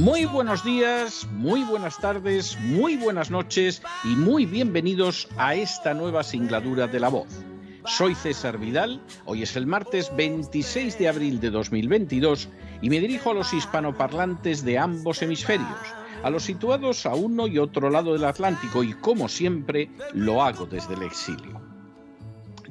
[0.00, 6.22] Muy buenos días, muy buenas tardes, muy buenas noches y muy bienvenidos a esta nueva
[6.22, 7.28] singladura de La Voz.
[7.84, 12.48] Soy César Vidal, hoy es el martes 26 de abril de 2022
[12.80, 15.68] y me dirijo a los hispanoparlantes de ambos hemisferios,
[16.22, 20.64] a los situados a uno y otro lado del Atlántico y como siempre lo hago
[20.64, 21.69] desde el exilio.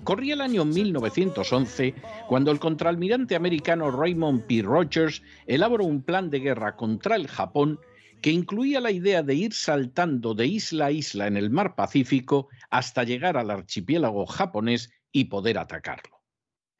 [0.09, 1.93] Corría el año 1911
[2.27, 4.63] cuando el contraalmirante americano Raymond P.
[4.63, 7.79] Rogers elaboró un plan de guerra contra el Japón
[8.19, 12.47] que incluía la idea de ir saltando de isla a isla en el mar Pacífico
[12.71, 16.23] hasta llegar al archipiélago japonés y poder atacarlo.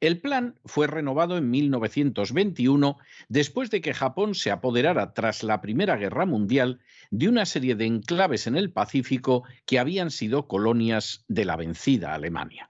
[0.00, 5.94] El plan fue renovado en 1921 después de que Japón se apoderara tras la Primera
[5.94, 6.80] Guerra Mundial
[7.12, 12.12] de una serie de enclaves en el Pacífico que habían sido colonias de la vencida
[12.12, 12.69] Alemania.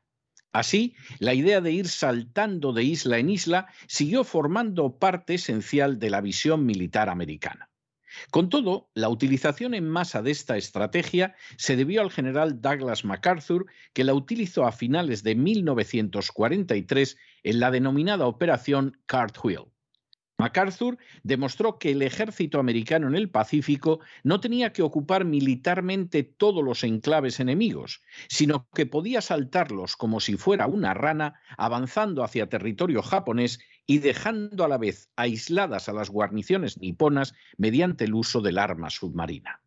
[0.53, 6.11] Así, la idea de ir saltando de isla en isla siguió formando parte esencial de
[6.11, 7.71] la visión militar americana.
[8.33, 13.67] Con todo, la utilización en masa de esta estrategia se debió al general Douglas MacArthur,
[13.93, 19.70] que la utilizó a finales de 1943 en la denominada Operación Cartwheel.
[20.41, 26.65] MacArthur demostró que el ejército americano en el Pacífico no tenía que ocupar militarmente todos
[26.65, 33.03] los enclaves enemigos, sino que podía saltarlos como si fuera una rana, avanzando hacia territorio
[33.03, 38.59] japonés y dejando a la vez aisladas a las guarniciones niponas mediante el uso del
[38.59, 39.61] arma submarina.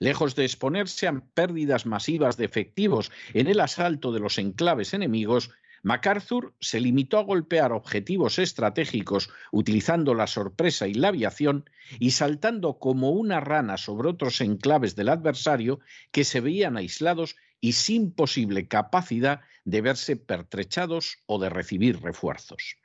[0.00, 5.50] Lejos de exponerse a pérdidas masivas de efectivos en el asalto de los enclaves enemigos,
[5.88, 12.78] MacArthur se limitó a golpear objetivos estratégicos utilizando la sorpresa y la aviación y saltando
[12.78, 15.80] como una rana sobre otros enclaves del adversario
[16.12, 22.76] que se veían aislados y sin posible capacidad de verse pertrechados o de recibir refuerzos.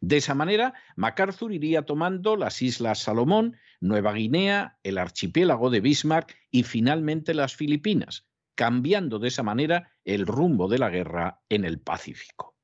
[0.00, 6.36] De esa manera, MacArthur iría tomando las Islas Salomón, Nueva Guinea, el archipiélago de Bismarck
[6.52, 11.80] y finalmente las Filipinas, cambiando de esa manera el rumbo de la guerra en el
[11.80, 12.54] Pacífico.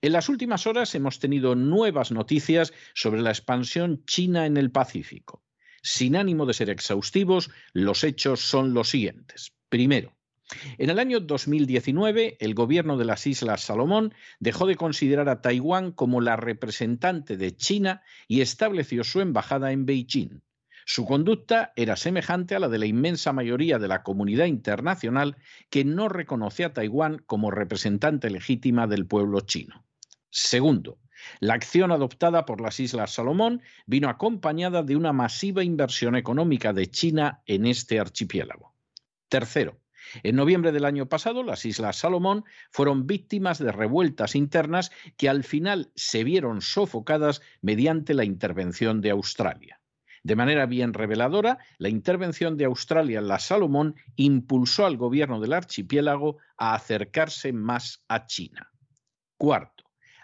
[0.00, 5.42] En las últimas horas hemos tenido nuevas noticias sobre la expansión china en el Pacífico.
[5.82, 9.52] Sin ánimo de ser exhaustivos, los hechos son los siguientes.
[9.68, 10.16] Primero,
[10.78, 15.92] en el año 2019, el gobierno de las Islas Salomón dejó de considerar a Taiwán
[15.92, 20.40] como la representante de China y estableció su embajada en Beijing.
[20.90, 25.36] Su conducta era semejante a la de la inmensa mayoría de la comunidad internacional
[25.68, 29.84] que no reconoce a Taiwán como representante legítima del pueblo chino.
[30.30, 30.98] Segundo,
[31.40, 36.90] la acción adoptada por las Islas Salomón vino acompañada de una masiva inversión económica de
[36.90, 38.74] China en este archipiélago.
[39.28, 39.78] Tercero,
[40.22, 45.44] en noviembre del año pasado, las Islas Salomón fueron víctimas de revueltas internas que al
[45.44, 49.77] final se vieron sofocadas mediante la intervención de Australia.
[50.22, 55.52] De manera bien reveladora, la intervención de Australia en la Salomón impulsó al gobierno del
[55.52, 58.70] archipiélago a acercarse más a China.
[59.36, 59.78] Cuarto,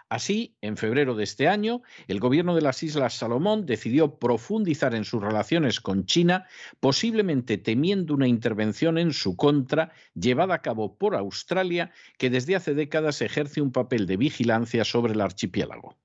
[0.07, 5.03] Así, en febrero de este año, el gobierno de las Islas Salomón decidió profundizar en
[5.03, 6.45] sus relaciones con China,
[6.79, 12.75] posiblemente temiendo una intervención en su contra llevada a cabo por Australia, que desde hace
[12.75, 15.97] décadas ejerce un papel de vigilancia sobre el archipiélago.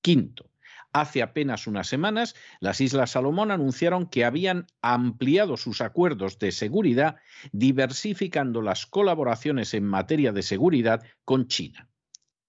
[0.00, 0.49] Quinto,
[0.92, 7.16] Hace apenas unas semanas, las Islas Salomón anunciaron que habían ampliado sus acuerdos de seguridad,
[7.52, 11.88] diversificando las colaboraciones en materia de seguridad con China.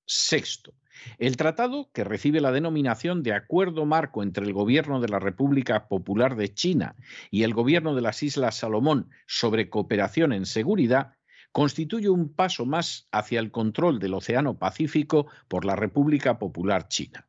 [0.05, 0.73] Sexto,
[1.17, 5.87] el tratado, que recibe la denominación de Acuerdo Marco entre el Gobierno de la República
[5.87, 6.95] Popular de China
[7.29, 11.13] y el Gobierno de las Islas Salomón sobre cooperación en seguridad,
[11.51, 17.27] constituye un paso más hacia el control del Océano Pacífico por la República Popular China.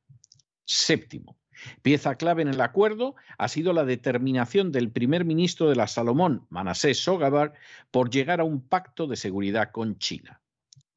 [0.65, 1.37] Séptimo,
[1.83, 6.47] Pieza clave en el acuerdo ha sido la determinación del primer ministro de la Salomón,
[6.51, 7.55] Manasseh Sogabar,
[7.91, 10.41] por llegar a un pacto de seguridad con China.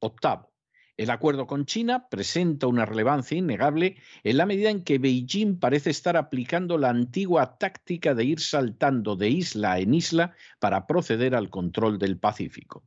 [0.00, 0.52] Octavo,
[0.96, 5.90] el acuerdo con China presenta una relevancia innegable en la medida en que Beijing parece
[5.90, 11.50] estar aplicando la antigua táctica de ir saltando de isla en isla para proceder al
[11.50, 12.82] control del Pacífico.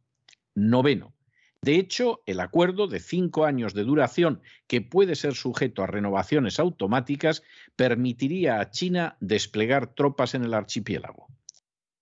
[0.55, 1.13] Noveno,
[1.61, 6.59] de hecho, el acuerdo de cinco años de duración, que puede ser sujeto a renovaciones
[6.59, 7.43] automáticas,
[7.75, 11.27] permitiría a China desplegar tropas en el archipiélago.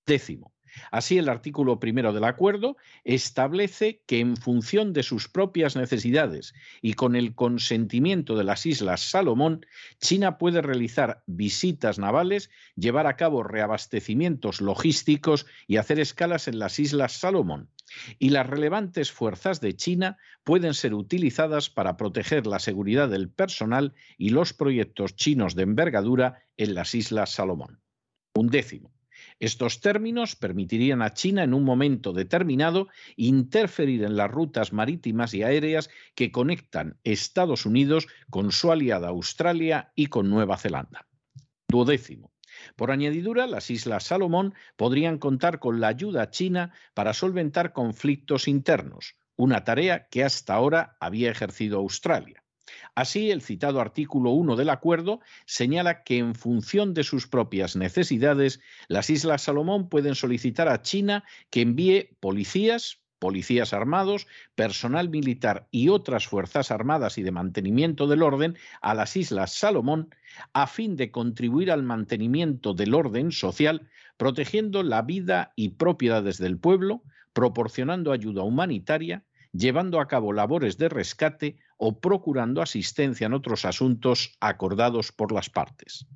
[0.05, 0.53] Décimo.
[0.91, 6.93] Así, el artículo primero del acuerdo establece que en función de sus propias necesidades y
[6.93, 9.65] con el consentimiento de las Islas Salomón,
[9.99, 16.79] China puede realizar visitas navales, llevar a cabo reabastecimientos logísticos y hacer escalas en las
[16.79, 17.69] Islas Salomón
[18.19, 23.93] y las relevantes fuerzas de China pueden ser utilizadas para proteger la seguridad del personal
[24.17, 27.81] y los proyectos chinos de envergadura en las Islas Salomón.
[28.33, 28.96] Un décimo.
[29.39, 35.43] Estos términos permitirían a China en un momento determinado interferir en las rutas marítimas y
[35.43, 41.07] aéreas que conectan Estados Unidos con su aliada Australia y con Nueva Zelanda.
[41.67, 42.31] Duodécimo.
[42.75, 49.15] Por añadidura, las Islas Salomón podrían contar con la ayuda china para solventar conflictos internos,
[49.35, 52.43] una tarea que hasta ahora había ejercido Australia.
[52.95, 58.59] Así, el citado artículo 1 del acuerdo señala que en función de sus propias necesidades,
[58.87, 65.89] las Islas Salomón pueden solicitar a China que envíe policías, policías armados, personal militar y
[65.89, 70.09] otras fuerzas armadas y de mantenimiento del orden a las Islas Salomón
[70.53, 76.57] a fin de contribuir al mantenimiento del orden social, protegiendo la vida y propiedades del
[76.57, 77.01] pueblo,
[77.33, 84.35] proporcionando ayuda humanitaria, llevando a cabo labores de rescate o procurando asistencia en otros asuntos
[84.39, 86.07] acordados por las partes.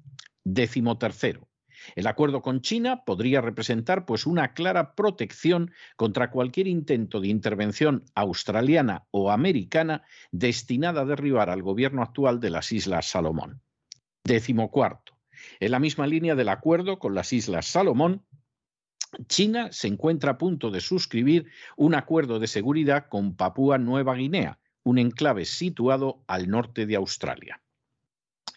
[0.44, 1.48] Décimo tercero.
[1.96, 8.04] El acuerdo con China podría representar pues una clara protección contra cualquier intento de intervención
[8.13, 13.62] australiana o americana destinada a derribar al gobierno actual de las Islas Salomón.
[14.24, 15.18] Décimo cuarto.
[15.60, 18.24] En la misma línea del acuerdo con las Islas Salomón,
[19.28, 24.60] China se encuentra a punto de suscribir un acuerdo de seguridad con Papúa Nueva Guinea,
[24.83, 27.62] un enclave situado al norte de Australia.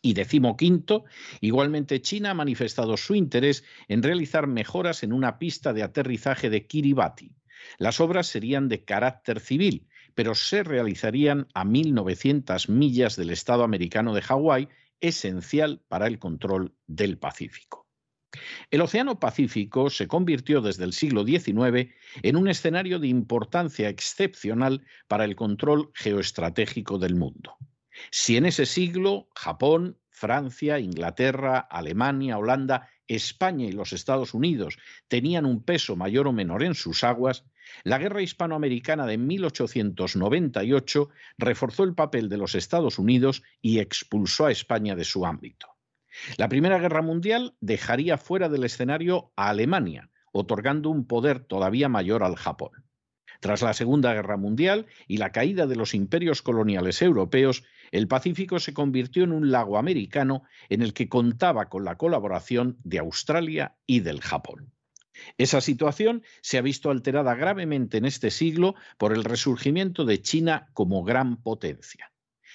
[0.02, 1.04] Y decimoquinto,
[1.40, 6.66] igualmente China ha manifestado su interés en realizar mejoras en una pista de aterrizaje de
[6.66, 7.32] Kiribati.
[7.78, 14.14] Las obras serían de carácter civil, pero se realizarían a 1.900 millas del estado americano
[14.14, 14.68] de Hawái,
[15.00, 17.83] esencial para el control del Pacífico.
[18.70, 21.92] El Océano Pacífico se convirtió desde el siglo XIX
[22.22, 27.56] en un escenario de importancia excepcional para el control geoestratégico del mundo.
[28.10, 34.78] Si en ese siglo Japón, Francia, Inglaterra, Alemania, Holanda, España y los Estados Unidos
[35.08, 37.44] tenían un peso mayor o menor en sus aguas,
[37.82, 41.08] la guerra hispanoamericana de 1898
[41.38, 45.73] reforzó el papel de los Estados Unidos y expulsó a España de su ámbito.
[46.36, 52.22] La Primera Guerra Mundial dejaría fuera del escenario a Alemania, otorgando un poder todavía mayor
[52.22, 52.84] al Japón.
[53.40, 58.58] Tras la Segunda Guerra Mundial y la caída de los imperios coloniales europeos, el Pacífico
[58.58, 63.76] se convirtió en un lago americano en el que contaba con la colaboración de Australia
[63.86, 64.72] y del Japón.
[65.38, 70.70] Esa situación se ha visto alterada gravemente en este siglo por el resurgimiento de China
[70.72, 72.13] como gran potencia.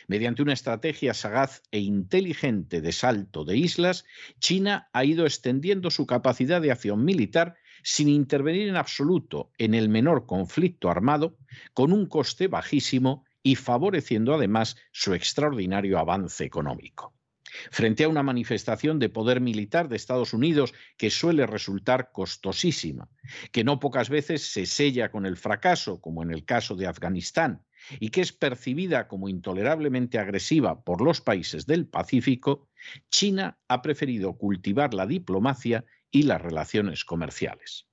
[0.10, 4.06] Mediante una estrategia sagaz e inteligente de salto de islas,
[4.40, 9.88] China ha ido extendiendo su capacidad de acción militar sin intervenir en absoluto en el
[9.88, 11.38] menor conflicto armado,
[11.76, 17.14] con un coste bajísimo y favoreciendo además su extraordinario avance económico.
[17.70, 23.10] Frente a una manifestación de poder militar de Estados Unidos que suele resultar costosísima,
[23.52, 27.64] que no pocas veces se sella con el fracaso, como en el caso de Afganistán,
[28.00, 32.68] y que es percibida como intolerablemente agresiva por los países del Pacífico,
[33.10, 37.88] China ha preferido cultivar la diplomacia y las relaciones comerciales.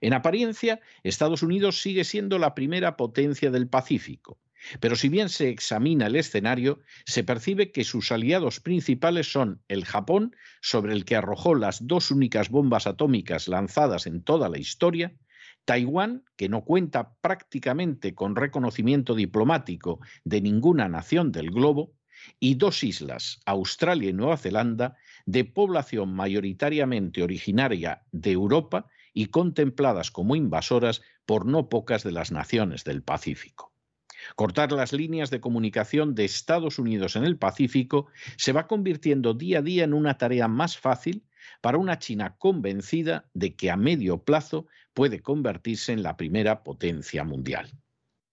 [0.00, 4.38] En apariencia, Estados Unidos sigue siendo la primera potencia del Pacífico,
[4.80, 9.84] pero si bien se examina el escenario, se percibe que sus aliados principales son el
[9.84, 15.14] Japón, sobre el que arrojó las dos únicas bombas atómicas lanzadas en toda la historia,
[15.68, 21.92] Taiwán, que no cuenta prácticamente con reconocimiento diplomático de ninguna nación del globo,
[22.40, 24.96] y dos islas, Australia y Nueva Zelanda,
[25.26, 32.32] de población mayoritariamente originaria de Europa y contempladas como invasoras por no pocas de las
[32.32, 33.74] naciones del Pacífico.
[34.36, 38.06] Cortar las líneas de comunicación de Estados Unidos en el Pacífico
[38.38, 41.27] se va convirtiendo día a día en una tarea más fácil
[41.60, 47.24] para una China convencida de que a medio plazo puede convertirse en la primera potencia
[47.24, 47.70] mundial.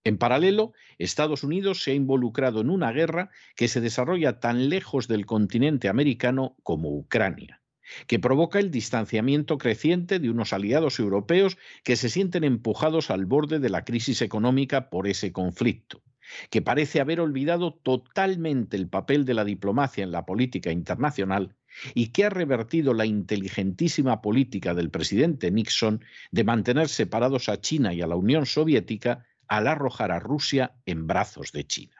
[0.04, 5.08] En paralelo, Estados Unidos se ha involucrado en una guerra que se desarrolla tan lejos
[5.08, 7.60] del continente americano como Ucrania
[8.06, 13.58] que provoca el distanciamiento creciente de unos aliados europeos que se sienten empujados al borde
[13.58, 16.02] de la crisis económica por ese conflicto,
[16.50, 21.54] que parece haber olvidado totalmente el papel de la diplomacia en la política internacional
[21.94, 27.92] y que ha revertido la inteligentísima política del presidente Nixon de mantener separados a China
[27.92, 31.96] y a la Unión Soviética al arrojar a Rusia en brazos de China.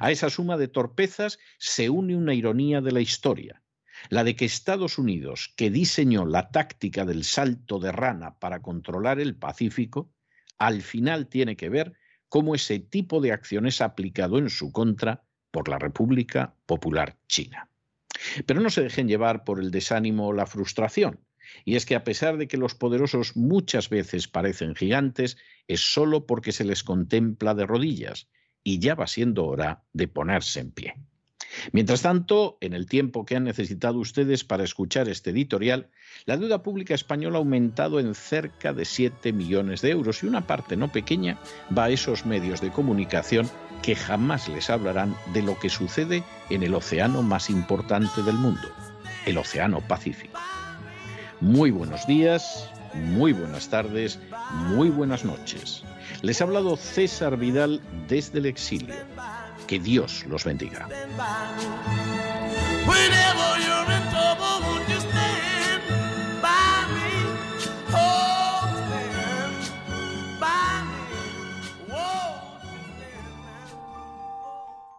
[0.00, 3.62] A esa suma de torpezas se une una ironía de la historia,
[4.08, 9.20] la de que Estados Unidos, que diseñó la táctica del salto de rana para controlar
[9.20, 10.10] el Pacífico,
[10.58, 11.94] al final tiene que ver
[12.28, 17.70] cómo ese tipo de acción es aplicado en su contra por la República Popular China.
[18.46, 21.20] Pero no se dejen llevar por el desánimo o la frustración.
[21.64, 25.36] Y es que a pesar de que los poderosos muchas veces parecen gigantes,
[25.68, 28.28] es solo porque se les contempla de rodillas,
[28.62, 30.94] y ya va siendo hora de ponerse en pie.
[31.72, 35.90] Mientras tanto, en el tiempo que han necesitado ustedes para escuchar este editorial,
[36.24, 40.46] la deuda pública española ha aumentado en cerca de 7 millones de euros y una
[40.46, 41.38] parte no pequeña
[41.76, 43.48] va a esos medios de comunicación
[43.86, 48.68] que jamás les hablarán de lo que sucede en el océano más importante del mundo,
[49.26, 50.40] el Océano Pacífico.
[51.40, 54.18] Muy buenos días, muy buenas tardes,
[54.54, 55.84] muy buenas noches.
[56.22, 58.96] Les ha hablado César Vidal desde el exilio.
[59.68, 60.88] Que Dios los bendiga.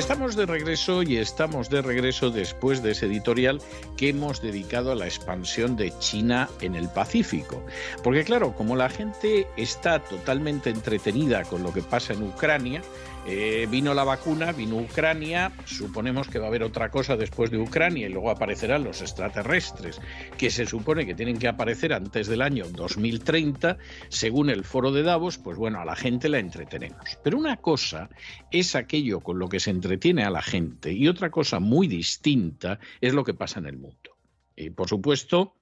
[0.00, 3.60] Estamos de regreso y estamos de regreso después de ese editorial
[3.98, 7.62] que hemos dedicado a la expansión de China en el Pacífico.
[8.02, 12.80] Porque claro, como la gente está totalmente entretenida con lo que pasa en Ucrania,
[13.26, 17.58] eh, vino la vacuna, vino Ucrania, suponemos que va a haber otra cosa después de
[17.58, 20.00] Ucrania y luego aparecerán los extraterrestres,
[20.38, 25.02] que se supone que tienen que aparecer antes del año 2030, según el foro de
[25.02, 27.18] Davos, pues bueno, a la gente la entretenemos.
[27.22, 28.08] Pero una cosa
[28.50, 32.78] es aquello con lo que se entretiene a la gente y otra cosa muy distinta
[33.00, 34.16] es lo que pasa en el mundo.
[34.56, 35.59] Y por supuesto,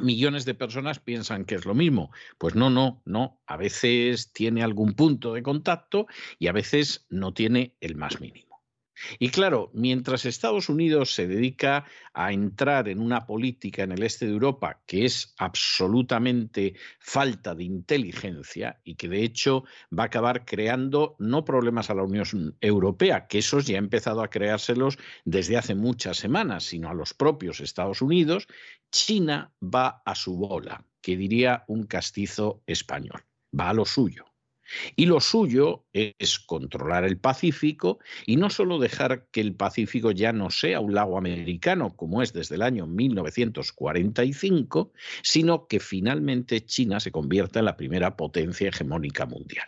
[0.00, 2.10] millones de personas piensan que es lo mismo.
[2.38, 3.40] Pues no, no, no.
[3.46, 6.06] A veces tiene algún punto de contacto
[6.38, 8.45] y a veces no tiene el más mínimo.
[9.18, 11.84] Y claro, mientras Estados Unidos se dedica
[12.14, 17.64] a entrar en una política en el este de Europa que es absolutamente falta de
[17.64, 19.64] inteligencia y que de hecho
[19.96, 24.22] va a acabar creando no problemas a la Unión Europea, que esos ya ha empezado
[24.22, 28.48] a creárselos desde hace muchas semanas, sino a los propios Estados Unidos,
[28.90, 33.24] China va a su bola, que diría un castizo español,
[33.58, 34.24] va a lo suyo.
[34.96, 40.32] Y lo suyo es controlar el Pacífico y no solo dejar que el Pacífico ya
[40.32, 44.92] no sea un lago americano como es desde el año 1945,
[45.22, 49.66] sino que finalmente China se convierta en la primera potencia hegemónica mundial.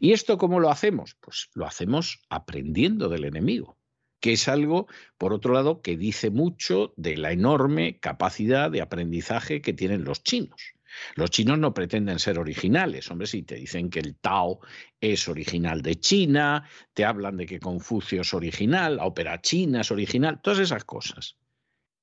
[0.00, 1.16] ¿Y esto cómo lo hacemos?
[1.20, 3.78] Pues lo hacemos aprendiendo del enemigo
[4.20, 9.62] que es algo, por otro lado, que dice mucho de la enorme capacidad de aprendizaje
[9.62, 10.74] que tienen los chinos.
[11.14, 14.60] Los chinos no pretenden ser originales, hombre, si te dicen que el Tao
[15.00, 19.90] es original de China, te hablan de que Confucio es original, la ópera china es
[19.90, 21.36] original, todas esas cosas.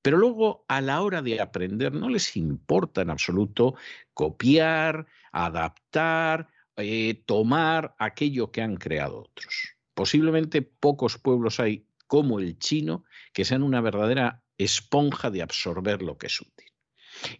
[0.01, 3.75] Pero luego, a la hora de aprender, no les importa en absoluto
[4.13, 9.75] copiar, adaptar, eh, tomar aquello que han creado otros.
[9.95, 16.17] Posiblemente pocos pueblos hay como el chino que sean una verdadera esponja de absorber lo
[16.17, 16.64] que es útil.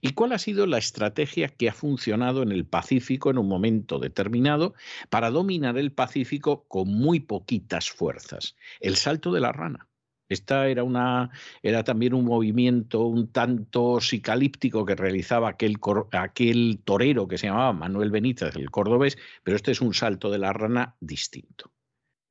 [0.01, 3.99] ¿Y cuál ha sido la estrategia que ha funcionado en el Pacífico en un momento
[3.99, 4.73] determinado
[5.09, 8.55] para dominar el Pacífico con muy poquitas fuerzas?
[8.79, 9.87] El salto de la rana.
[10.27, 11.29] Esta era, una,
[11.61, 15.77] era también un movimiento un tanto psicalíptico que realizaba aquel,
[16.13, 20.39] aquel torero que se llamaba Manuel Benítez, el cordobés, pero este es un salto de
[20.39, 21.71] la rana distinto.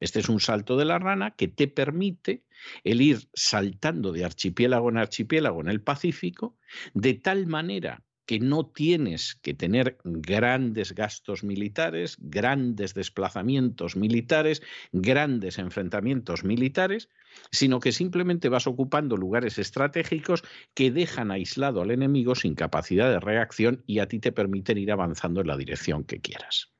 [0.00, 2.42] Este es un salto de la rana que te permite
[2.82, 6.56] el ir saltando de archipiélago en archipiélago en el Pacífico,
[6.94, 15.58] de tal manera que no tienes que tener grandes gastos militares, grandes desplazamientos militares, grandes
[15.58, 17.10] enfrentamientos militares,
[17.50, 20.42] sino que simplemente vas ocupando lugares estratégicos
[20.74, 24.92] que dejan aislado al enemigo sin capacidad de reacción y a ti te permiten ir
[24.92, 26.73] avanzando en la dirección que quieras.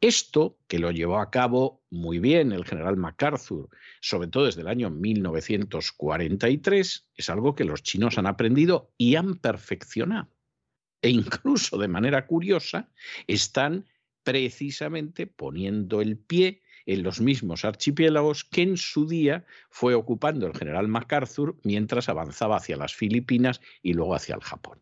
[0.00, 3.68] Esto, que lo llevó a cabo muy bien el general MacArthur,
[4.00, 9.36] sobre todo desde el año 1943, es algo que los chinos han aprendido y han
[9.36, 10.34] perfeccionado
[11.04, 12.88] e incluso de manera curiosa
[13.26, 13.86] están
[14.22, 20.56] precisamente poniendo el pie en los mismos archipiélagos que en su día fue ocupando el
[20.56, 24.80] general MacArthur mientras avanzaba hacia las Filipinas y luego hacia el Japón.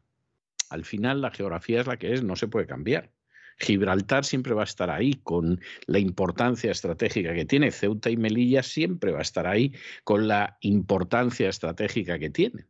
[0.71, 3.11] Al final la geografía es la que es, no se puede cambiar.
[3.59, 7.71] Gibraltar siempre va a estar ahí con la importancia estratégica que tiene.
[7.71, 9.73] Ceuta y Melilla siempre va a estar ahí
[10.04, 12.66] con la importancia estratégica que tiene.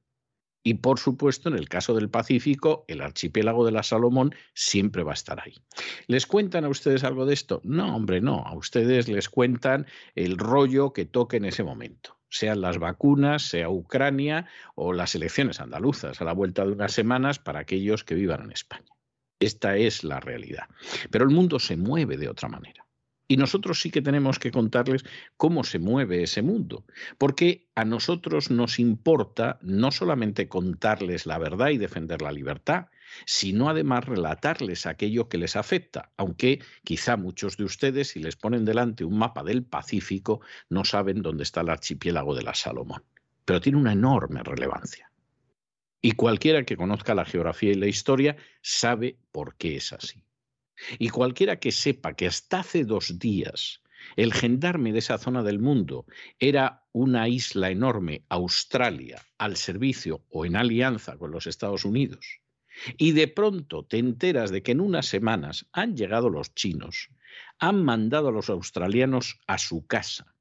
[0.65, 5.11] Y por supuesto, en el caso del Pacífico, el archipiélago de la Salomón siempre va
[5.11, 5.55] a estar ahí.
[6.07, 7.61] ¿Les cuentan a ustedes algo de esto?
[7.65, 8.45] No, hombre, no.
[8.47, 13.69] A ustedes les cuentan el rollo que toque en ese momento sean las vacunas, sea
[13.69, 18.45] Ucrania o las elecciones andaluzas a la vuelta de unas semanas para aquellos que vivan
[18.45, 18.91] en España.
[19.43, 20.69] Esta es la realidad.
[21.11, 22.87] Pero el mundo se mueve de otra manera.
[23.27, 25.05] Y nosotros sí que tenemos que contarles
[25.37, 26.85] cómo se mueve ese mundo,
[27.19, 32.87] porque a nosotros nos importa no solamente contarles la verdad y defender la libertad,
[33.27, 38.65] sino además relatarles aquello que les afecta, aunque quizá muchos de ustedes, si les ponen
[38.65, 43.03] delante un mapa del Pacífico, no saben dónde está el archipiélago de la Salomón.
[43.45, 45.12] Pero tiene una enorme relevancia.
[46.03, 50.25] Y cualquiera que conozca la geografía y la historia sabe por qué es así.
[50.99, 53.83] Y cualquiera que sepa que hasta hace dos días
[54.17, 56.07] el gendarme de esa zona del mundo
[56.41, 62.41] era una isla enorme, Australia, al servicio o en alianza con los Estados Unidos,
[62.97, 67.11] y de pronto te enteras de que en unas semanas han llegado los chinos,
[67.61, 70.32] han mandado a los australianos a su casa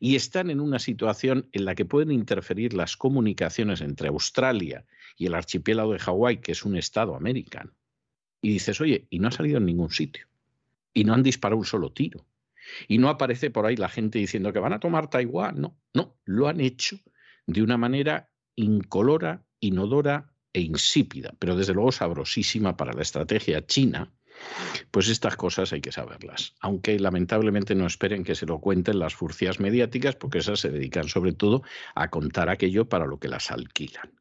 [0.00, 4.84] y están en una situación en la que pueden interferir las comunicaciones entre Australia
[5.16, 7.72] y el archipiélago de Hawái, que es un estado americano
[8.46, 10.26] y dices, oye, y no ha salido en ningún sitio.
[10.94, 12.24] Y no han disparado un solo tiro.
[12.86, 15.60] Y no aparece por ahí la gente diciendo que van a tomar Taiwán.
[15.60, 16.96] No, no, lo han hecho
[17.46, 24.12] de una manera incolora, inodora e insípida, pero desde luego sabrosísima para la estrategia china.
[24.90, 29.14] Pues estas cosas hay que saberlas, aunque lamentablemente no esperen que se lo cuenten las
[29.14, 31.62] furcias mediáticas, porque esas se dedican sobre todo
[31.94, 34.12] a contar aquello para lo que las alquilan.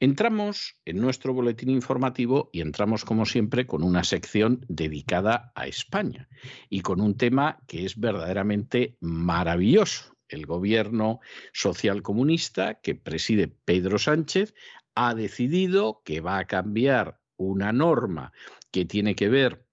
[0.00, 6.28] Entramos en nuestro boletín informativo y entramos, como siempre, con una sección dedicada a España
[6.68, 10.14] y con un tema que es verdaderamente maravilloso.
[10.28, 11.20] El gobierno
[11.52, 14.54] social comunista que preside Pedro Sánchez
[14.94, 18.32] ha decidido que va a cambiar una norma
[18.70, 19.66] que tiene que ver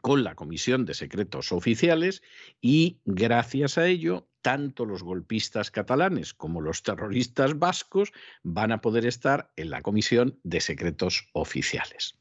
[0.00, 2.22] con la Comisión de Secretos Oficiales
[2.60, 9.06] y gracias a ello tanto los golpistas catalanes como los terroristas vascos van a poder
[9.06, 12.16] estar en la Comisión de Secretos Oficiales.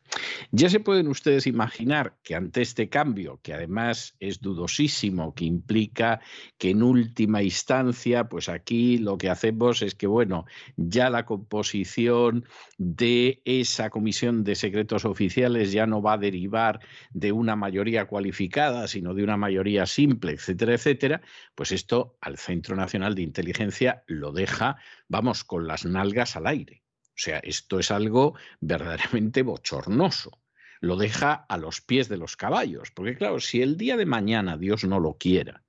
[0.52, 6.20] Ya se pueden ustedes imaginar que ante este cambio, que además es dudosísimo, que implica
[6.58, 12.46] que en última instancia, pues aquí lo que hacemos es que, bueno, ya la composición
[12.78, 16.82] de esa comisión de secretos oficiales ya no va a derivar
[17.12, 21.22] de una mayoría cualificada, sino de una mayoría simple, etcétera, etcétera,
[21.56, 26.84] pues esto al Centro Nacional de Inteligencia lo deja, vamos, con las nalgas al aire.
[27.10, 30.40] O sea, esto es algo verdaderamente bochornoso.
[30.80, 34.58] Lo deja a los pies de los caballos, porque claro, si el día de mañana
[34.58, 35.64] Dios no lo quiera,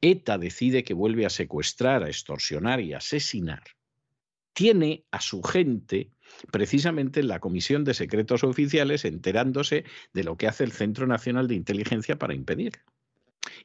[0.00, 3.62] ETA decide que vuelve a secuestrar, a extorsionar y asesinar,
[4.54, 6.10] tiene a su gente
[6.50, 11.48] precisamente en la Comisión de Secretos Oficiales enterándose de lo que hace el Centro Nacional
[11.48, 12.82] de Inteligencia para impedirlo.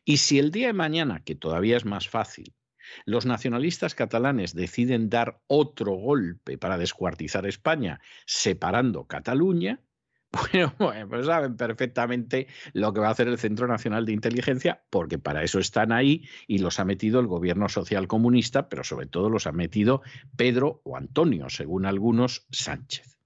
[0.10, 2.56] Y si el día de mañana, que todavía es más fácil,
[3.06, 9.84] los nacionalistas catalanes deciden dar otro golpe para descuartizar España, separando Cataluña,
[10.80, 15.20] bueno, pues saben perfectamente lo que va a hacer el Centro Nacional de Inteligencia, porque
[15.20, 19.30] para eso están ahí y los ha metido el gobierno social comunista, pero sobre todo
[19.30, 20.02] los ha metido
[20.36, 23.19] Pedro o Antonio, según algunos, Sánchez.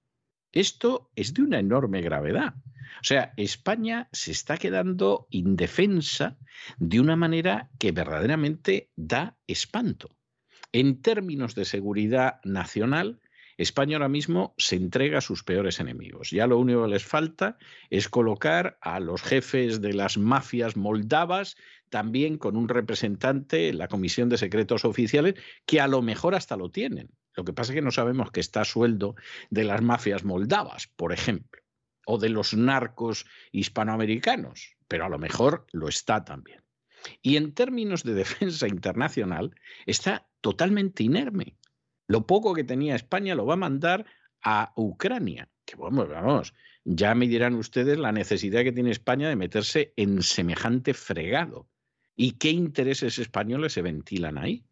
[0.54, 2.54] Esto es de una enorme gravedad.
[3.00, 6.38] O sea, España se está quedando indefensa
[6.78, 10.16] de una manera que verdaderamente da espanto.
[10.70, 13.20] En términos de seguridad nacional,
[13.56, 16.30] España ahora mismo se entrega a sus peores enemigos.
[16.30, 17.58] Ya lo único que les falta
[17.90, 21.56] es colocar a los jefes de las mafias moldavas
[21.90, 25.34] también con un representante en la Comisión de Secretos Oficiales,
[25.66, 27.10] que a lo mejor hasta lo tienen.
[27.36, 29.16] Lo que pasa es que no sabemos que está a sueldo
[29.50, 31.62] de las mafias moldavas, por ejemplo,
[32.06, 36.62] o de los narcos hispanoamericanos, pero a lo mejor lo está también.
[37.22, 39.54] Y en términos de defensa internacional,
[39.86, 41.56] está totalmente inerme.
[42.06, 44.06] Lo poco que tenía España lo va a mandar
[44.42, 45.48] a Ucrania.
[45.64, 50.22] Que vamos, vamos, ya me dirán ustedes la necesidad que tiene España de meterse en
[50.22, 51.66] semejante fregado.
[52.14, 54.64] ¿Y qué intereses españoles se ventilan ahí?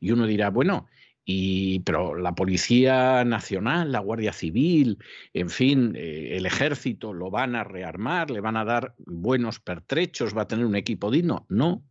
[0.00, 0.88] Y uno dirá, bueno,
[1.24, 4.98] y, pero la Policía Nacional, la Guardia Civil,
[5.32, 10.36] en fin, eh, el ejército lo van a rearmar, le van a dar buenos pertrechos,
[10.36, 11.46] va a tener un equipo digno.
[11.48, 11.82] No.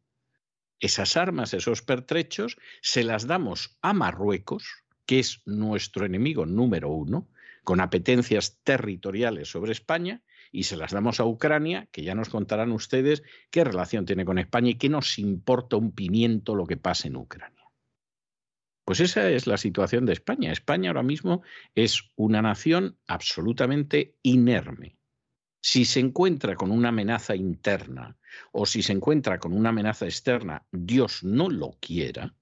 [0.79, 7.27] Esas armas, esos pertrechos, se las damos a Marruecos, que es nuestro enemigo número uno,
[7.63, 12.71] con apetencias territoriales sobre España, y se las damos a Ucrania, que ya nos contarán
[12.71, 17.07] ustedes qué relación tiene con España y qué nos importa un pimiento lo que pase
[17.07, 17.62] en Ucrania.
[18.85, 20.51] Pues esa es la situación de España.
[20.51, 21.41] España ahora mismo
[21.75, 24.97] es una nación absolutamente inerme.
[25.61, 28.17] Si se encuentra con una amenaza interna
[28.51, 32.35] o si se encuentra con una amenaza externa, Dios no lo quiera,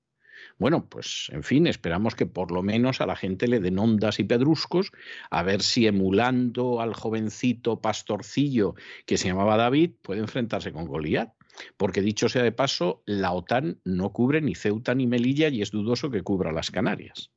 [0.62, 4.20] bueno, pues en fin, esperamos que por lo menos a la gente le den ondas
[4.20, 4.92] y pedruscos,
[5.30, 8.76] a ver si emulando al jovencito pastorcillo
[9.08, 11.34] que se llamaba David puede enfrentarse con Goliat.
[11.78, 15.72] Porque dicho sea de paso, la OTAN no cubre ni Ceuta ni Melilla y es
[15.72, 17.32] dudoso que cubra las Canarias.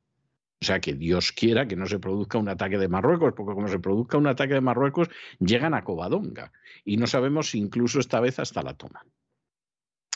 [0.60, 3.68] O sea, que Dios quiera que no se produzca un ataque de Marruecos, porque como
[3.68, 6.52] se produzca un ataque de Marruecos, llegan a Covadonga.
[6.84, 9.06] Y no sabemos si incluso esta vez hasta la toman.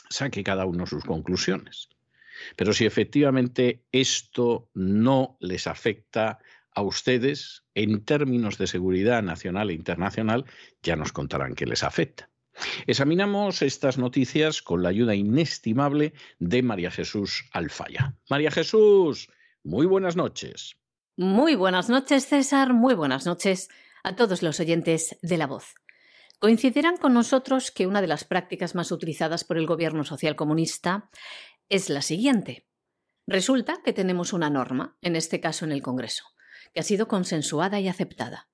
[0.09, 1.89] Saque cada uno sus conclusiones.
[2.55, 6.39] Pero si efectivamente esto no les afecta
[6.73, 10.45] a ustedes en términos de seguridad nacional e internacional,
[10.81, 12.28] ya nos contarán que les afecta.
[12.87, 18.15] Examinamos estas noticias con la ayuda inestimable de María Jesús Alfaya.
[18.29, 19.29] María Jesús,
[19.63, 20.75] muy buenas noches.
[21.17, 22.73] Muy buenas noches, César.
[22.73, 23.69] Muy buenas noches
[24.03, 25.75] a todos los oyentes de La Voz.
[26.39, 31.09] Coincidirán con nosotros que una de las prácticas más utilizadas por el gobierno social comunista
[31.67, 32.65] es la siguiente.
[33.27, 36.23] Resulta que tenemos una norma, en este caso en el Congreso,
[36.73, 38.48] que ha sido consensuada y aceptada.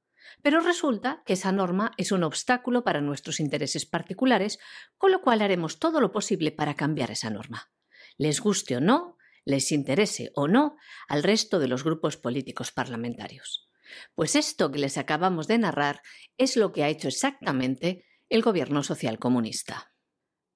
[0.45, 4.59] Pero resulta que esa norma es un obstáculo para nuestros intereses particulares,
[4.95, 7.71] con lo cual haremos todo lo posible para cambiar esa norma.
[8.19, 10.77] Les guste o no, les interese o no
[11.07, 13.71] al resto de los grupos políticos parlamentarios.
[14.13, 16.03] Pues esto que les acabamos de narrar
[16.37, 19.94] es lo que ha hecho exactamente el gobierno social comunista.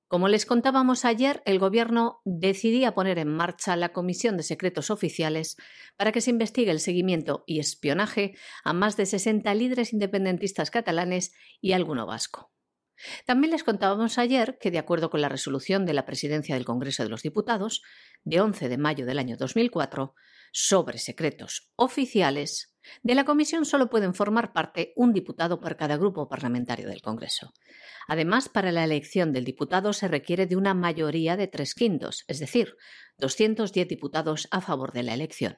[0.10, 5.56] Como les contábamos ayer, el Gobierno decidía poner en marcha la Comisión de Secretos Oficiales
[5.98, 11.32] para que se investigue el seguimiento y espionaje a más de 60 líderes independentistas catalanes
[11.62, 12.52] y alguno vasco.
[13.28, 17.04] También les contábamos ayer que, de acuerdo con la resolución de la Presidencia del Congreso
[17.04, 17.84] de los Diputados,
[18.24, 20.15] de 11 de mayo del año 2004,
[20.52, 22.68] sobre secretos oficiales,
[23.04, 27.54] de la comisión solo pueden formar parte un diputado por cada grupo parlamentario del Congreso.
[28.08, 32.39] Además, para la elección del diputado se requiere de una mayoría de tres quintos, es
[32.39, 32.76] decir,
[33.18, 35.58] 210 diputados a favor de la elección.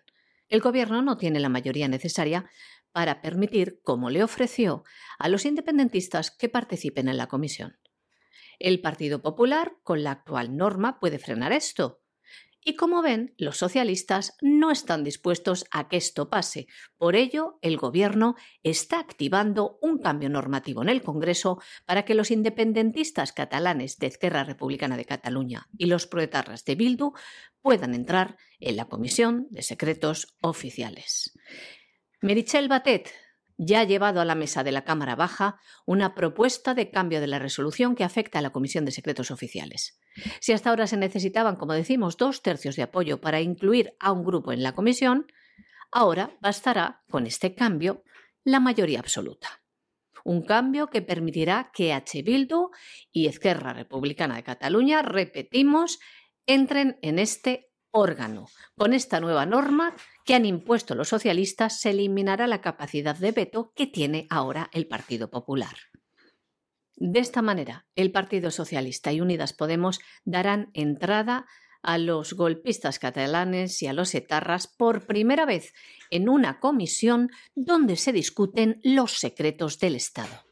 [0.49, 2.49] El Gobierno no tiene la mayoría necesaria
[2.91, 4.83] para permitir, como le ofreció,
[5.17, 7.77] a los independentistas que participen en la comisión.
[8.59, 12.00] El Partido Popular, con la actual norma, puede frenar esto,
[12.63, 16.67] y como ven, los socialistas no están dispuestos a que esto pase.
[16.97, 22.29] Por ello, el Gobierno está activando un cambio normativo en el Congreso para que los
[22.29, 27.13] independentistas catalanes de Esquerra Republicana de Cataluña y los proetarras de Bildu
[27.61, 31.37] puedan entrar en la Comisión de Secretos Oficiales.
[32.21, 33.11] Merichel Batet,
[33.63, 37.27] ya ha llevado a la mesa de la Cámara Baja una propuesta de cambio de
[37.27, 39.99] la resolución que afecta a la Comisión de Secretos Oficiales.
[40.39, 44.23] Si hasta ahora se necesitaban, como decimos, dos tercios de apoyo para incluir a un
[44.23, 45.27] grupo en la comisión,
[45.91, 48.03] ahora bastará, con este cambio,
[48.43, 49.61] la mayoría absoluta.
[50.23, 52.23] Un cambio que permitirá que H.
[52.23, 52.71] Bildu
[53.11, 55.99] y Esquerra Republicana de Cataluña, repetimos,
[56.47, 58.47] entren en este órgano.
[58.77, 63.73] Con esta nueva norma que han impuesto los socialistas se eliminará la capacidad de veto
[63.75, 65.75] que tiene ahora el Partido Popular.
[66.95, 71.45] De esta manera, el Partido Socialista y Unidas Podemos darán entrada
[71.81, 75.73] a los golpistas catalanes y a los etarras por primera vez
[76.11, 80.50] en una comisión donde se discuten los secretos del Estado.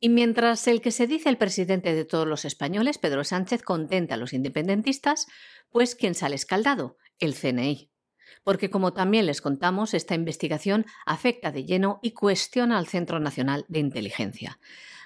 [0.00, 4.14] Y mientras el que se dice el presidente de todos los españoles, Pedro Sánchez, contenta
[4.14, 5.26] a los independentistas,
[5.70, 6.96] pues ¿quién sale escaldado?
[7.18, 7.90] El CNI.
[8.44, 13.64] porque como también les contamos, esta investigación afecta de lleno y cuestiona al Centro Nacional
[13.68, 14.58] de Inteligencia.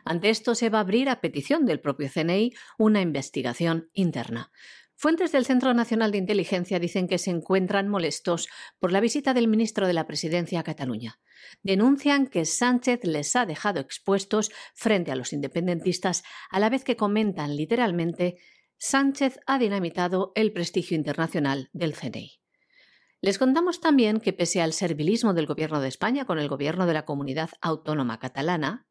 [0.05, 4.51] Ante esto se va a abrir a petición del propio CNI una investigación interna.
[5.03, 9.49] Fuentes del Centro Nacional de Inteligencia dicen que se encuentran molestos por la visita del
[9.49, 11.19] ministro de la Presidencia a Cataluña.
[11.65, 16.95] Denuncian que Sánchez les ha dejado expuestos frente a los independentistas, a la vez que
[16.95, 18.37] comentan literalmente
[18.79, 22.39] Sánchez ha dinamitado el prestigio internacional del CNI.
[23.21, 26.95] Les contamos también que pese al servilismo del Gobierno de España con el Gobierno de
[26.95, 28.87] la Comunidad Autónoma Catalana,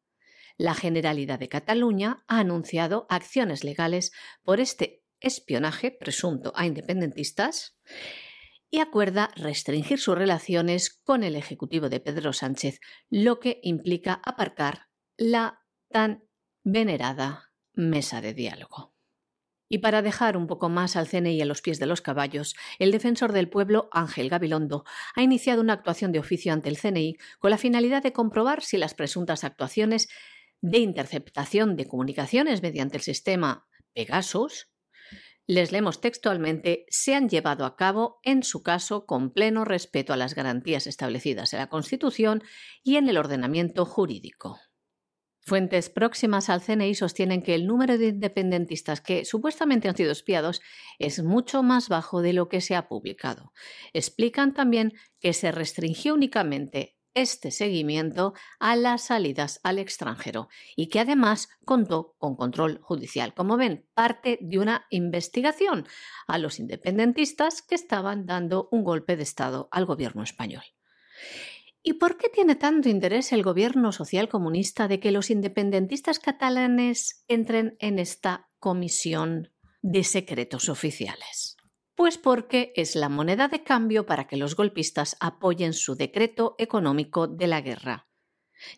[0.58, 4.12] la Generalidad de Cataluña ha anunciado acciones legales
[4.44, 7.78] por este espionaje presunto a independentistas
[8.70, 12.80] y acuerda restringir sus relaciones con el Ejecutivo de Pedro Sánchez,
[13.10, 16.24] lo que implica aparcar la tan
[16.64, 18.94] venerada mesa de diálogo.
[19.74, 22.92] Y para dejar un poco más al CNI a los pies de los caballos, el
[22.92, 24.84] defensor del pueblo, Ángel Gabilondo,
[25.16, 28.78] ha iniciado una actuación de oficio ante el CNI con la finalidad de comprobar si
[28.78, 30.10] las presuntas actuaciones
[30.62, 34.71] de interceptación de comunicaciones mediante el sistema Pegasus,
[35.52, 40.16] les leemos textualmente, se han llevado a cabo, en su caso, con pleno respeto a
[40.16, 42.42] las garantías establecidas en la Constitución
[42.84, 44.62] y en el ordenamiento jurídico.
[45.42, 50.62] Fuentes próximas al CNI sostienen que el número de independentistas que supuestamente han sido espiados
[51.00, 53.52] es mucho más bajo de lo que se ha publicado.
[53.92, 61.00] Explican también que se restringió únicamente este seguimiento a las salidas al extranjero y que
[61.00, 63.34] además contó con control judicial.
[63.34, 65.88] Como ven, parte de una investigación
[66.28, 70.64] a los independentistas que estaban dando un golpe de Estado al gobierno español.
[71.84, 77.24] ¿Y por qué tiene tanto interés el gobierno social comunista de que los independentistas catalanes
[77.28, 81.51] entren en esta comisión de secretos oficiales?
[82.02, 87.28] Pues porque es la moneda de cambio para que los golpistas apoyen su decreto económico
[87.28, 88.08] de la guerra,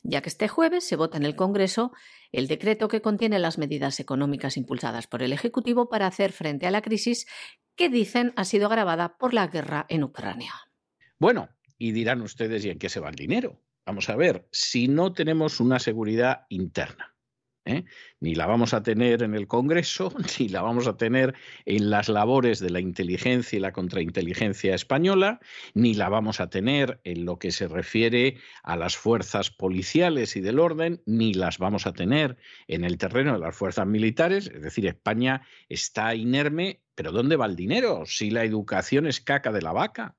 [0.03, 1.93] ya que este jueves se vota en el Congreso
[2.33, 6.71] el decreto que contiene las medidas económicas impulsadas por el Ejecutivo para hacer frente a
[6.71, 7.25] la crisis
[7.77, 10.51] que dicen ha sido agravada por la guerra en Ucrania.
[11.17, 13.63] Bueno, y dirán ustedes, ¿y en qué se va el dinero?
[13.85, 17.12] Vamos a ver, si no tenemos una seguridad interna,
[17.65, 17.85] ¿eh?
[18.19, 22.09] ni la vamos a tener en el Congreso, ni la vamos a tener en las
[22.09, 25.39] labores de la inteligencia y la contrainteligencia española,
[25.73, 30.41] ni la vamos a tener en lo que se refiere a las fuerzas policiales y
[30.41, 34.51] del orden, ni las vamos a tener en el terreno de las fuerzas militares.
[34.53, 38.03] Es decir, España está inerme, pero ¿dónde va el dinero?
[38.05, 40.17] Si la educación es caca de la vaca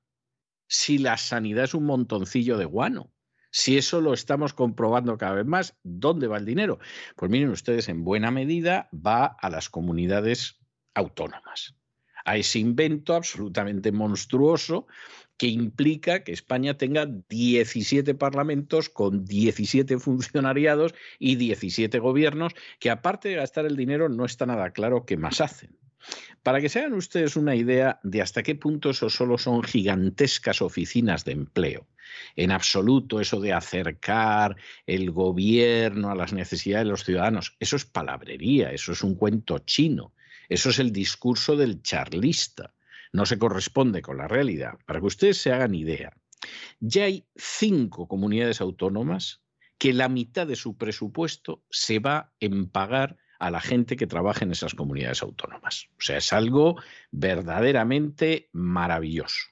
[0.67, 3.14] si la sanidad es un montoncillo de guano?
[3.57, 6.77] Si eso lo estamos comprobando cada vez más, ¿dónde va el dinero?
[7.15, 10.59] Pues miren ustedes, en buena medida va a las comunidades
[10.93, 11.73] autónomas,
[12.25, 14.87] a ese invento absolutamente monstruoso
[15.37, 23.29] que implica que España tenga 17 parlamentos con 17 funcionariados y 17 gobiernos que aparte
[23.29, 25.79] de gastar el dinero no está nada claro qué más hacen.
[26.43, 30.61] Para que se hagan ustedes una idea de hasta qué punto eso solo son gigantescas
[30.61, 31.87] oficinas de empleo.
[32.35, 37.85] En absoluto eso de acercar el gobierno a las necesidades de los ciudadanos, eso es
[37.85, 40.13] palabrería, eso es un cuento chino,
[40.49, 42.73] eso es el discurso del charlista,
[43.11, 44.73] no se corresponde con la realidad.
[44.85, 46.13] Para que ustedes se hagan idea,
[46.79, 49.41] ya hay cinco comunidades autónomas
[49.77, 54.45] que la mitad de su presupuesto se va en pagar a la gente que trabaja
[54.45, 55.87] en esas comunidades autónomas.
[55.97, 59.49] O sea, es algo verdaderamente maravilloso.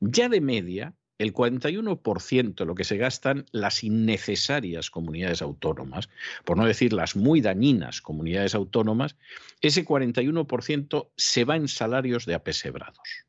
[0.00, 6.08] Ya de media, el 41% de lo que se gastan las innecesarias comunidades autónomas,
[6.44, 9.16] por no decir las muy dañinas comunidades autónomas,
[9.60, 13.26] ese 41% se va en salarios de apesebrados.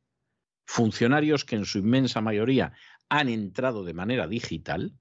[0.65, 2.73] Funcionarios que en su inmensa mayoría
[3.09, 4.93] han entrado de manera digital,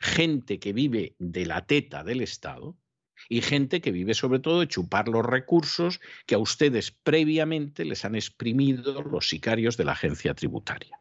[0.00, 2.76] gente que vive de la teta del Estado,
[3.28, 8.04] y gente que vive sobre todo de chupar los recursos que a ustedes previamente les
[8.04, 10.99] han exprimido los sicarios de la agencia tributaria.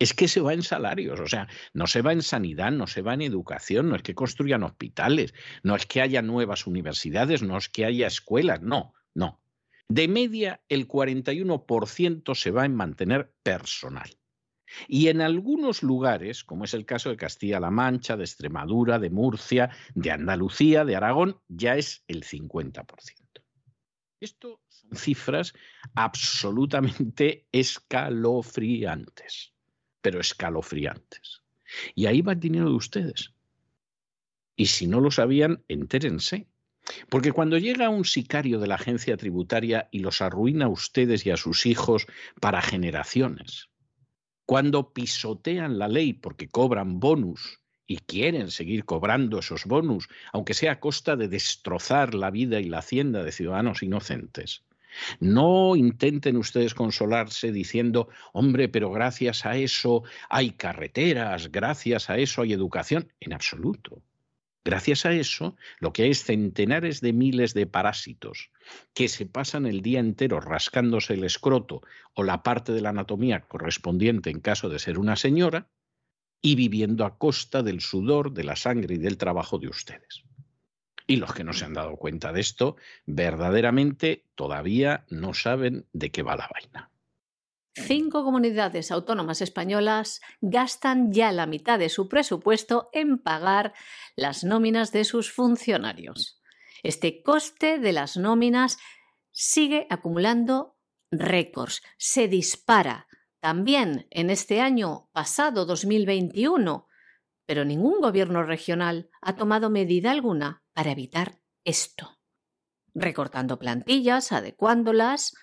[0.00, 3.02] Es que se va en salarios, o sea, no se va en sanidad, no se
[3.02, 5.32] va en educación, no es que construyan hospitales,
[5.62, 9.40] no es que haya nuevas universidades, no es que haya escuelas, no, no.
[9.88, 14.10] De media, el 41% se va en mantener personal.
[14.88, 19.70] Y en algunos lugares, como es el caso de Castilla-La Mancha, de Extremadura, de Murcia,
[19.94, 22.86] de Andalucía, de Aragón, ya es el 50%.
[24.20, 25.54] Esto son cifras
[25.94, 29.54] absolutamente escalofriantes,
[30.00, 31.42] pero escalofriantes.
[31.94, 33.32] Y ahí va el dinero de ustedes.
[34.56, 36.46] Y si no lo sabían, entérense.
[37.08, 41.30] Porque cuando llega un sicario de la agencia tributaria y los arruina a ustedes y
[41.30, 42.06] a sus hijos
[42.40, 43.68] para generaciones,
[44.46, 50.72] cuando pisotean la ley porque cobran bonus y quieren seguir cobrando esos bonus, aunque sea
[50.72, 54.64] a costa de destrozar la vida y la hacienda de ciudadanos inocentes.
[55.20, 62.42] No intenten ustedes consolarse diciendo, hombre, pero gracias a eso hay carreteras, gracias a eso
[62.42, 63.12] hay educación.
[63.20, 64.02] En absoluto.
[64.62, 68.50] Gracias a eso, lo que hay es centenares de miles de parásitos
[68.92, 71.80] que se pasan el día entero rascándose el escroto
[72.14, 75.70] o la parte de la anatomía correspondiente en caso de ser una señora
[76.42, 80.24] y viviendo a costa del sudor, de la sangre y del trabajo de ustedes.
[81.10, 86.12] Y los que no se han dado cuenta de esto, verdaderamente todavía no saben de
[86.12, 86.92] qué va la vaina.
[87.74, 93.74] Cinco comunidades autónomas españolas gastan ya la mitad de su presupuesto en pagar
[94.14, 96.40] las nóminas de sus funcionarios.
[96.84, 98.78] Este coste de las nóminas
[99.32, 100.76] sigue acumulando
[101.10, 103.08] récords, se dispara
[103.40, 106.86] también en este año pasado 2021,
[107.46, 112.18] pero ningún gobierno regional ha tomado medida alguna para evitar esto,
[112.94, 115.34] recortando plantillas, adecuándolas,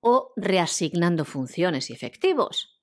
[0.00, 2.80] o reasignando funciones y efectivos.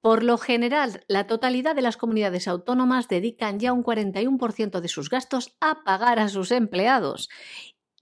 [0.00, 5.08] Por lo general, la totalidad de las comunidades autónomas dedican ya un 41% de sus
[5.08, 7.30] gastos a pagar a sus empleados.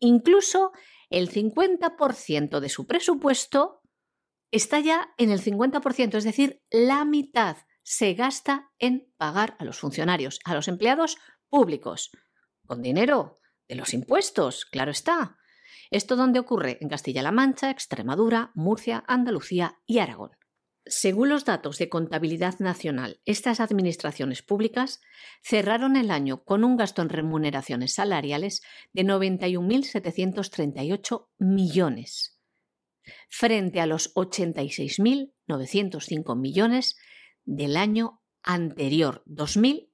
[0.00, 0.72] Incluso
[1.10, 3.82] el 50% de su presupuesto
[4.50, 9.78] está ya en el 50%, es decir, la mitad se gasta en pagar a los
[9.78, 12.10] funcionarios, a los empleados públicos,
[12.66, 15.38] con dinero de los impuestos, claro está.
[15.90, 16.78] ¿Esto dónde ocurre?
[16.80, 20.30] En Castilla-La Mancha, Extremadura, Murcia, Andalucía y Aragón.
[20.84, 25.00] Según los datos de Contabilidad Nacional, estas administraciones públicas
[25.40, 32.40] cerraron el año con un gasto en remuneraciones salariales de 91.738 millones,
[33.28, 36.96] frente a los 86.905 millones
[37.44, 39.22] del año anterior,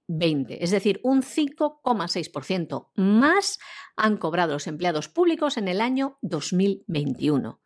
[0.08, 3.58] 2020, es decir, un 5,6% más
[3.96, 7.60] han cobrado los empleados públicos en el año 2021.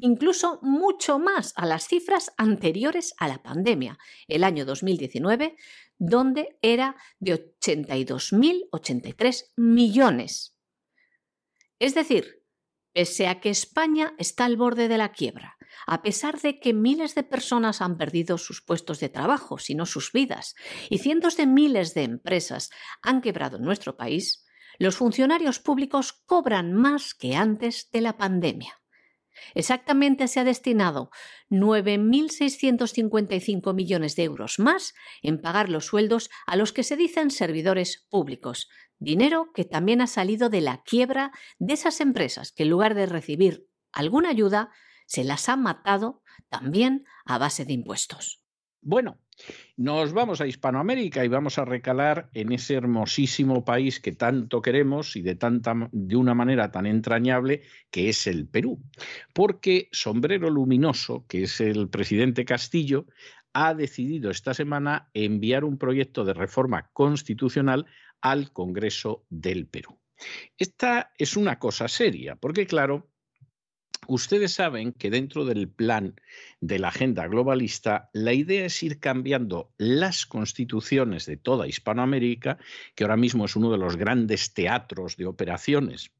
[0.00, 5.56] Incluso mucho más a las cifras anteriores a la pandemia, el año 2019,
[5.98, 10.56] donde era de 82.083 millones.
[11.78, 12.37] Es decir,
[12.98, 15.56] pese a que España está al borde de la quiebra,
[15.86, 20.10] a pesar de que miles de personas han perdido sus puestos de trabajo, sino sus
[20.10, 20.56] vidas,
[20.90, 24.44] y cientos de miles de empresas han quebrado en nuestro país,
[24.80, 28.80] los funcionarios públicos cobran más que antes de la pandemia.
[29.54, 31.12] Exactamente se ha destinado
[31.50, 38.08] 9.655 millones de euros más en pagar los sueldos a los que se dicen servidores
[38.10, 42.94] públicos, dinero que también ha salido de la quiebra de esas empresas que en lugar
[42.94, 44.70] de recibir alguna ayuda
[45.06, 48.42] se las ha matado también a base de impuestos.
[48.80, 49.18] Bueno,
[49.76, 55.16] nos vamos a Hispanoamérica y vamos a recalar en ese hermosísimo país que tanto queremos
[55.16, 58.80] y de, tanta, de una manera tan entrañable que es el Perú.
[59.34, 63.06] Porque Sombrero Luminoso, que es el presidente Castillo,
[63.52, 67.86] ha decidido esta semana enviar un proyecto de reforma constitucional
[68.20, 69.98] al Congreso del Perú.
[70.56, 73.08] Esta es una cosa seria, porque claro,
[74.06, 76.18] Ustedes saben que dentro del plan
[76.60, 82.56] de la agenda globalista, la idea es ir cambiando las constituciones de toda Hispanoamérica,
[82.94, 86.10] que ahora mismo es uno de los grandes teatros de operaciones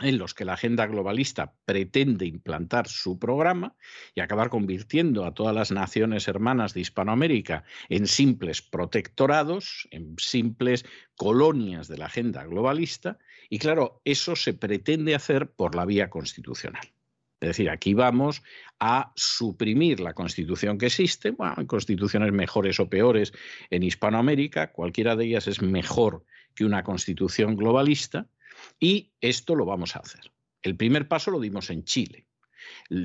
[0.00, 3.74] en los que la agenda globalista pretende implantar su programa
[4.14, 10.84] y acabar convirtiendo a todas las naciones hermanas de Hispanoamérica en simples protectorados, en simples
[11.16, 16.92] colonias de la agenda globalista, y claro, eso se pretende hacer por la vía constitucional.
[17.40, 18.42] Es decir, aquí vamos
[18.80, 21.30] a suprimir la constitución que existe.
[21.30, 23.32] Bueno, hay constituciones mejores o peores
[23.70, 28.26] en Hispanoamérica, cualquiera de ellas es mejor que una constitución globalista,
[28.78, 30.32] y esto lo vamos a hacer.
[30.62, 32.26] El primer paso lo dimos en Chile.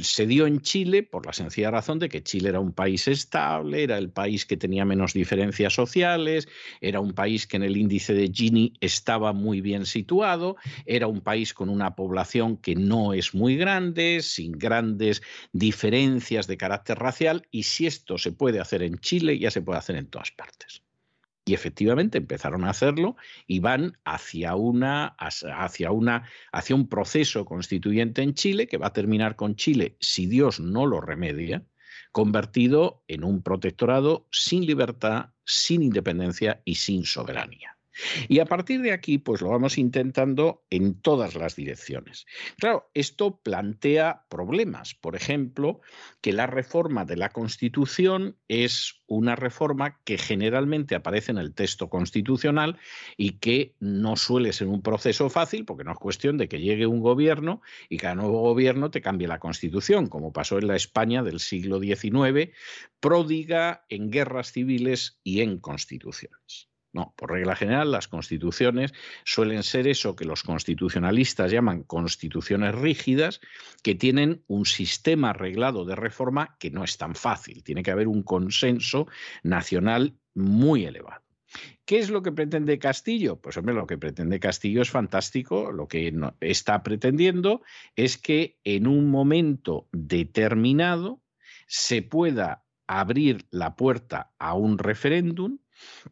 [0.01, 3.83] Se dio en Chile por la sencilla razón de que Chile era un país estable,
[3.83, 6.47] era el país que tenía menos diferencias sociales,
[6.81, 10.55] era un país que en el índice de Gini estaba muy bien situado,
[10.85, 16.57] era un país con una población que no es muy grande, sin grandes diferencias de
[16.57, 20.07] carácter racial, y si esto se puede hacer en Chile, ya se puede hacer en
[20.07, 20.81] todas partes.
[21.51, 26.23] Y efectivamente empezaron a hacerlo y van hacia una, hacia una,
[26.53, 30.85] hacia un proceso constituyente en Chile que va a terminar con Chile, si Dios no
[30.85, 31.65] lo remedia,
[32.13, 37.77] convertido en un protectorado sin libertad, sin independencia y sin soberanía.
[38.27, 42.25] Y a partir de aquí, pues lo vamos intentando en todas las direcciones.
[42.57, 44.93] Claro, esto plantea problemas.
[44.95, 45.81] Por ejemplo,
[46.21, 51.89] que la reforma de la Constitución es una reforma que generalmente aparece en el texto
[51.89, 52.77] constitucional
[53.17, 56.87] y que no suele ser un proceso fácil, porque no es cuestión de que llegue
[56.87, 61.23] un gobierno y cada nuevo gobierno te cambie la Constitución, como pasó en la España
[61.23, 62.51] del siglo XIX,
[63.01, 66.70] pródiga en guerras civiles y en constituciones.
[66.93, 73.39] No, por regla general las constituciones suelen ser eso que los constitucionalistas llaman constituciones rígidas,
[73.81, 77.63] que tienen un sistema arreglado de reforma que no es tan fácil.
[77.63, 79.07] Tiene que haber un consenso
[79.43, 81.21] nacional muy elevado.
[81.85, 83.41] ¿Qué es lo que pretende Castillo?
[83.41, 85.71] Pues hombre, lo que pretende Castillo es fantástico.
[85.71, 87.61] Lo que está pretendiendo
[87.95, 91.21] es que en un momento determinado
[91.67, 95.59] se pueda abrir la puerta a un referéndum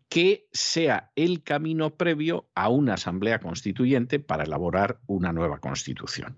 [0.09, 6.37] que sea el camino previo a una asamblea constituyente para elaborar una nueva constitución.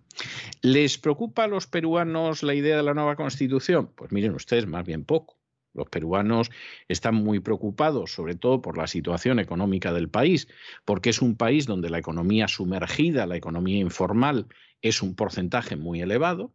[0.62, 3.92] ¿Les preocupa a los peruanos la idea de la nueva constitución?
[3.96, 5.38] Pues miren ustedes, más bien poco.
[5.74, 6.50] Los peruanos
[6.88, 10.48] están muy preocupados, sobre todo por la situación económica del país,
[10.84, 14.48] porque es un país donde la economía sumergida, la economía informal,
[14.82, 16.54] es un porcentaje muy elevado.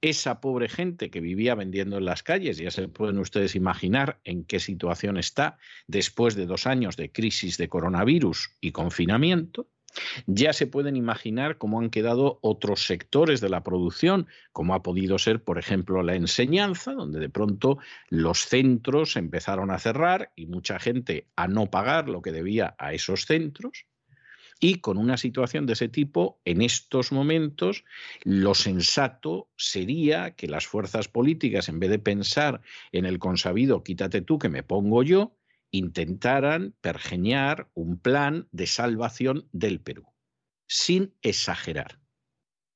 [0.00, 4.44] Esa pobre gente que vivía vendiendo en las calles, ya se pueden ustedes imaginar en
[4.44, 9.68] qué situación está después de dos años de crisis de coronavirus y confinamiento.
[10.26, 15.18] Ya se pueden imaginar cómo han quedado otros sectores de la producción, como ha podido
[15.18, 20.78] ser, por ejemplo, la enseñanza, donde de pronto los centros empezaron a cerrar y mucha
[20.78, 23.86] gente a no pagar lo que debía a esos centros.
[24.60, 27.84] Y con una situación de ese tipo, en estos momentos,
[28.24, 32.60] lo sensato sería que las fuerzas políticas, en vez de pensar
[32.92, 35.34] en el consabido quítate tú que me pongo yo,
[35.70, 40.06] intentaran pergeñar un plan de salvación del Perú,
[40.66, 42.00] sin exagerar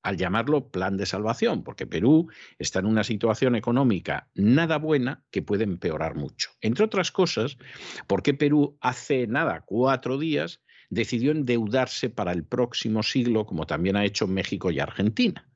[0.05, 5.41] al llamarlo plan de salvación, porque Perú está en una situación económica nada buena que
[5.41, 6.51] puede empeorar mucho.
[6.61, 7.57] Entre otras cosas,
[8.07, 10.61] porque Perú hace nada, cuatro días,
[10.95, 15.49] decidió endeudarse para el próximo siglo, como también ha hecho México y Argentina.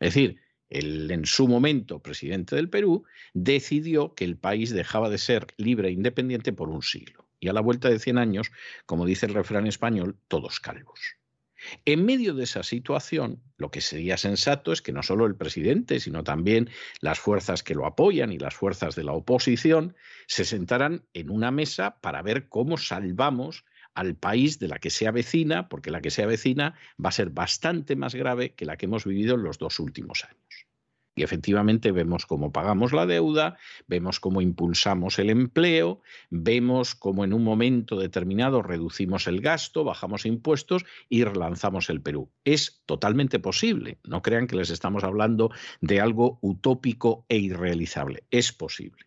[0.00, 5.18] Es decir, el en su momento presidente del Perú decidió que el país dejaba de
[5.18, 7.28] ser libre e independiente por un siglo.
[7.38, 8.50] Y a la vuelta de 100 años,
[8.86, 10.98] como dice el refrán español, todos calvos.
[11.84, 16.00] En medio de esa situación, lo que sería sensato es que no solo el presidente,
[16.00, 16.70] sino también
[17.00, 21.50] las fuerzas que lo apoyan y las fuerzas de la oposición se sentaran en una
[21.50, 23.64] mesa para ver cómo salvamos
[23.96, 27.30] al país de la que sea vecina, porque la que sea vecina va a ser
[27.30, 30.66] bastante más grave que la que hemos vivido en los dos últimos años.
[31.18, 37.32] Y efectivamente vemos cómo pagamos la deuda, vemos cómo impulsamos el empleo, vemos cómo en
[37.32, 42.30] un momento determinado reducimos el gasto, bajamos impuestos y relanzamos el Perú.
[42.44, 43.98] Es totalmente posible.
[44.04, 48.24] No crean que les estamos hablando de algo utópico e irrealizable.
[48.30, 49.06] Es posible.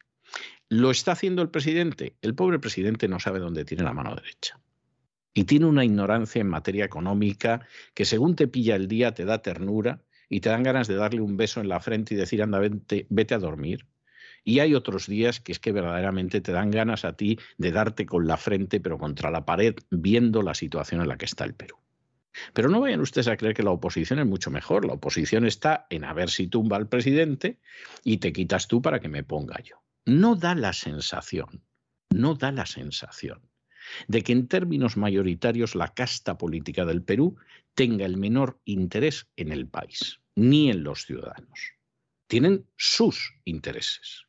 [0.68, 2.16] ¿Lo está haciendo el presidente?
[2.24, 4.60] El pobre presidente no sabe dónde tiene la mano derecha
[5.34, 9.42] y tiene una ignorancia en materia económica que según te pilla el día te da
[9.42, 12.60] ternura y te dan ganas de darle un beso en la frente y decir, anda,
[12.60, 13.88] vete, vete a dormir.
[14.44, 18.06] Y hay otros días que es que verdaderamente te dan ganas a ti de darte
[18.06, 21.56] con la frente, pero contra la pared, viendo la situación en la que está el
[21.56, 21.78] Perú.
[22.54, 24.86] Pero no vayan ustedes a creer que la oposición es mucho mejor.
[24.86, 27.60] La oposición está en a ver si tumba al presidente
[28.04, 29.84] y te quitas tú para que me ponga yo.
[30.06, 31.64] No da la sensación,
[32.10, 33.49] no da la sensación
[34.08, 37.38] de que en términos mayoritarios la casta política del Perú
[37.74, 41.74] tenga el menor interés en el país, ni en los ciudadanos.
[42.28, 44.26] Tienen sus intereses.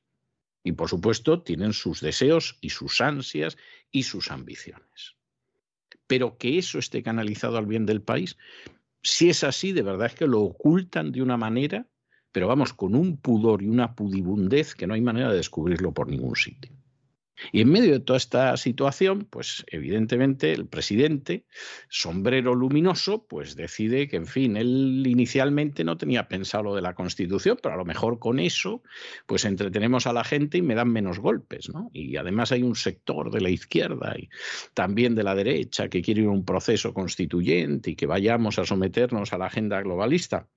[0.62, 3.56] Y por supuesto tienen sus deseos y sus ansias
[3.90, 5.16] y sus ambiciones.
[6.06, 8.36] Pero que eso esté canalizado al bien del país,
[9.02, 11.86] si es así, de verdad es que lo ocultan de una manera,
[12.32, 16.08] pero vamos, con un pudor y una pudibundez que no hay manera de descubrirlo por
[16.08, 16.72] ningún sitio.
[17.52, 21.46] Y en medio de toda esta situación, pues evidentemente el presidente,
[21.88, 26.94] sombrero luminoso, pues decide que, en fin, él inicialmente no tenía pensado lo de la
[26.94, 28.82] Constitución, pero a lo mejor con eso,
[29.26, 31.90] pues entretenemos a la gente y me dan menos golpes, ¿no?
[31.92, 34.28] Y además hay un sector de la izquierda y
[34.74, 39.38] también de la derecha que quiere un proceso constituyente y que vayamos a someternos a
[39.38, 40.48] la agenda globalista,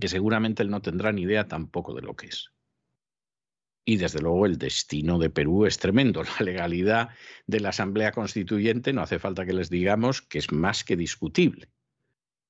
[0.00, 2.53] que seguramente él no tendrá ni idea tampoco de lo que es.
[3.84, 6.22] Y desde luego el destino de Perú es tremendo.
[6.38, 7.10] La legalidad
[7.46, 11.68] de la Asamblea Constituyente no hace falta que les digamos que es más que discutible.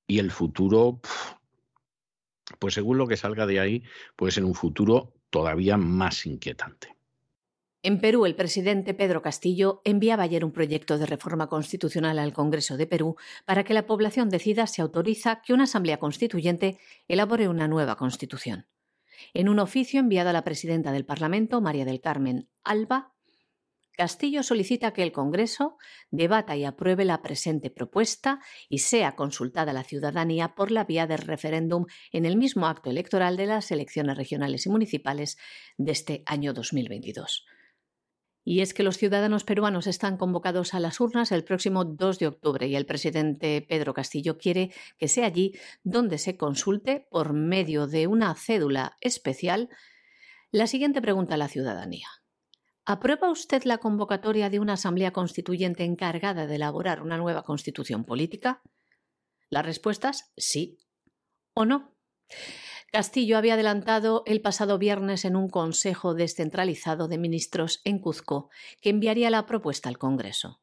[0.07, 1.01] Y el futuro,
[2.59, 3.82] pues según lo que salga de ahí,
[4.16, 6.95] puede ser un futuro todavía más inquietante.
[7.82, 12.78] En Perú, el presidente Pedro Castillo enviaba ayer un proyecto de reforma constitucional al Congreso
[12.78, 16.78] de Perú para que la población decida si autoriza que una asamblea constituyente
[17.09, 18.66] elabore una nueva constitución.
[19.33, 23.15] En un oficio enviado a la presidenta del Parlamento, María del Carmen Alba,
[23.97, 25.77] Castillo solicita que el Congreso
[26.11, 31.19] debata y apruebe la presente propuesta y sea consultada la ciudadanía por la vía del
[31.19, 35.39] referéndum en el mismo acto electoral de las elecciones regionales y municipales
[35.79, 37.47] de este año 2022.
[38.45, 42.27] Y es que los ciudadanos peruanos están convocados a las urnas el próximo 2 de
[42.27, 47.87] octubre y el presidente Pedro Castillo quiere que sea allí donde se consulte por medio
[47.87, 49.71] de una cédula especial
[50.51, 52.07] la siguiente pregunta a la ciudadanía.
[52.85, 58.63] ¿Aprueba usted la convocatoria de una asamblea constituyente encargada de elaborar una nueva constitución política?
[59.49, 60.79] Las respuestas sí
[61.55, 61.97] o no.
[62.93, 68.91] Castillo había adelantado el pasado viernes en un consejo descentralizado de ministros en Cuzco que
[68.91, 70.61] enviaría la propuesta al Congreso.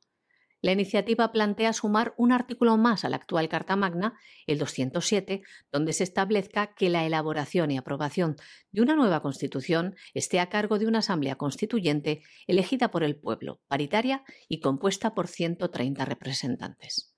[0.62, 4.14] La iniciativa plantea sumar un artículo más a la actual Carta Magna,
[4.46, 5.42] el 207,
[5.72, 8.36] donde se establezca que la elaboración y aprobación
[8.72, 13.60] de una nueva Constitución esté a cargo de una Asamblea Constituyente elegida por el pueblo,
[13.68, 17.11] paritaria y compuesta por 130 representantes.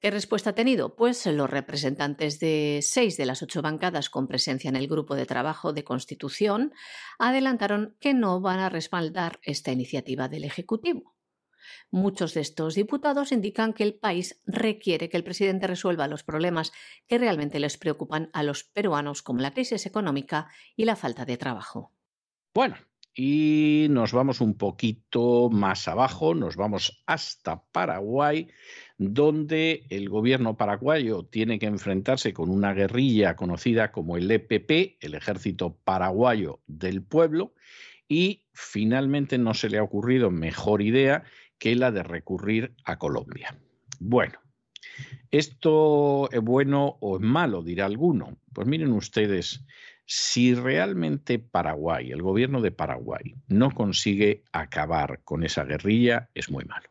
[0.00, 0.94] ¿Qué respuesta ha tenido?
[0.94, 5.26] Pues los representantes de seis de las ocho bancadas con presencia en el grupo de
[5.26, 6.72] trabajo de Constitución
[7.18, 11.16] adelantaron que no van a respaldar esta iniciativa del Ejecutivo.
[11.90, 16.72] Muchos de estos diputados indican que el país requiere que el presidente resuelva los problemas
[17.08, 21.36] que realmente les preocupan a los peruanos, como la crisis económica y la falta de
[21.36, 21.92] trabajo.
[22.54, 22.76] Bueno,
[23.20, 28.48] y nos vamos un poquito más abajo, nos vamos hasta Paraguay,
[28.98, 35.14] donde el gobierno paraguayo tiene que enfrentarse con una guerrilla conocida como el EPP, el
[35.14, 37.54] Ejército Paraguayo del Pueblo,
[38.08, 41.22] y finalmente no se le ha ocurrido mejor idea
[41.58, 43.56] que la de recurrir a Colombia.
[44.00, 44.40] Bueno,
[45.30, 47.62] ¿esto es bueno o es malo?
[47.62, 48.36] dirá alguno.
[48.52, 49.64] Pues miren ustedes,
[50.06, 56.64] si realmente Paraguay, el gobierno de Paraguay, no consigue acabar con esa guerrilla, es muy
[56.64, 56.88] malo.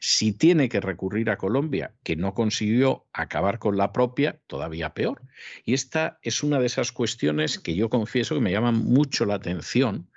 [0.00, 5.22] Si tiene que recurrir a Colombia, que no consiguió acabar con la propia, todavía peor.
[5.64, 9.34] Y esta es una de esas cuestiones que yo confieso que me llaman mucho la
[9.34, 10.10] atención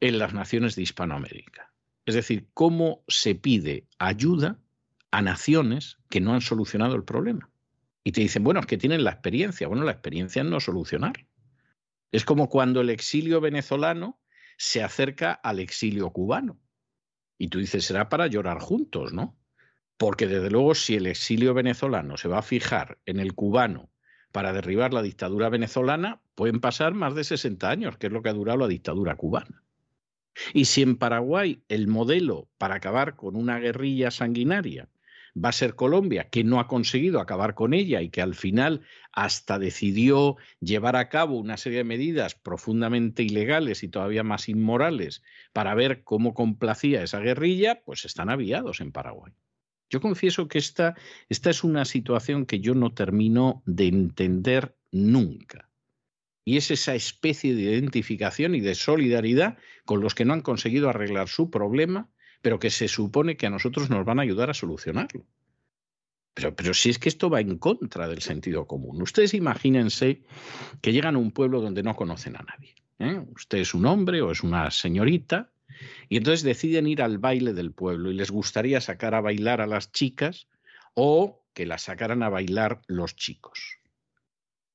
[0.00, 1.72] en las naciones de Hispanoamérica.
[2.06, 4.58] Es decir, cómo se pide ayuda
[5.10, 7.50] a naciones que no han solucionado el problema.
[8.02, 9.68] Y te dicen, bueno, es que tienen la experiencia.
[9.68, 11.26] Bueno, la experiencia es no solucionar.
[12.12, 14.20] Es como cuando el exilio venezolano
[14.56, 16.58] se acerca al exilio cubano.
[17.40, 19.34] Y tú dices, será para llorar juntos, ¿no?
[19.96, 23.90] Porque desde luego si el exilio venezolano se va a fijar en el cubano
[24.30, 28.28] para derribar la dictadura venezolana, pueden pasar más de 60 años, que es lo que
[28.28, 29.64] ha durado la dictadura cubana.
[30.52, 34.90] Y si en Paraguay el modelo para acabar con una guerrilla sanguinaria
[35.36, 38.82] va a ser Colombia, que no ha conseguido acabar con ella y que al final
[39.12, 45.22] hasta decidió llevar a cabo una serie de medidas profundamente ilegales y todavía más inmorales
[45.52, 49.32] para ver cómo complacía esa guerrilla, pues están aviados en Paraguay.
[49.88, 50.94] Yo confieso que esta,
[51.28, 55.70] esta es una situación que yo no termino de entender nunca
[56.44, 60.88] y es esa especie de identificación y de solidaridad con los que no han conseguido
[60.88, 62.08] arreglar su problema,
[62.42, 65.26] pero que se supone que a nosotros nos van a ayudar a solucionarlo.
[66.32, 69.02] Pero, si es que esto va en contra del sentido común.
[69.02, 70.22] Ustedes imagínense
[70.80, 72.74] que llegan a un pueblo donde no conocen a nadie.
[72.98, 73.22] ¿eh?
[73.34, 75.52] Usted es un hombre o es una señorita
[76.08, 79.66] y entonces deciden ir al baile del pueblo y les gustaría sacar a bailar a
[79.66, 80.48] las chicas
[80.94, 83.78] o que las sacaran a bailar los chicos.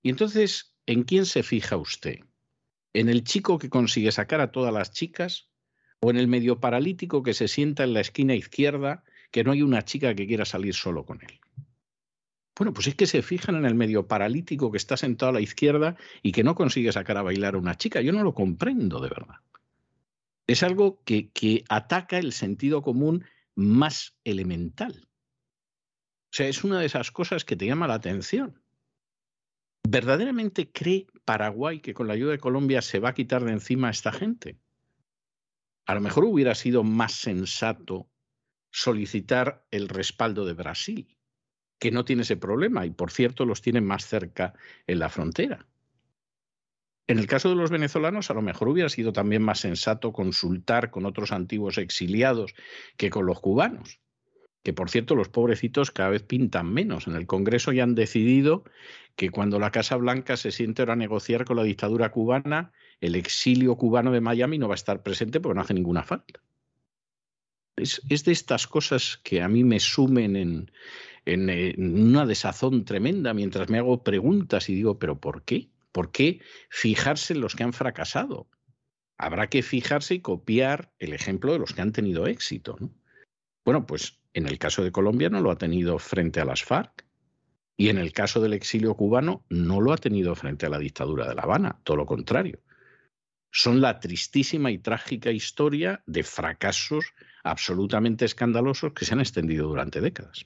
[0.03, 2.20] Y entonces ¿En quién se fija usted?
[2.93, 5.49] ¿En el chico que consigue sacar a todas las chicas?
[6.05, 9.63] ¿O en el medio paralítico que se sienta en la esquina izquierda que no hay
[9.63, 11.39] una chica que quiera salir solo con él?
[12.55, 15.41] Bueno, pues es que se fijan en el medio paralítico que está sentado a la
[15.41, 18.01] izquierda y que no consigue sacar a bailar a una chica.
[18.01, 19.37] Yo no lo comprendo de verdad.
[20.45, 23.25] Es algo que, que ataca el sentido común
[23.55, 25.07] más elemental.
[26.31, 28.61] O sea, es una de esas cosas que te llama la atención.
[29.89, 33.87] ¿Verdaderamente cree Paraguay que con la ayuda de Colombia se va a quitar de encima
[33.87, 34.59] a esta gente?
[35.86, 38.09] A lo mejor hubiera sido más sensato
[38.71, 41.17] solicitar el respaldo de Brasil,
[41.79, 44.53] que no tiene ese problema y por cierto los tiene más cerca
[44.88, 45.67] en la frontera.
[47.07, 50.89] En el caso de los venezolanos, a lo mejor hubiera sido también más sensato consultar
[50.89, 52.55] con otros antiguos exiliados
[52.97, 53.99] que con los cubanos.
[54.63, 57.05] que por cierto los pobrecitos cada vez pintan menos.
[57.07, 58.63] En el Congreso ya han decidido
[59.15, 62.73] que cuando la Casa Blanca se siente ahora a negociar con la dictadura cubana,
[63.05, 66.41] el exilio cubano de Miami no va a estar presente porque no hace ninguna falta.
[67.75, 70.71] Es, de estas cosas que a mí me sumen en,
[71.25, 75.69] en, una desazón tremenda mientras me hago preguntas y digo, ¿pero por qué?
[75.91, 78.47] ¿Por qué fijarse en los que han fracasado?
[79.17, 82.77] Habrá que fijarse y copiar el ejemplo de los que han tenido éxito.
[83.63, 87.05] Bueno, pues en el caso de Colombia no lo ha tenido frente a las FARC.
[87.77, 91.27] Y en el caso del exilio cubano no lo ha tenido frente a la dictadura
[91.27, 92.59] de La Habana, todo lo contrario.
[93.57, 100.01] Son la tristísima y trágica historia de fracasos absolutamente escandalosos que se han extendido durante
[100.01, 100.45] décadas.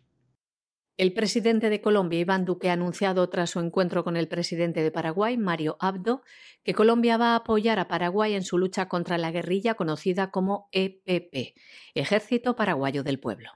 [0.95, 4.91] El presidente de Colombia, Iván Duque, ha anunciado tras su encuentro con el presidente de
[4.91, 6.22] Paraguay, Mario Abdo,
[6.64, 10.70] que Colombia va a apoyar a Paraguay en su lucha contra la guerrilla conocida como
[10.72, 11.55] EPP,
[11.95, 13.49] Ejército Paraguayo del Pueblo.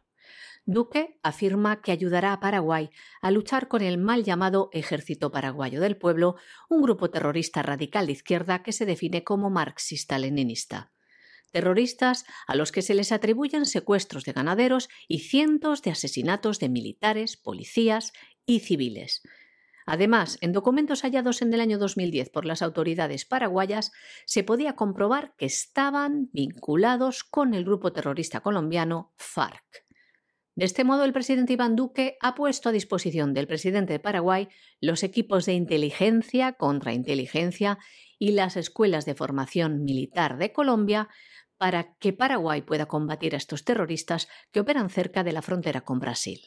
[0.65, 2.89] Duque afirma que ayudará a Paraguay
[3.21, 6.37] a luchar con el mal llamado Ejército Paraguayo del Pueblo,
[6.69, 10.93] un grupo terrorista radical de izquierda que se define como marxista-leninista
[11.53, 16.67] terroristas a los que se les atribuyen secuestros de ganaderos y cientos de asesinatos de
[16.67, 18.11] militares, policías
[18.45, 19.21] y civiles.
[19.85, 23.91] Además, en documentos hallados en el año 2010 por las autoridades paraguayas,
[24.25, 29.82] se podía comprobar que estaban vinculados con el grupo terrorista colombiano FARC.
[30.55, 34.49] De este modo, el presidente Iván Duque ha puesto a disposición del presidente de Paraguay
[34.79, 37.79] los equipos de inteligencia, contrainteligencia
[38.19, 41.09] y las escuelas de formación militar de Colombia
[41.57, 45.99] para que Paraguay pueda combatir a estos terroristas que operan cerca de la frontera con
[45.99, 46.41] Brasil.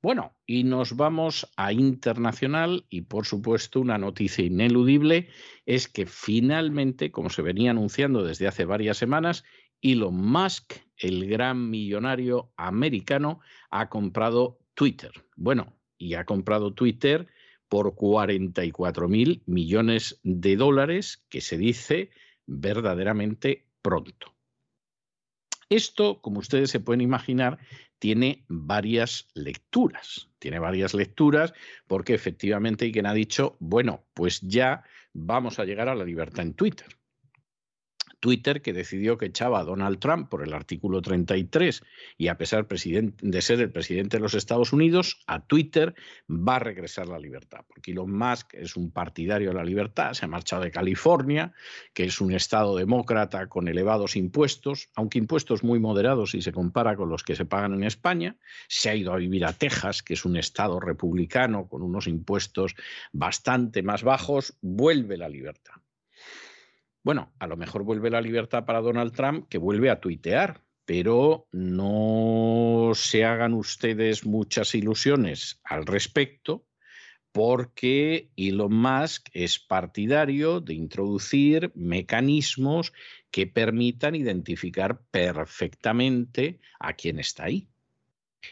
[0.00, 5.28] Bueno, y nos vamos a internacional y por supuesto una noticia ineludible
[5.66, 9.44] es que finalmente, como se venía anunciando desde hace varias semanas,
[9.80, 13.40] Elon Musk, el gran millonario americano,
[13.70, 15.12] ha comprado Twitter.
[15.36, 17.26] Bueno, y ha comprado Twitter
[17.68, 22.10] por 44 mil millones de dólares, que se dice
[22.46, 24.34] verdaderamente pronto.
[25.68, 27.58] Esto, como ustedes se pueden imaginar,
[27.98, 30.30] tiene varias lecturas.
[30.38, 31.52] Tiene varias lecturas
[31.86, 36.46] porque efectivamente hay quien ha dicho, bueno, pues ya vamos a llegar a la libertad
[36.46, 36.97] en Twitter.
[38.20, 41.82] Twitter, que decidió que echaba a Donald Trump por el artículo 33
[42.16, 45.94] y a pesar de ser el presidente de los Estados Unidos, a Twitter
[46.28, 50.24] va a regresar la libertad, porque Elon Musk es un partidario de la libertad, se
[50.24, 51.52] ha marchado de California,
[51.94, 56.96] que es un estado demócrata con elevados impuestos, aunque impuestos muy moderados si se compara
[56.96, 58.36] con los que se pagan en España,
[58.68, 62.74] se ha ido a vivir a Texas, que es un estado republicano con unos impuestos
[63.12, 65.74] bastante más bajos, vuelve la libertad.
[67.08, 71.48] Bueno, a lo mejor vuelve la libertad para Donald Trump, que vuelve a tuitear, pero
[71.52, 76.66] no se hagan ustedes muchas ilusiones al respecto,
[77.32, 82.92] porque Elon Musk es partidario de introducir mecanismos
[83.30, 87.70] que permitan identificar perfectamente a quién está ahí.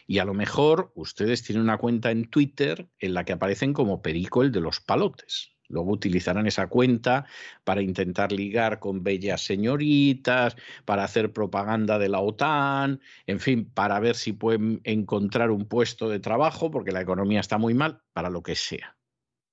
[0.07, 4.01] Y a lo mejor ustedes tienen una cuenta en Twitter en la que aparecen como
[4.01, 5.56] Perico el de los palotes.
[5.69, 7.25] Luego utilizarán esa cuenta
[7.63, 10.55] para intentar ligar con bellas señoritas,
[10.85, 16.09] para hacer propaganda de la OTAN, en fin, para ver si pueden encontrar un puesto
[16.09, 18.95] de trabajo, porque la economía está muy mal, para lo que sea.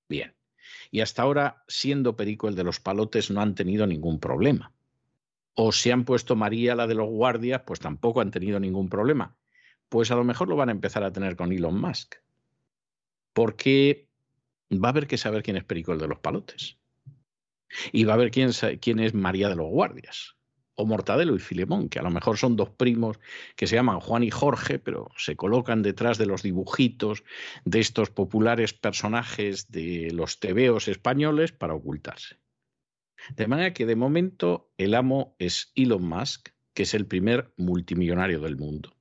[0.09, 0.35] Bien.
[0.91, 4.73] Y hasta ahora, siendo Perico el de los palotes, no han tenido ningún problema.
[5.55, 9.37] O si han puesto María la de los guardias, pues tampoco han tenido ningún problema.
[9.89, 12.17] Pues a lo mejor lo van a empezar a tener con Elon Musk.
[13.33, 14.09] Porque
[14.73, 16.79] va a haber que saber quién es Perico el de los palotes.
[17.93, 18.51] Y va a haber quién,
[18.81, 20.37] quién es María de los Guardias.
[20.77, 23.21] O Mortadelo y Filemón, que a lo mejor son dos primos
[23.55, 27.23] que se llaman Juan y Jorge, pero se colocan detrás de los dibujitos
[27.65, 32.41] de estos populares personajes de los tebeos españoles para ocultarse.
[33.37, 38.41] De manera que de momento el amo es Elon Musk, que es el primer multimillonario
[38.41, 38.97] del mundo.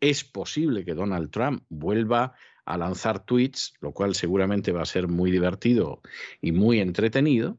[0.00, 2.34] Es posible que Donald Trump vuelva
[2.66, 6.02] a lanzar tweets, lo cual seguramente va a ser muy divertido
[6.40, 7.58] y muy entretenido,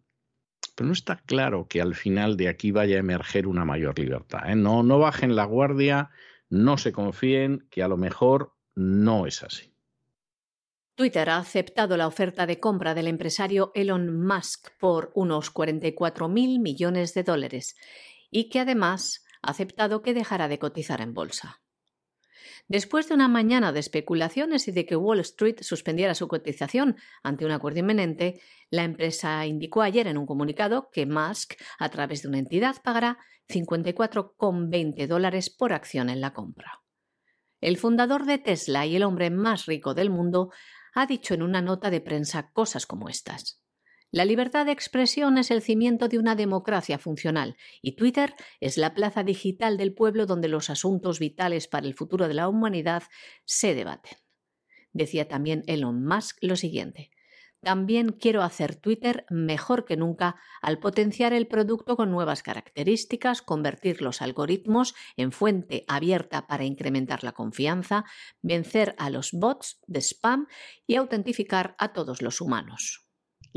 [0.75, 4.49] pero no está claro que al final de aquí vaya a emerger una mayor libertad.
[4.49, 4.55] ¿eh?
[4.55, 6.11] No, no bajen la guardia,
[6.49, 9.73] no se confíen, que a lo mejor no es así.
[10.95, 16.59] Twitter ha aceptado la oferta de compra del empresario Elon Musk por unos 44 mil
[16.59, 17.75] millones de dólares
[18.29, 21.61] y que además ha aceptado que dejará de cotizar en bolsa.
[22.69, 27.45] Después de una mañana de especulaciones y de que Wall Street suspendiera su cotización ante
[27.45, 32.27] un acuerdo inminente, la empresa indicó ayer en un comunicado que Musk, a través de
[32.27, 36.81] una entidad, pagará 54,20 dólares por acción en la compra.
[37.61, 40.51] El fundador de Tesla y el hombre más rico del mundo
[40.93, 43.61] ha dicho en una nota de prensa cosas como estas.
[44.09, 48.93] La libertad de expresión es el cimiento de una democracia funcional y Twitter es la
[48.93, 53.03] plaza digital del pueblo donde los asuntos vitales para el futuro de la humanidad
[53.43, 54.17] se debaten.
[54.93, 57.11] Decía también Elon Musk lo siguiente.
[57.61, 64.01] También quiero hacer Twitter mejor que nunca al potenciar el producto con nuevas características, convertir
[64.01, 68.05] los algoritmos en fuente abierta para incrementar la confianza,
[68.41, 70.47] vencer a los bots de spam
[70.85, 73.06] y autentificar a todos los humanos.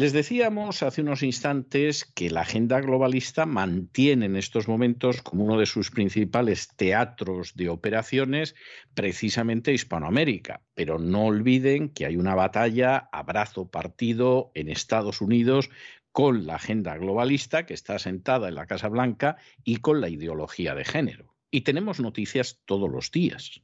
[0.00, 5.58] Les decíamos hace unos instantes que la agenda globalista mantiene en estos momentos como uno
[5.58, 8.54] de sus principales teatros de operaciones
[8.94, 15.68] precisamente Hispanoamérica, pero no olviden que hay una batalla a brazo partido en Estados Unidos
[16.12, 20.74] con la agenda globalista que está sentada en la Casa Blanca y con la ideología
[20.74, 21.36] de género.
[21.50, 23.60] Y tenemos noticias todos los días.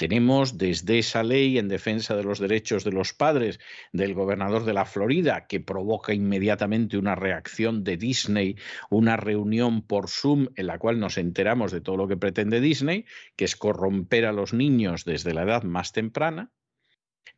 [0.00, 3.60] Tenemos desde esa ley en defensa de los derechos de los padres
[3.92, 8.56] del gobernador de la Florida, que provoca inmediatamente una reacción de Disney,
[8.88, 13.04] una reunión por Zoom en la cual nos enteramos de todo lo que pretende Disney,
[13.36, 16.50] que es corromper a los niños desde la edad más temprana.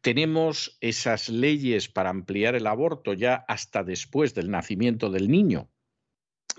[0.01, 5.72] Tenemos esas leyes para ampliar el aborto ya hasta después del nacimiento del niño,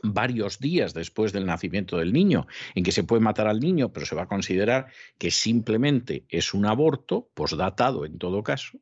[0.04, 2.45] varios días después del nacimiento del niño,
[2.76, 4.88] en que se puede matar al niño, pero se va a considerar
[5.18, 8.78] que simplemente es un aborto, posdatado en todo caso.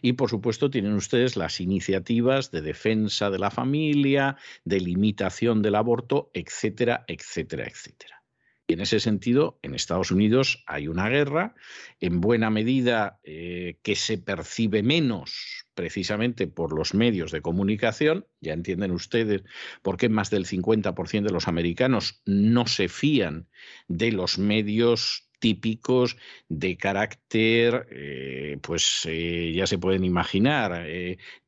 [0.00, 5.74] Y por supuesto tienen ustedes las iniciativas de defensa de la familia, de limitación del
[5.74, 8.22] aborto, etcétera, etcétera, etcétera.
[8.66, 11.54] Y en ese sentido, en Estados Unidos hay una guerra,
[12.00, 18.26] en buena medida eh, que se percibe menos precisamente por los medios de comunicación.
[18.40, 19.42] Ya entienden ustedes
[19.82, 23.48] por qué más del 50% de los americanos no se fían
[23.88, 26.16] de los medios típicos
[26.48, 30.86] de carácter, eh, pues eh, ya se pueden imaginar,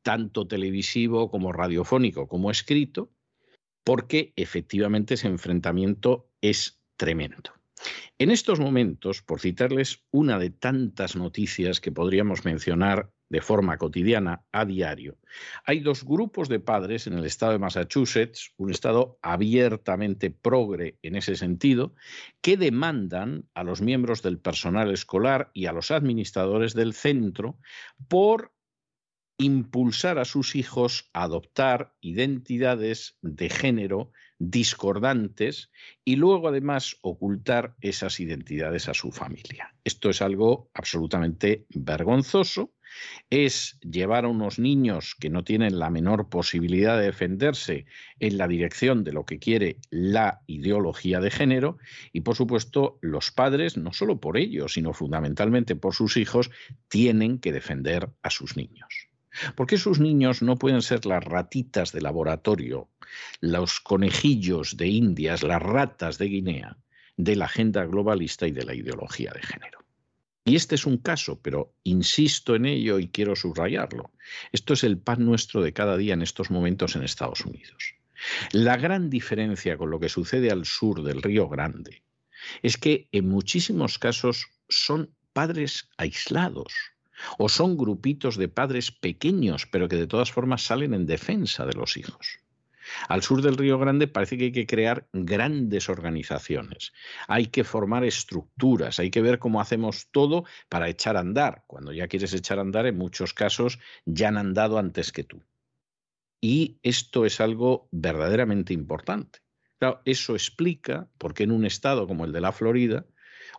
[0.03, 3.11] tanto televisivo como radiofónico como escrito,
[3.83, 7.57] porque efectivamente ese enfrentamiento es tremendo.
[8.17, 14.45] En estos momentos, por citarles una de tantas noticias que podríamos mencionar de forma cotidiana
[14.51, 15.17] a diario,
[15.65, 21.15] hay dos grupos de padres en el estado de Massachusetts, un estado abiertamente progre en
[21.15, 21.95] ese sentido,
[22.41, 27.59] que demandan a los miembros del personal escolar y a los administradores del centro
[28.07, 28.53] por
[29.37, 35.71] impulsar a sus hijos a adoptar identidades de género discordantes
[36.03, 39.75] y luego además ocultar esas identidades a su familia.
[39.83, 42.73] Esto es algo absolutamente vergonzoso.
[43.29, 47.85] Es llevar a unos niños que no tienen la menor posibilidad de defenderse
[48.19, 51.77] en la dirección de lo que quiere la ideología de género
[52.13, 56.51] y por supuesto los padres, no solo por ellos, sino fundamentalmente por sus hijos,
[56.87, 59.09] tienen que defender a sus niños.
[59.55, 62.89] ¿Por qué esos niños no pueden ser las ratitas de laboratorio,
[63.39, 66.77] los conejillos de Indias, las ratas de Guinea
[67.17, 69.79] de la agenda globalista y de la ideología de género?
[70.47, 74.11] Y este es un caso, pero insisto en ello y quiero subrayarlo.
[74.53, 77.95] Esto es el pan nuestro de cada día en estos momentos en Estados Unidos.
[78.53, 82.01] La gran diferencia con lo que sucede al sur del Río Grande
[82.61, 86.73] es que en muchísimos casos son padres aislados,
[87.37, 91.73] o son grupitos de padres pequeños, pero que de todas formas salen en defensa de
[91.73, 92.39] los hijos.
[93.07, 96.93] Al sur del Río Grande parece que hay que crear grandes organizaciones,
[97.27, 101.63] hay que formar estructuras, hay que ver cómo hacemos todo para echar a andar.
[101.67, 105.43] Cuando ya quieres echar a andar, en muchos casos ya han andado antes que tú.
[106.39, 109.39] Y esto es algo verdaderamente importante.
[110.05, 113.05] Eso explica por qué en un estado como el de la Florida,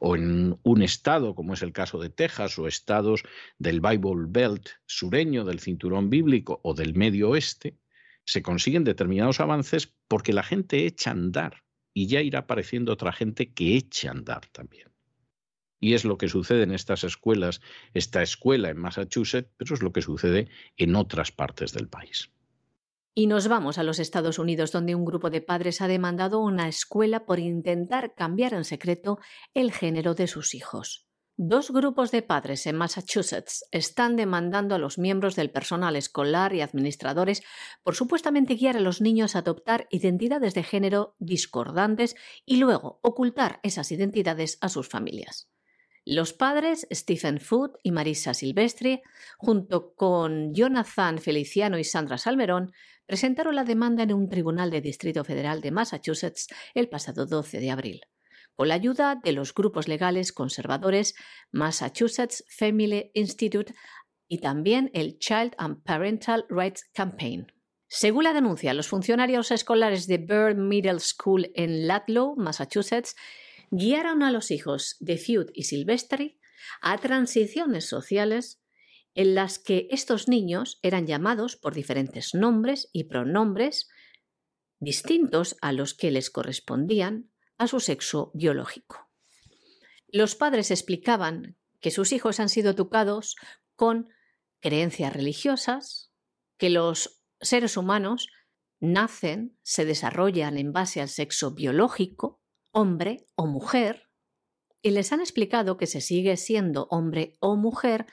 [0.01, 3.23] o en un estado como es el caso de Texas o estados
[3.59, 7.79] del Bible Belt sureño, del cinturón bíblico o del Medio Oeste,
[8.29, 11.65] se consiguen determinados avances porque la gente echa a andar
[11.95, 14.93] y ya irá apareciendo otra gente que eche a andar también.
[15.81, 17.63] Y es lo que sucede en estas escuelas,
[17.95, 22.31] esta escuela en Massachusetts, pero es lo que sucede en otras partes del país.
[23.15, 26.69] Y nos vamos a los Estados Unidos, donde un grupo de padres ha demandado una
[26.69, 29.21] escuela por intentar cambiar en secreto
[29.55, 31.08] el género de sus hijos.
[31.41, 36.63] Dos grupos de padres en Massachusetts están demandando a los miembros del personal escolar y
[36.63, 37.45] administradores
[37.85, 43.61] por supuestamente guiar a los niños a adoptar identidades de género discordantes y luego ocultar
[43.63, 45.49] esas identidades a sus familias.
[46.05, 49.01] Los padres Stephen Food y Marisa Silvestri,
[49.37, 52.73] junto con Jonathan Feliciano y Sandra Salmerón,
[53.07, 57.71] presentaron la demanda en un tribunal de Distrito Federal de Massachusetts el pasado 12 de
[57.71, 58.01] abril.
[58.59, 61.15] Con la ayuda de los grupos legales conservadores
[61.53, 63.73] Massachusetts Family Institute
[64.27, 67.53] y también el Child and Parental Rights Campaign.
[67.87, 73.15] Según la denuncia, los funcionarios escolares de Bird Middle School en Ludlow, Massachusetts,
[73.71, 76.41] guiaron a los hijos de Feud y Silvestri
[76.83, 78.61] a transiciones sociales
[79.15, 83.89] en las que estos niños eran llamados por diferentes nombres y pronombres
[84.81, 89.09] distintos a los que les correspondían a su sexo biológico.
[90.09, 93.37] Los padres explicaban que sus hijos han sido educados
[93.77, 94.09] con
[94.61, 96.13] creencias religiosas,
[96.57, 98.29] que los seres humanos
[98.81, 102.41] nacen, se desarrollan en base al sexo biológico,
[102.71, 104.09] hombre o mujer,
[104.83, 108.07] y les han explicado que se sigue siendo hombre o mujer,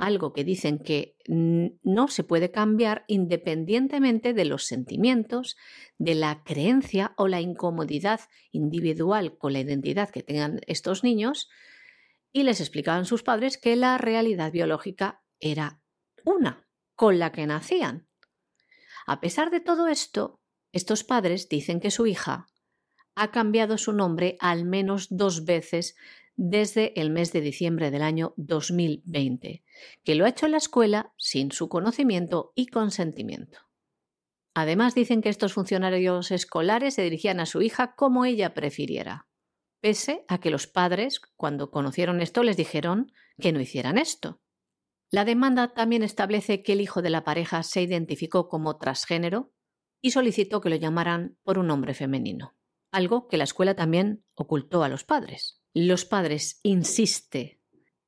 [0.00, 5.56] algo que dicen que no se puede cambiar independientemente de los sentimientos,
[5.98, 8.20] de la creencia o la incomodidad
[8.50, 11.50] individual con la identidad que tengan estos niños,
[12.32, 15.82] y les explicaban sus padres que la realidad biológica era
[16.24, 18.08] una, con la que nacían.
[19.06, 20.40] A pesar de todo esto,
[20.72, 22.46] estos padres dicen que su hija
[23.14, 25.94] ha cambiado su nombre al menos dos veces
[26.36, 29.62] desde el mes de diciembre del año 2020,
[30.04, 33.58] que lo ha hecho en la escuela sin su conocimiento y consentimiento.
[34.54, 39.28] Además dicen que estos funcionarios escolares se dirigían a su hija como ella prefiriera,
[39.80, 44.40] pese a que los padres, cuando conocieron esto, les dijeron que no hicieran esto.
[45.10, 49.52] La demanda también establece que el hijo de la pareja se identificó como transgénero
[50.00, 52.56] y solicitó que lo llamaran por un nombre femenino,
[52.92, 55.59] algo que la escuela también ocultó a los padres.
[55.72, 57.62] Los padres insiste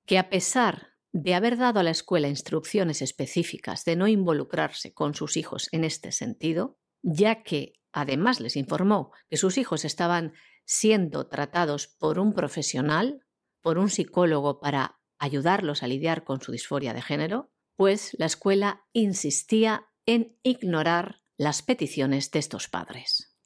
[0.04, 5.14] que a pesar de haber dado a la escuela instrucciones específicas de no involucrarse con
[5.14, 10.32] sus hijos en este sentido, ya que además les informó que sus hijos estaban
[10.64, 13.24] siendo tratados por un profesional,
[13.60, 18.84] por un psicólogo para ayudarlos a lidiar con su disforia de género, pues la escuela
[18.92, 23.36] insistía en ignorar las peticiones de estos padres.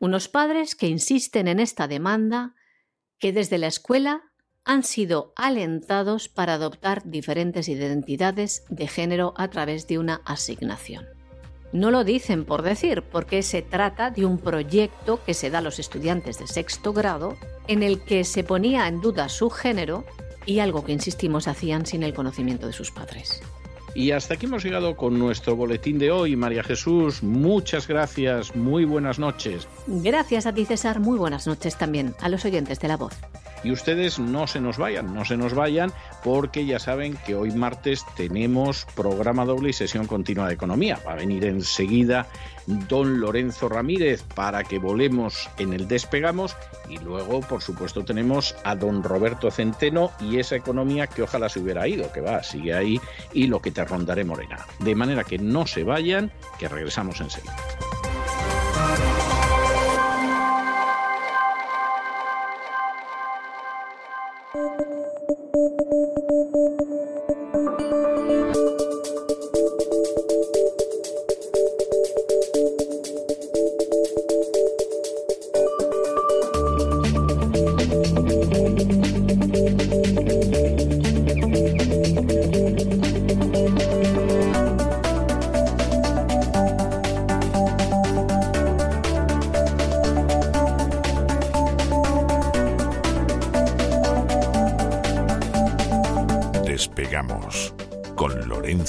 [0.00, 2.54] Unos padres que insisten en esta demanda
[3.18, 4.22] que desde la escuela
[4.64, 11.06] han sido alentados para adoptar diferentes identidades de género a través de una asignación.
[11.72, 15.62] No lo dicen por decir, porque se trata de un proyecto que se da a
[15.62, 20.04] los estudiantes de sexto grado en el que se ponía en duda su género
[20.46, 23.42] y algo que, insistimos, hacían sin el conocimiento de sus padres.
[23.98, 26.36] Y hasta aquí hemos llegado con nuestro boletín de hoy.
[26.36, 29.66] María Jesús, muchas gracias, muy buenas noches.
[29.88, 33.14] Gracias a ti, César, muy buenas noches también a los oyentes de la voz.
[33.64, 35.90] Y ustedes no se nos vayan, no se nos vayan,
[36.22, 41.00] porque ya saben que hoy martes tenemos programa doble y sesión continua de economía.
[41.04, 42.28] Va a venir enseguida
[42.68, 46.54] don Lorenzo Ramírez para que volemos en el despegamos
[46.88, 51.60] y luego, por supuesto, tenemos a don Roberto Centeno y esa economía que ojalá se
[51.60, 53.00] hubiera ido, que va, sigue ahí
[53.32, 54.66] y lo que te rondaré morena.
[54.80, 57.56] De manera que no se vayan, que regresamos enseguida.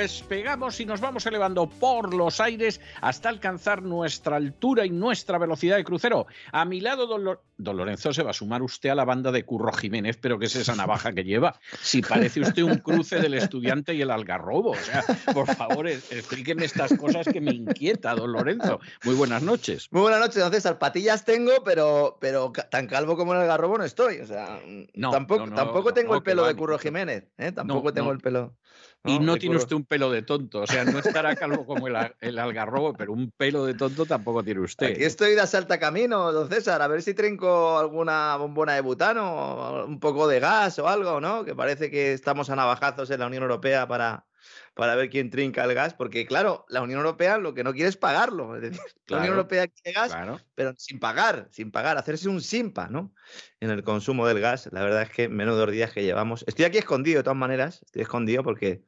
[0.00, 5.76] despegamos y nos vamos elevando por los aires hasta alcanzar nuestra altura y nuestra velocidad
[5.76, 6.26] de crucero.
[6.52, 9.72] A mi lado, don, Lorenzo, se va a sumar usted a la banda de Curro
[9.72, 11.60] Jiménez, pero ¿qué es esa navaja que lleva?
[11.82, 14.70] Si parece usted un cruce del estudiante y el algarrobo.
[14.70, 18.80] O sea, por favor, explíqueme estas cosas que me inquieta, don Lorenzo.
[19.04, 19.88] Muy buenas noches.
[19.90, 20.78] Muy buenas noches, don César.
[20.78, 24.20] Patillas tengo, pero, pero tan calvo como el algarrobo no estoy.
[24.20, 24.62] O sea,
[25.10, 27.28] tampoco, tampoco tengo el pelo de Curro Jiménez.
[27.36, 27.52] ¿eh?
[27.52, 28.56] Tampoco tengo el pelo.
[29.04, 32.38] Y no tiene usted un pelo de tonto, o sea, no estará calvo como el,
[32.38, 34.92] algarrobo, pero un pelo de tonto tampoco tiene usted.
[34.92, 39.84] Aquí estoy de asalta camino, don César, a ver si trinco alguna bombona de butano,
[39.86, 41.44] un poco de gas o algo, ¿no?
[41.44, 44.26] Que parece que estamos a navajazos en la Unión Europea para,
[44.74, 47.88] para ver quién trinca el gas, porque claro, la Unión Europea lo que no quiere
[47.88, 48.56] es pagarlo.
[48.56, 50.14] Es decir, la Unión Europea quiere gas,
[50.54, 53.14] pero sin pagar, sin pagar, hacerse un simpa, ¿no?
[53.60, 54.68] En el consumo del gas.
[54.72, 56.44] La verdad es que menos dos días que llevamos.
[56.46, 58.82] Estoy aquí escondido de todas maneras, estoy escondido porque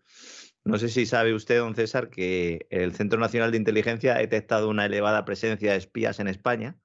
[0.65, 4.69] no sé si sabe usted, don César, que el Centro Nacional de Inteligencia ha detectado
[4.69, 6.77] una elevada presencia de espías en España.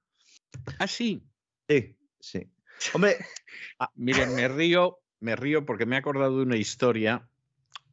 [0.78, 1.22] Ah, sí.
[1.68, 2.50] Sí, sí.
[2.92, 3.16] Hombre,
[3.78, 7.28] ah, miren, me río, me río porque me he acordado de una historia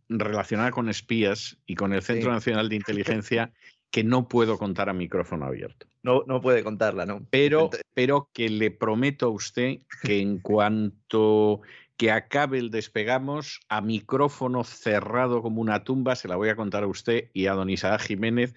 [0.09, 3.53] relacionada con espías y con el Centro Nacional de Inteligencia
[3.91, 5.88] que no puedo contar a micrófono abierto.
[6.03, 7.25] No, no puede contarla, ¿no?
[7.29, 11.61] Pero, pero que le prometo a usted que en cuanto
[11.97, 16.83] que acabe el despegamos a micrófono cerrado como una tumba, se la voy a contar
[16.83, 18.53] a usted y a don Isaac Jiménez,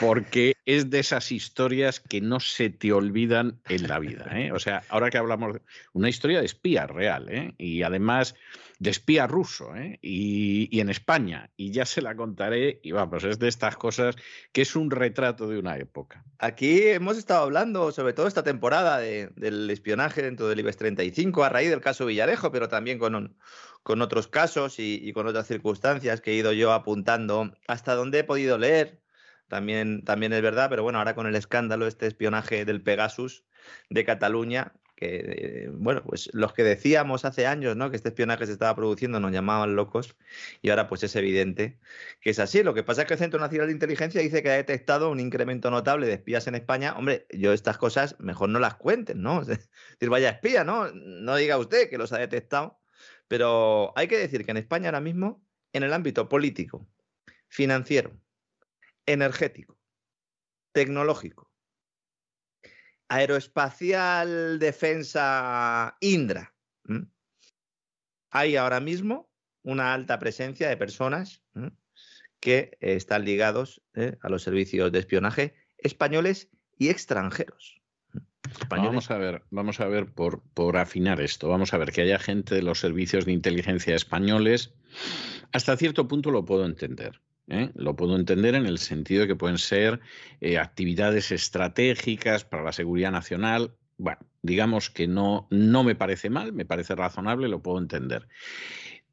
[0.00, 4.26] porque es de esas historias que no se te olvidan en la vida.
[4.32, 4.52] ¿eh?
[4.52, 5.62] O sea, ahora que hablamos de
[5.92, 7.54] una historia de espía real, ¿eh?
[7.58, 8.34] y además
[8.78, 9.98] de espía ruso, ¿eh?
[10.02, 14.14] y, en España, y ya se la contaré, y vamos, es de estas cosas
[14.52, 16.22] que es un retrato de una época.
[16.38, 21.48] Aquí hemos estado hablando, sobre todo esta temporada, del espionaje dentro del IBEX 35, a
[21.48, 23.36] raíz del caso Villarejo, pero también con,
[23.82, 28.20] con otros casos y, y con otras circunstancias que he ido yo apuntando hasta donde
[28.20, 29.00] he podido leer
[29.48, 33.44] también, también es verdad, pero bueno, ahora con el escándalo, este espionaje del Pegasus
[33.90, 37.88] de Cataluña, que, eh, bueno, pues los que decíamos hace años, ¿no?
[37.88, 40.16] Que este espionaje se estaba produciendo nos llamaban locos
[40.60, 41.78] y ahora pues es evidente
[42.20, 42.64] que es así.
[42.64, 45.20] Lo que pasa es que el Centro Nacional de Inteligencia dice que ha detectado un
[45.20, 46.94] incremento notable de espías en España.
[46.96, 49.42] Hombre, yo estas cosas mejor no las cuenten, ¿no?
[49.42, 50.90] Es decir, vaya espía, ¿no?
[50.92, 52.80] No diga usted que los ha detectado,
[53.28, 56.88] pero hay que decir que en España ahora mismo, en el ámbito político,
[57.48, 58.18] financiero,
[59.08, 59.78] energético,
[60.72, 61.50] tecnológico,
[63.08, 66.54] aeroespacial, defensa, Indra.
[68.30, 69.30] Hay ahora mismo
[69.62, 71.42] una alta presencia de personas
[72.38, 74.18] que están ligados ¿eh?
[74.20, 77.80] a los servicios de espionaje españoles y extranjeros.
[78.68, 81.48] Vamos a ver, vamos a ver por, por afinar esto.
[81.48, 84.74] Vamos a ver que haya gente de los servicios de inteligencia españoles.
[85.52, 87.20] Hasta cierto punto lo puedo entender.
[87.48, 87.70] ¿Eh?
[87.74, 90.00] Lo puedo entender en el sentido de que pueden ser
[90.40, 93.74] eh, actividades estratégicas para la seguridad nacional.
[93.96, 98.28] Bueno, digamos que no, no me parece mal, me parece razonable, lo puedo entender.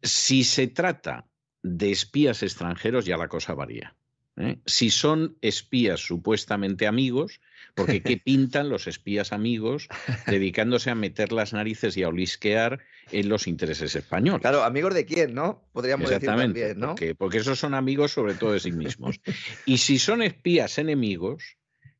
[0.01, 1.27] Si se trata
[1.63, 3.95] de espías extranjeros, ya la cosa varía.
[4.37, 4.59] ¿Eh?
[4.65, 7.41] Si son espías supuestamente amigos,
[7.73, 9.87] porque ¿qué pintan los espías amigos
[10.27, 12.79] dedicándose a meter las narices y a olisquear
[13.11, 14.41] en los intereses españoles?
[14.41, 15.63] Claro, amigos de quién, ¿no?
[15.73, 16.87] Podríamos decir también, ¿no?
[16.89, 19.19] Porque, porque esos son amigos sobre todo de sí mismos.
[19.65, 21.57] Y si son espías enemigos,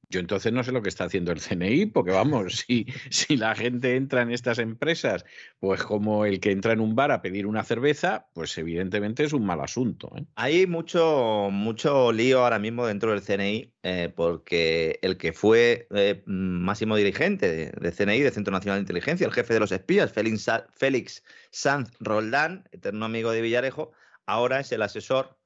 [0.09, 3.55] yo entonces no sé lo que está haciendo el CNI, porque vamos, si, si la
[3.55, 5.25] gente entra en estas empresas,
[5.59, 9.33] pues como el que entra en un bar a pedir una cerveza, pues evidentemente es
[9.33, 10.11] un mal asunto.
[10.17, 10.25] ¿eh?
[10.35, 16.23] Hay mucho, mucho lío ahora mismo dentro del CNI, eh, porque el que fue eh,
[16.25, 20.47] máximo dirigente de, CNI, de Centro Nacional de Inteligencia, el jefe de los espías, Félix,
[20.73, 23.91] Félix Sanz Roldán, eterno amigo de Villarejo,
[24.25, 25.37] ahora es el asesor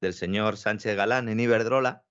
[0.00, 2.04] del señor Sánchez Galán en Iberdrola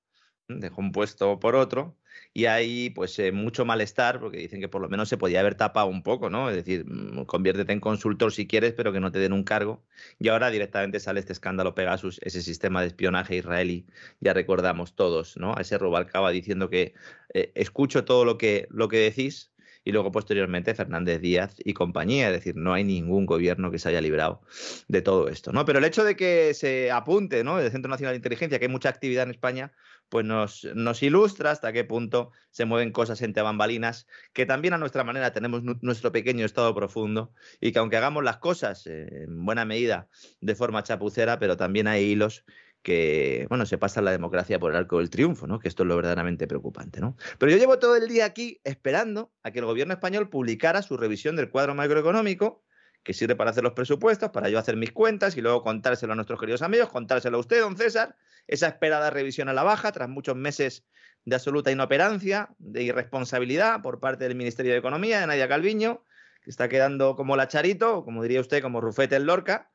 [0.48, 1.98] dejó un puesto por otro
[2.34, 5.56] y hay pues eh, mucho malestar porque dicen que por lo menos se podía haber
[5.56, 6.50] tapado un poco, ¿no?
[6.50, 9.84] Es decir, mm, conviértete en consultor si quieres, pero que no te den un cargo.
[10.20, 13.88] Y ahora directamente sale este escándalo Pegasus, ese sistema de espionaje israelí,
[14.20, 15.56] ya recordamos todos, ¿no?
[15.56, 16.94] A ese Robalcaba diciendo que
[17.34, 19.52] eh, escucho todo lo que, lo que decís,
[19.88, 23.88] y luego posteriormente Fernández Díaz y compañía, es decir, no hay ningún gobierno que se
[23.88, 24.42] haya librado
[24.90, 25.64] de todo esto, ¿no?
[25.64, 27.58] Pero el hecho de que se apunte, ¿no?
[27.58, 29.72] El Centro Nacional de Inteligencia, que hay mucha actividad en España,
[30.10, 34.78] pues nos, nos, ilustra hasta qué punto se mueven cosas entre bambalinas, que también a
[34.78, 39.46] nuestra manera tenemos nuestro pequeño estado profundo y que aunque hagamos las cosas eh, en
[39.46, 40.08] buena medida
[40.42, 42.46] de forma chapucera, pero también hay hilos
[42.82, 45.60] que, bueno, se pasa la democracia por el arco del triunfo, ¿no?
[45.60, 47.18] Que esto es lo verdaderamente preocupante, ¿no?
[47.38, 50.96] Pero yo llevo todo el día aquí esperando a que el gobierno español publicara su
[50.96, 52.64] revisión del cuadro macroeconómico
[53.08, 56.16] que sirve para hacer los presupuestos, para yo hacer mis cuentas y luego contárselo a
[56.18, 60.10] nuestros queridos amigos, contárselo a usted, don César, esa esperada revisión a la baja tras
[60.10, 60.84] muchos meses
[61.24, 66.04] de absoluta inoperancia, de irresponsabilidad por parte del Ministerio de Economía, de Nadia Calviño,
[66.42, 69.72] que está quedando como la Charito, como diría usted, como Rufete el Lorca,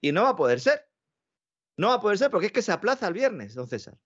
[0.00, 0.88] y no va a poder ser.
[1.76, 3.98] No va a poder ser porque es que se aplaza el viernes, don César.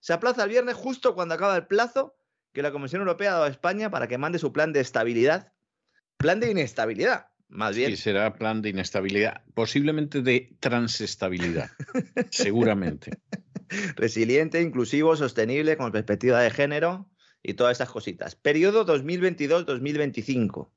[0.00, 2.18] Se aplaza el viernes justo cuando acaba el plazo
[2.52, 5.54] que la Comisión Europea ha dado a España para que mande su plan de estabilidad.
[6.18, 7.90] Plan de inestabilidad, más bien.
[7.90, 11.70] Sí, será plan de inestabilidad, posiblemente de transestabilidad,
[12.30, 13.18] seguramente.
[13.96, 17.08] Resiliente, inclusivo, sostenible, con perspectiva de género
[17.42, 18.34] y todas esas cositas.
[18.36, 20.70] Periodo 2022-2025.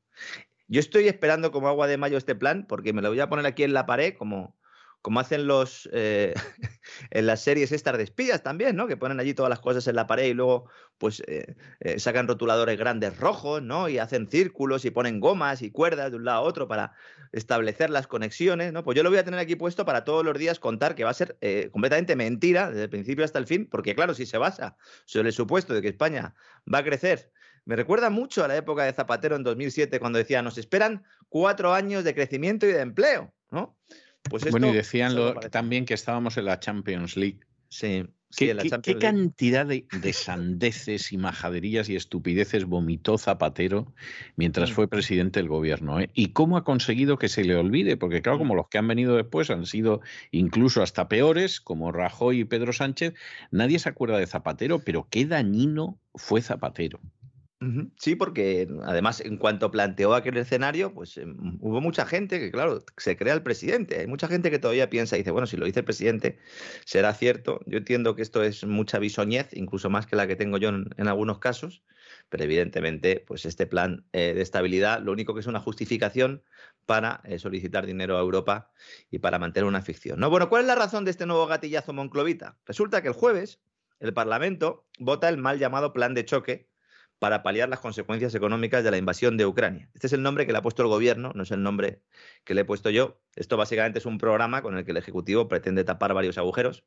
[0.68, 3.46] Yo estoy esperando como agua de mayo este plan porque me lo voy a poner
[3.46, 4.57] aquí en la pared como,
[5.02, 6.34] como hacen los eh,
[7.12, 8.88] en las series estas de espías también, ¿no?
[8.88, 12.28] Que ponen allí todas las cosas en la pared y luego pues eh, eh, sacan
[12.28, 13.90] rotuladores grandes rojos, ¿no?
[13.90, 16.94] Y hacen círculos y ponen gomas y cuerdas de un lado a otro para
[17.32, 18.84] establecer las conexiones, ¿no?
[18.84, 21.12] Pues yo lo voy a tener aquí puesto para todos los días contar que va
[21.12, 21.38] a ser
[21.72, 25.34] completamente mentira desde el principio hasta el fin, porque claro, si se basa sobre el
[25.34, 26.36] supuesto de que España
[26.74, 27.32] va a crecer
[27.68, 31.74] me recuerda mucho a la época de Zapatero en 2007, cuando decía, nos esperan cuatro
[31.74, 33.78] años de crecimiento y de empleo, ¿no?
[34.30, 35.16] Pues bueno, y decían
[35.52, 37.40] también que estábamos en la Champions League.
[37.70, 38.06] Sí.
[38.36, 43.94] ¿Qué, cantidad de, sandeces y majaderías y estupideces vomitó Zapatero
[44.36, 44.74] mientras mm.
[44.74, 46.02] fue presidente del gobierno?
[46.02, 46.10] ¿eh?
[46.14, 47.96] ¿Y cómo ha conseguido que se le olvide?
[47.96, 48.58] Porque claro, como mm.
[48.58, 50.02] los que han venido después han sido
[50.32, 53.14] incluso hasta peores, como Rajoy y Pedro Sánchez,
[53.50, 57.00] nadie se acuerda de Zapatero, pero qué dañino fue Zapatero.
[57.98, 62.84] Sí, porque además en cuanto planteó aquel escenario, pues em, hubo mucha gente que, claro,
[62.98, 64.00] se crea el presidente.
[64.00, 66.38] Hay mucha gente que todavía piensa y dice, bueno, si lo dice el presidente,
[66.86, 67.60] será cierto.
[67.66, 71.08] Yo entiendo que esto es mucha bisoñez, incluso más que la que tengo yo en,
[71.08, 71.82] algunos casos,
[72.30, 76.44] pero evidentemente, pues este plan eh, de estabilidad lo único que es una justificación
[76.86, 78.72] para eh, solicitar dinero a Europa
[79.10, 80.20] y para mantener una ficción.
[80.20, 80.30] ¿no?
[80.30, 82.60] Bueno, ¿cuál es la razón de este nuevo gatillazo monclovita?
[82.68, 83.60] Resulta que el jueves
[84.00, 86.68] el Parlamento vota el mal llamado plan de choque
[87.20, 89.90] para paliar las consecuencias económicas de la invasión de Ucrania.
[89.94, 92.02] Este es el nombre que le ha puesto el gobierno, no es el nombre
[92.44, 93.20] que le he puesto yo.
[93.36, 96.84] Esto básicamente es un programa con el que el Ejecutivo pretende tapar varios agujeros,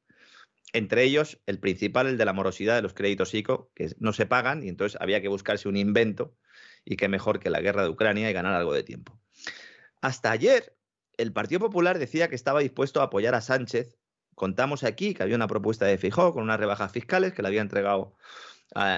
[0.73, 4.27] entre ellos el principal, el de la morosidad de los créditos ICO, que no se
[4.27, 6.37] pagan y entonces había que buscarse un invento
[6.85, 9.21] y qué mejor que la guerra de Ucrania y ganar algo de tiempo.
[10.01, 10.77] Hasta ayer,
[11.17, 13.97] el Partido Popular decía que estaba dispuesto a apoyar a Sánchez.
[14.35, 17.61] Contamos aquí que había una propuesta de Fijó con unas rebajas fiscales que le había
[17.61, 18.17] entregado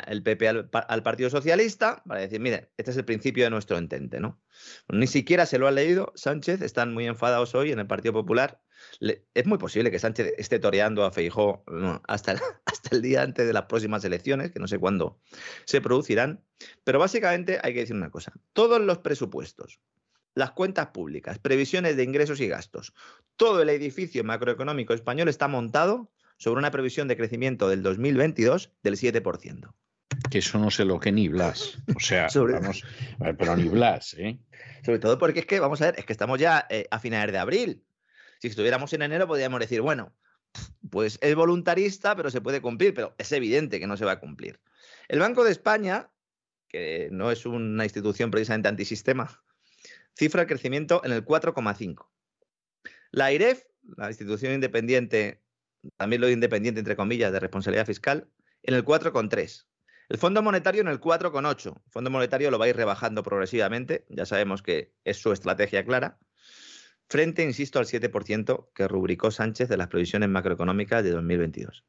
[0.07, 4.21] el PP al, Partido Socialista para decir, mire, este es el principio de nuestro entente,
[4.21, 4.41] ¿no?
[4.89, 8.61] ni siquiera se lo ha leído Sánchez, están muy enfadados hoy en el Partido Popular.
[9.01, 11.65] es muy posible que Sánchez esté toreando a Feijó
[12.07, 15.21] hasta, el, hasta el día antes de las próximas elecciones, que no sé cuándo
[15.65, 16.45] se producirán.
[16.85, 19.81] Pero básicamente hay que decir una cosa, todos los presupuestos,
[20.35, 22.95] las cuentas públicas, previsiones de ingresos y gastos,
[23.37, 26.11] todo el edificio macroeconómico español está montado
[26.43, 29.73] sobre una previsión de crecimiento del 2022 del 7%.
[30.29, 31.79] Que eso no sé lo que ni Blas.
[31.95, 32.83] O sea, vamos,
[33.39, 34.41] pero ni Blas, ¿eh?
[34.85, 37.33] Sobre todo porque es que, vamos a ver, es que estamos ya eh, a finales
[37.33, 37.85] de abril.
[38.41, 40.13] Si estuviéramos en enero, podríamos decir, bueno,
[40.91, 44.19] pues es voluntarista, pero se puede cumplir, pero es evidente que no se va a
[44.19, 44.59] cumplir.
[45.07, 46.11] El Banco de España,
[46.67, 49.45] que no es una institución precisamente antisistema,
[50.17, 52.09] cifra el crecimiento en el 4,5.
[53.13, 53.63] La IREF,
[53.97, 55.41] la institución independiente
[55.97, 58.29] también lo independiente, entre comillas, de responsabilidad fiscal,
[58.63, 59.67] en el 4,3.
[60.09, 61.75] El Fondo Monetario en el 4,8.
[61.87, 65.85] El Fondo Monetario lo va a ir rebajando progresivamente, ya sabemos que es su estrategia
[65.85, 66.19] clara,
[67.09, 71.85] frente, insisto, al 7% que rubricó Sánchez de las previsiones macroeconómicas de 2022.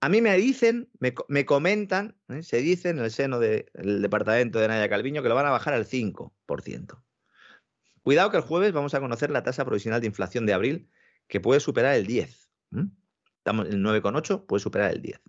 [0.00, 2.42] A mí me dicen, me, comentan, ¿eh?
[2.42, 3.64] se dice en el seno del
[4.02, 7.02] departamento de Nadia Calviño que lo van a bajar al 5%.
[8.02, 10.90] Cuidado que el jueves vamos a conocer la tasa provisional de inflación de abril,
[11.26, 12.43] que puede superar el 10%.
[12.74, 12.90] ¿Mm?
[13.38, 15.20] Estamos en el 9,8, puede superar el 10.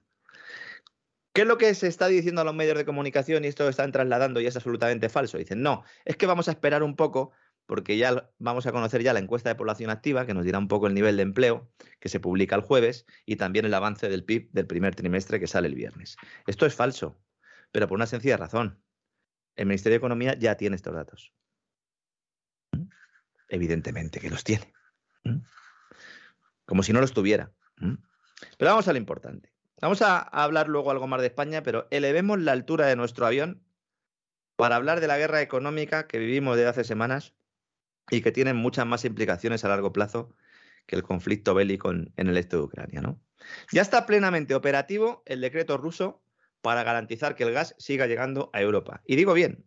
[1.34, 3.70] ¿Qué es lo que se está diciendo a los medios de comunicación y esto lo
[3.70, 5.38] están trasladando y es absolutamente falso?
[5.38, 7.32] Dicen, no, es que vamos a esperar un poco
[7.66, 10.68] porque ya vamos a conocer ya la encuesta de población activa que nos dirá un
[10.68, 11.70] poco el nivel de empleo
[12.00, 15.48] que se publica el jueves y también el avance del PIB del primer trimestre que
[15.48, 16.16] sale el viernes.
[16.48, 17.20] Esto es falso,
[17.72, 18.82] pero por una sencilla razón.
[19.56, 21.34] El Ministerio de Economía ya tiene estos datos.
[22.72, 22.84] ¿Mm?
[23.50, 24.72] Evidentemente que los tiene.
[26.66, 27.52] Como si no lo estuviera.
[28.58, 29.56] Pero vamos a lo importante.
[29.82, 33.62] Vamos a hablar luego algo más de España, pero elevemos la altura de nuestro avión
[34.56, 37.34] para hablar de la guerra económica que vivimos desde hace semanas
[38.10, 40.34] y que tiene muchas más implicaciones a largo plazo
[40.86, 43.02] que el conflicto bélico en, el este de Ucrania.
[43.72, 46.22] Ya está plenamente operativo el decreto ruso
[46.62, 49.02] para garantizar que el gas siga llegando a Europa.
[49.06, 49.66] Y digo bien,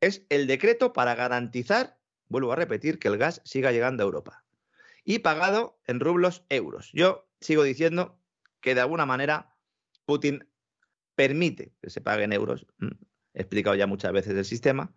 [0.00, 4.45] es el decreto para garantizar, vuelvo a repetir, que el gas siga llegando a Europa
[5.06, 6.90] y pagado en rublos euros.
[6.92, 8.20] Yo sigo diciendo
[8.60, 9.54] que de alguna manera
[10.04, 10.50] Putin
[11.14, 12.66] permite que se pague en euros.
[13.32, 14.92] He explicado ya muchas veces el sistema.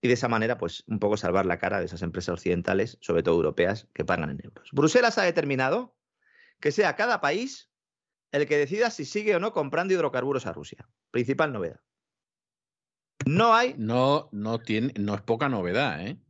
[0.00, 3.24] Y de esa manera, pues un poco salvar la cara de esas empresas occidentales, sobre
[3.24, 4.70] todo europeas, que pagan en euros.
[4.70, 5.96] Bruselas ha determinado
[6.60, 7.72] que sea cada país
[8.30, 10.88] el que decida si sigue o no comprando hidrocarburos a Rusia.
[11.10, 11.80] Principal novedad.
[13.26, 13.74] No hay.
[13.76, 16.20] No, no tiene, no es poca novedad, ¿eh?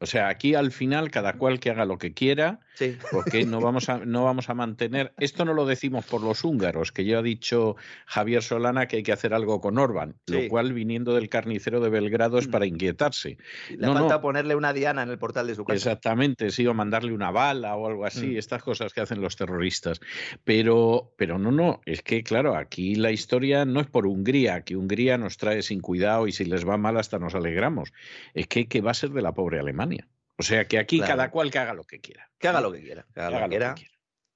[0.00, 2.96] O sea, aquí al final cada cual que haga lo que quiera, Sí.
[3.10, 5.12] porque no vamos a, no vamos a mantener.
[5.18, 7.74] Esto no lo decimos por los húngaros, que ya ha dicho
[8.06, 10.42] Javier Solana que hay que hacer algo con Orban, Sí.
[10.42, 12.50] lo cual viniendo del carnicero de Belgrado es Mm.
[12.52, 13.36] para inquietarse.
[13.70, 14.20] Le No, falta no.
[14.20, 15.74] ponerle una diana en el portal de su casa.
[15.76, 18.38] Exactamente, sí, o mandarle una bala o algo así, Mm.
[18.38, 20.00] estas cosas que hacen los terroristas.
[20.44, 24.76] Pero, pero no, no, es que claro, aquí la historia no es por Hungría, que
[24.76, 27.92] Hungría nos trae sin cuidado y si les va mal hasta nos alegramos.
[28.34, 30.08] Es que, que va a ser de la Alemania.
[30.36, 31.12] O sea que aquí Claro.
[31.16, 32.30] cada cual que haga lo que quiera.
[32.38, 33.06] Que haga lo que quiera.
[33.14, 33.74] Que haga, Que lo que quiera.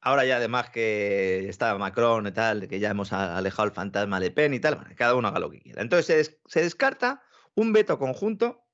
[0.01, 4.31] Ahora ya además que está Macron y tal, que ya hemos alejado el fantasma Le
[4.33, 5.81] Pen y tal, bueno, cada uno haga lo que quiera.
[5.81, 7.23] Entonces se, des- se descarta
[7.55, 8.65] un veto conjunto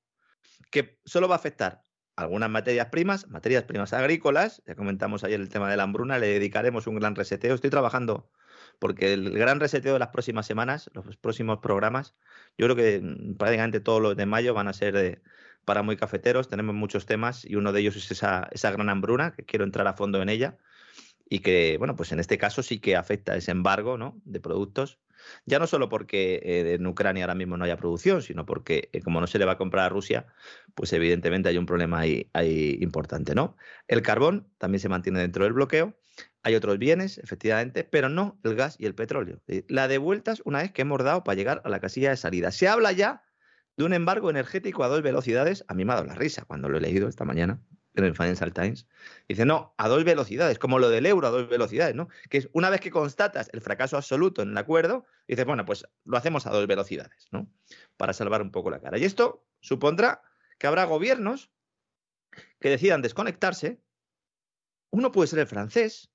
[0.71, 1.83] que solo va a afectar
[2.17, 6.29] algunas materias primas, materias primas agrícolas, ya comentamos ayer el tema de la hambruna, le
[6.29, 7.55] dedicaremos un gran reseteo.
[7.55, 8.31] Estoy trabajando
[8.79, 12.15] porque el gran reseteo de las próximas semanas, los próximos programas,
[12.57, 13.03] yo creo que
[13.39, 15.21] prácticamente todos los de mayo van a ser de-
[15.69, 16.49] para muy cafeteros.
[16.49, 19.87] Tenemos muchos temas y uno de ellos es esa, esa gran hambruna, que quiero entrar
[19.87, 20.57] a fondo en ella
[21.29, 24.19] y que, bueno, pues en este caso sí que afecta ese embargo ¿no?
[24.25, 24.99] de productos.
[25.45, 29.03] Ya no solo porque eh, en Ucrania ahora mismo no haya producción, sino porque eh,
[29.03, 30.25] como no se le va a comprar a Rusia,
[30.75, 33.55] pues evidentemente hay un problema ahí, ahí importante, ¿no?
[33.89, 35.93] El carbón también se mantiene dentro del bloqueo.
[36.45, 39.43] Hay otros bienes, efectivamente, pero no el gas y el petróleo.
[39.49, 42.17] Eh, La de vueltas una vez que hemos dado para llegar a la casilla de
[42.17, 42.53] salida.
[42.53, 43.28] Se habla ya
[43.79, 45.65] de un embargo energético a dos velocidades.
[45.69, 47.63] A mí me ha dado la risa cuando lo he leído esta mañana
[47.95, 48.89] en el Financial Times.
[49.29, 52.09] Dice, no, a dos velocidades, como lo del euro a dos velocidades, ¿no?
[52.29, 55.87] Que es una vez que constatas el fracaso absoluto en el acuerdo, dices, bueno, pues
[56.05, 57.49] lo hacemos a dos velocidades, ¿no?
[57.97, 58.99] Para salvar un poco la cara.
[58.99, 60.23] Y esto supondrá
[60.59, 61.51] que habrá gobiernos
[62.61, 63.81] que decidan desconectarse.
[64.91, 66.11] Uno puede ser el francés,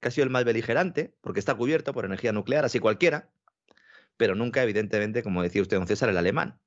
[0.00, 3.30] que ha sido el más beligerante, porque está cubierto por energía nuclear, así cualquiera,
[4.16, 6.58] pero nunca, evidentemente, como decía usted, don César, el alemán.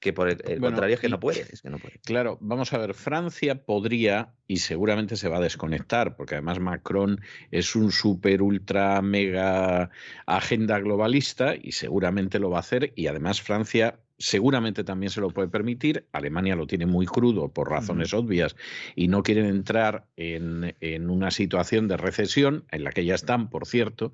[0.00, 1.98] Que por el, el Bueno, contrario es que no puede, es que no puede.
[2.04, 7.20] Claro, vamos a ver, Francia podría y seguramente se va a desconectar, porque además Macron
[7.50, 9.90] es un súper, ultra, mega
[10.26, 15.30] agenda globalista y seguramente lo va a hacer y además Francia seguramente también se lo
[15.30, 16.06] puede permitir.
[16.12, 18.56] Alemania lo tiene muy crudo por razones obvias
[18.94, 23.50] y no quieren entrar en, en una situación de recesión, en la que ya están,
[23.50, 24.12] por cierto.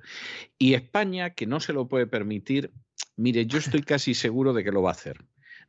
[0.59, 2.73] Y España, que no se lo puede permitir,
[3.17, 5.19] mire, yo estoy casi seguro de que lo va a hacer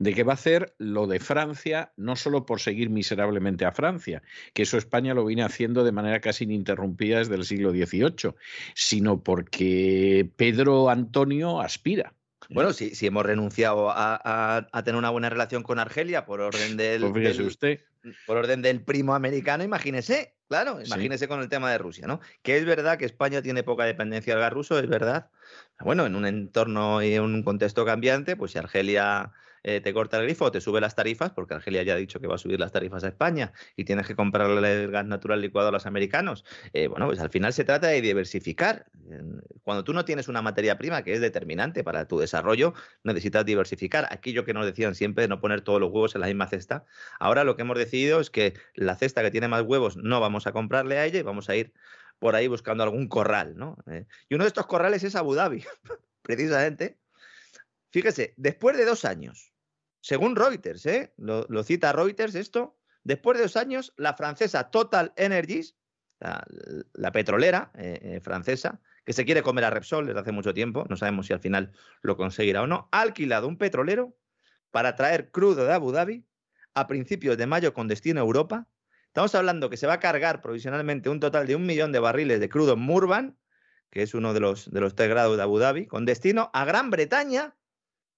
[0.04, 4.22] de que va a hacer lo de Francia, no solo por seguir miserablemente a Francia,
[4.54, 8.36] que eso España lo viene haciendo de manera casi ininterrumpida desde el siglo XVIII,
[8.76, 12.14] sino porque Pedro Antonio aspira.
[12.50, 16.42] Bueno, si, si hemos renunciado a, a- a tener una buena relación con Argelia por
[16.42, 17.80] orden del, Pues del- usted.
[18.28, 20.88] por orden del primo americano, imagínese, claro, Sí.
[20.88, 22.20] imagínese con el tema de Rusia, ¿no?
[22.42, 25.30] Que es verdad que España tiene poca dependencia del gas ruso, es verdad.
[25.80, 29.32] Bueno, en un entorno y en un contexto cambiante, pues si Argelia
[29.64, 32.20] eh, te corta el grifo o te sube las tarifas, porque Argelia ya ha dicho
[32.20, 35.42] que va a subir las tarifas a España y tienes que comprarle el gas natural
[35.42, 38.86] licuado a los americanos, eh, bueno, pues al final se trata de diversificar.
[39.64, 42.74] Cuando tú no tienes una materia prima que es determinante para tu desarrollo,
[43.04, 44.08] necesitas diversificar.
[44.12, 46.86] Aquello que nos decían siempre de no poner todos los huevos en la misma cesta.
[47.20, 50.48] Ahora lo que hemos decidido es que la cesta que tiene más huevos no vamos
[50.48, 51.74] a comprarle a ella y vamos a ir
[52.20, 53.78] por ahí buscando algún corral, ¿no?
[53.88, 55.64] Eh, y uno de estos corrales es Abu Dhabi,
[56.22, 56.98] precisamente.
[57.92, 59.53] Fíjese, después de dos años,
[60.04, 61.14] según Reuters, ¿eh?
[61.18, 65.78] lo, cita Reuters esto, después de dos años, la francesa Total Energies,
[66.20, 66.46] la,
[66.92, 70.86] la petrolera eh, eh, francesa, que se quiere comer a Repsol desde hace mucho tiempo,
[70.90, 71.72] no sabemos si al final
[72.02, 74.14] lo conseguirá o no, ha alquilado un petrolero
[74.72, 76.26] para traer crudo de Abu Dhabi
[76.74, 78.68] a principios de mayo con destino a Europa.
[79.08, 82.42] Estamos hablando que se va a cargar provisionalmente un total de un millón de barriles
[82.42, 83.38] de crudo en Murban,
[83.90, 86.66] que es uno de los, de los tres grados de Abu Dhabi, con destino a
[86.66, 87.56] Gran Bretaña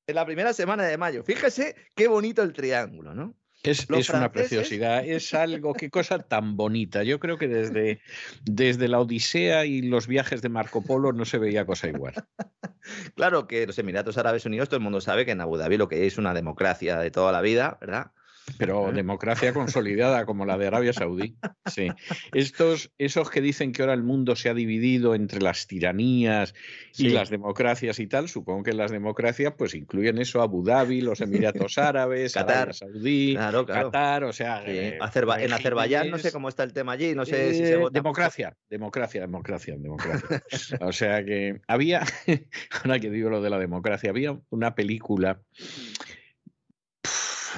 [0.08, 1.24] en la primera semana de mayo.
[1.24, 3.36] Fíjese qué bonito el triángulo, ¿no?
[3.64, 7.02] Es, una preciosidad, es algo, qué cosa tan bonita.
[7.02, 8.00] Yo creo que desde,
[8.44, 12.14] desde la Odisea y los viajes de Marco Polo no se veía cosa igual.
[13.16, 15.88] Claro que los Emiratos Árabes Unidos, todo el mundo sabe que en Abu Dhabi lo
[15.88, 18.12] que es una democracia de toda la vida, ¿verdad?
[18.60, 21.36] Pero democracia consolidada como la de Arabia Saudí.
[21.66, 21.88] Sí.
[22.32, 26.54] Estos, esos que dicen que ahora el mundo se ha dividido entre las tiranías
[26.96, 31.22] y las democracias y tal, supongo que las democracias pues incluyen eso, Abu Dhabi, los
[31.22, 32.56] Emiratos Árabes, Qatar.
[32.58, 33.92] Arabia Saudí, Claro, claro.
[33.92, 37.16] Qatar, o sea, Sí, eh, Azerba- en Azerbaiyán no sé cómo está el tema allí,
[37.16, 37.94] no sé si se eh, vota.
[37.94, 40.44] democracia, democracia, democracia, democracia.
[40.82, 42.04] o sea que había,
[42.84, 45.42] ahora que digo lo de la democracia, había una película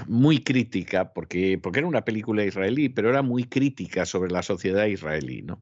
[0.07, 4.85] muy crítica, porque, porque era una película israelí, pero era muy crítica sobre la sociedad
[4.85, 5.61] israelí, ¿no?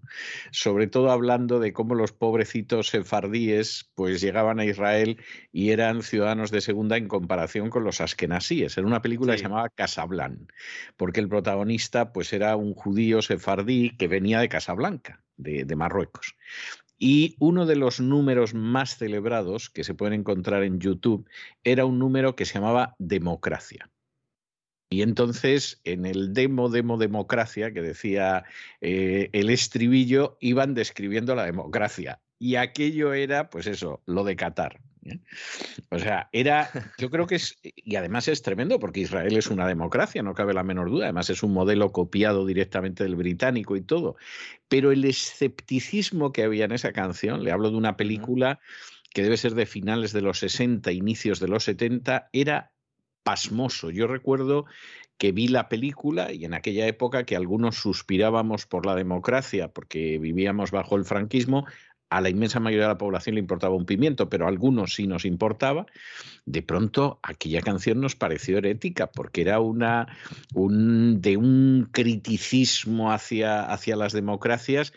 [0.52, 5.18] Sobre todo hablando de cómo los pobrecitos sefardíes pues llegaban a Israel
[5.52, 8.78] y eran ciudadanos de segunda en comparación con los askenasíes.
[8.78, 10.54] Era una película que se llamaba Casablanca,
[10.98, 16.36] porque el protagonista pues era un judío sefardí que venía de Casablanca, de, de Marruecos.
[16.98, 21.28] Y uno de los números más celebrados que se pueden encontrar en YouTube
[21.64, 23.90] era un número que se llamaba Democracia.
[24.96, 28.46] Y entonces en el demo, demo, democracia, que decía
[28.80, 32.22] eh, el estribillo, iban describiendo la democracia.
[32.40, 34.80] Y aquello era, pues eso, lo de Qatar.
[35.04, 35.20] ¿eh?
[35.90, 39.68] O sea, era, yo creo que es, y además es tremendo porque Israel es una
[39.68, 43.82] democracia, no cabe la menor duda, además es un modelo copiado directamente del británico y
[43.82, 44.16] todo,
[44.70, 48.62] pero el escepticismo que había en esa canción, le hablo de una película
[49.14, 52.72] que debe ser de finales de los 60, inicios de los 70, era
[53.26, 53.90] pasmoso.
[53.90, 54.66] Yo recuerdo
[55.18, 60.20] que vi la película y en aquella época que algunos suspirábamos por la democracia porque
[60.20, 61.66] vivíamos bajo el franquismo,
[62.10, 65.08] a la inmensa mayoría de la población le importaba un pimiento, pero a algunos sí
[65.08, 65.88] nos importaba,
[66.46, 70.16] de pronto aquella canción nos pareció herética, porque era una
[70.54, 74.94] un, de un criticismo hacia, hacia las democracias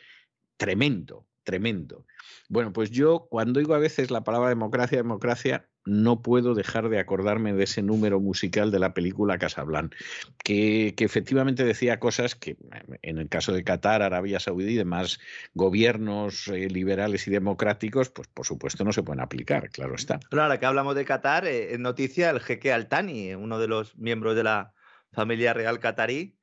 [0.59, 2.05] tremendo, tremendo.
[2.49, 6.99] Bueno, pues yo cuando oigo a veces la palabra democracia, democracia, no puedo dejar de
[6.99, 9.97] acordarme de ese número musical de la película Casablanca,
[10.43, 12.57] que, que, efectivamente decía cosas que
[13.03, 15.19] en el caso de Qatar, Arabia Saudí y demás
[15.55, 20.21] gobiernos eh, liberales y democráticos, pues por supuesto no se pueden aplicar, claro está.
[20.31, 23.97] Bueno, ahora que hablamos de Qatar, eh, en noticia el jeque Altani, uno de los
[23.99, 24.73] miembros de la
[25.13, 26.38] familia real qatarí,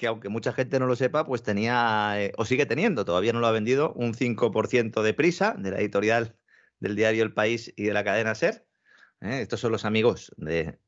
[0.00, 3.40] que aunque mucha gente no lo sepa, pues tenía, eh, o sigue teniendo, todavía no
[3.40, 6.36] lo ha vendido, un 5% de prisa de la editorial
[6.78, 8.66] del diario El País y de la cadena SER.
[9.20, 9.42] ¿eh?
[9.42, 10.78] Estos son los amigos de...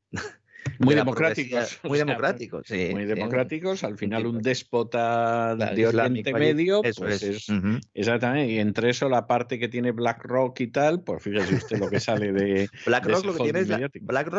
[0.79, 1.79] Muy democráticos.
[1.83, 2.89] Muy democráticos, sí.
[2.91, 3.83] Muy democráticos.
[3.83, 7.49] Al final, un déspota de Oriente Medio, eso pues es.
[7.49, 8.51] es exactamente.
[8.51, 11.99] Y entre eso, la parte que tiene BlackRock y tal, pues fíjese usted lo que
[11.99, 12.69] sale de.
[12.85, 13.77] BlackRock, de lo que, tiene es la,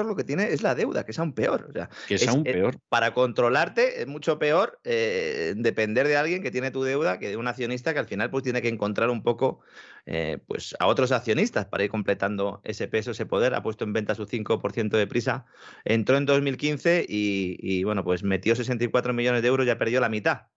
[0.02, 1.66] lo que tiene es la deuda, que es aún peor.
[1.68, 2.76] O sea, que es, aún peor.
[2.88, 7.36] para controlarte es mucho peor eh, depender de alguien que tiene tu deuda que de
[7.36, 9.60] un accionista que al final pues tiene que encontrar un poco
[10.06, 13.54] eh, pues a otros accionistas para ir completando ese peso, ese poder.
[13.54, 15.46] Ha puesto en venta su 5% de prisa.
[15.84, 20.08] Entró en 2015 y, y, bueno, pues metió 64 millones de euros, ya perdió la
[20.08, 20.48] mitad.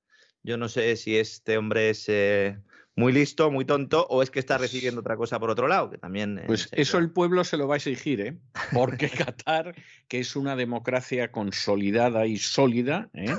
[0.43, 2.07] Yo no sé si este hombre es
[2.97, 5.99] muy listo, muy tonto, o es que está recibiendo otra cosa por otro lado, que
[5.99, 6.41] también...
[6.47, 8.37] Pues eso el pueblo se lo va a exigir, ¿eh?
[8.73, 9.75] Porque Qatar,
[10.07, 13.35] que es una democracia consolidada y sólida, ¿eh?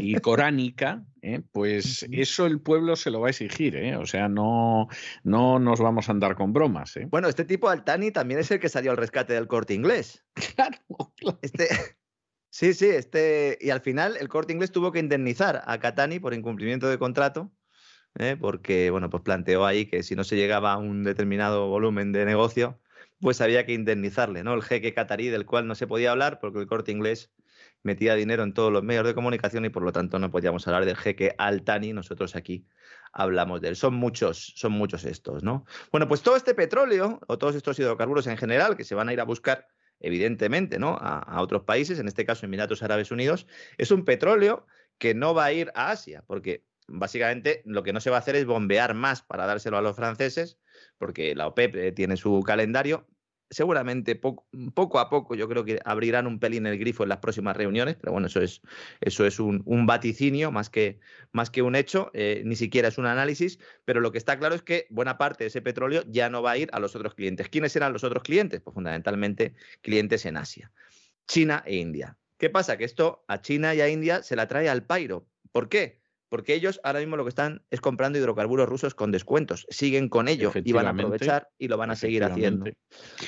[0.00, 1.42] y coránica, ¿eh?
[1.52, 3.94] pues eso el pueblo se lo va a exigir, ¿eh?
[3.96, 4.88] O sea, no,
[5.22, 7.06] no nos vamos a andar con bromas, ¿eh?
[7.10, 10.24] Bueno, este tipo Altani también es el que salió al rescate del corte inglés.
[10.56, 10.78] Claro,
[11.16, 11.38] claro.
[11.42, 11.68] Este...
[12.48, 13.58] Sí, sí, este.
[13.60, 17.50] Y al final el corte inglés tuvo que indemnizar a Catani por incumplimiento de contrato.
[18.18, 18.36] ¿Eh?
[18.40, 22.24] porque bueno, pues planteó ahí que si no se llegaba a un determinado volumen de
[22.24, 22.80] negocio,
[23.20, 24.54] pues había que indemnizarle, ¿no?
[24.54, 27.32] El jeque catarí del cual no se podía hablar porque el corte inglés
[27.82, 30.84] metía dinero en todos los medios de comunicación y por lo tanto no podíamos hablar
[30.84, 32.66] del jeque Altani, nosotros aquí
[33.12, 33.76] hablamos de él.
[33.76, 35.64] Son muchos, son muchos estos, ¿no?
[35.92, 39.12] Bueno, pues todo este petróleo o todos estos hidrocarburos en general que se van a
[39.12, 39.68] ir a buscar
[40.00, 40.98] evidentemente, ¿no?
[41.00, 43.46] A, a otros países, en este caso Emiratos Árabes Unidos,
[43.78, 44.66] es un petróleo
[44.98, 48.20] que no va a ir a Asia, porque básicamente lo que no se va a
[48.20, 50.58] hacer es bombear más para dárselo a los franceses,
[50.98, 53.06] porque la OPEP eh, tiene su calendario.
[53.50, 57.56] Seguramente poco, a poco yo creo que abrirán un pelín el grifo en las próximas
[57.56, 58.62] reuniones, pero bueno, eso es,
[59.00, 60.98] eso es un, un vaticinio más que,
[61.30, 64.54] más que un hecho, eh, ni siquiera es un análisis, pero lo que está claro
[64.54, 67.14] es que buena parte de ese petróleo ya no va a ir a los otros
[67.14, 67.48] clientes.
[67.48, 68.60] ¿Quiénes eran los otros clientes?
[68.60, 70.72] Pues fundamentalmente clientes en Asia,
[71.28, 72.16] China e India.
[72.38, 72.76] ¿Qué pasa?
[72.76, 75.28] Que esto a China y a India se la trae al pairo.
[75.52, 76.03] ¿Por qué?
[76.34, 79.68] Porque ellos ahora mismo lo que están es comprando hidrocarburos rusos con descuentos.
[79.70, 82.66] Siguen con ello y van a aprovechar y lo van a seguir haciendo.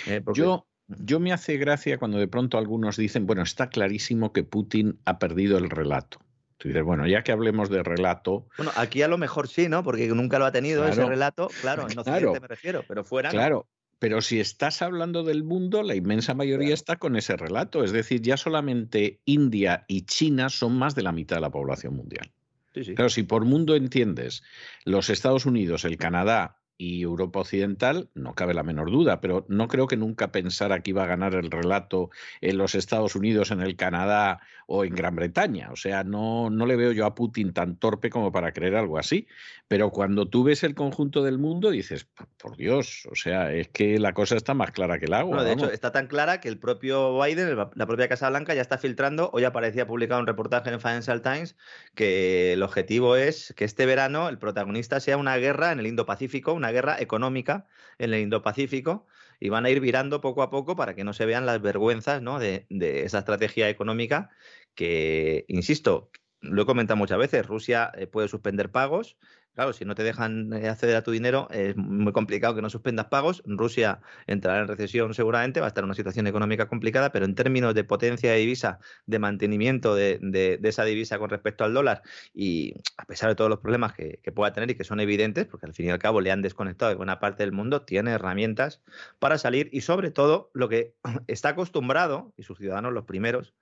[0.09, 0.41] Eh, porque...
[0.41, 4.99] Yo, yo me hace gracia cuando de pronto algunos dicen, bueno, está clarísimo que Putin
[5.05, 6.19] ha perdido el relato.
[6.57, 8.49] Tú dices, bueno, ya que hablemos de relato.
[8.57, 9.85] Bueno, aquí a lo mejor sí, ¿no?
[9.85, 11.49] Porque nunca lo ha tenido claro, ese relato.
[11.61, 13.31] Claro, en Occidente claro, me refiero, pero fuera.
[13.31, 13.69] Claro.
[14.01, 16.75] Pero si estás hablando del mundo, la inmensa mayoría claro.
[16.75, 17.85] está con ese relato.
[17.85, 21.95] Es decir, ya solamente India y China son más de la mitad de la población
[21.95, 22.33] mundial.
[22.77, 22.95] Sí, sí.
[22.95, 24.43] Claro, si por mundo entiendes
[24.85, 29.69] los Estados Unidos, el Canadá y Europa Occidental, no cabe la menor duda, pero no
[29.69, 33.61] creo que nunca pensara que iba a ganar el relato en los Estados Unidos, en
[33.61, 35.71] el Canadá o en Gran Bretaña.
[35.71, 38.99] O sea, no, no le veo yo a Putin tan torpe como para creer algo
[38.99, 39.27] así.
[39.69, 42.07] Pero cuando tú ves el conjunto del mundo, dices,
[42.39, 45.43] por Dios, o sea, es que la cosa está más clara que el agua.
[45.43, 48.79] de hecho, está tan clara que el propio Biden, la propia Casa Blanca, ya está
[48.79, 49.31] filtrando.
[49.33, 51.57] Hoy aparecía publicado un reportaje en Financial Times
[51.95, 56.53] que el objetivo es que este verano el protagonista sea una guerra en el Indo-Pacífico,
[56.53, 57.67] una guerra económica
[57.99, 59.07] en el Indo-Pacífico,
[59.41, 62.23] y van a ir virando poco a poco para que no se vean las vergüenzas
[62.41, 64.31] de, de esa estrategia económica
[64.75, 66.11] que, insisto,
[66.41, 69.17] lo he comentado muchas veces, Rusia eh, puede suspender pagos,
[69.57, 72.69] Claro, si no te dejan eh, acceder a tu dinero, es muy complicado que no
[72.69, 73.43] suspendas pagos.
[73.47, 77.35] Rusia entrará en recesión seguramente, va a estar en una situación económica complicada, pero en
[77.35, 82.03] términos de potencia de divisa, de mantenimiento de, esa divisa con respecto al dólar,
[82.35, 85.65] y a pesar de todos los problemas que, pueda tener y que son evidentes, porque
[85.65, 88.83] al fin y al cabo le han desconectado de buena parte del mundo, tiene herramientas
[89.19, 90.95] para salir y sobre todo lo que
[91.29, 93.55] está acostumbrado, y sus ciudadanos los primeros,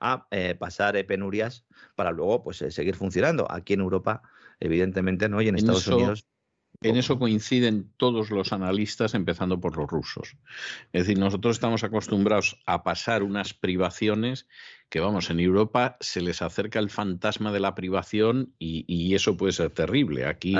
[0.00, 3.46] a eh, pasar eh, penurias para luego pues, seguir funcionando.
[3.50, 4.22] Aquí en Europa
[4.62, 6.24] evidentemente no, y en, Estados Unidos.
[6.80, 10.36] En eso coinciden todos los analistas, empezando por los rusos.
[10.92, 14.48] Es decir, nosotros estamos acostumbrados a pasar unas privaciones
[14.88, 19.52] que, vamos, en Europa se les acerca el fantasma de la privación y, eso puede
[19.52, 20.26] ser terrible.
[20.26, 20.56] Aquí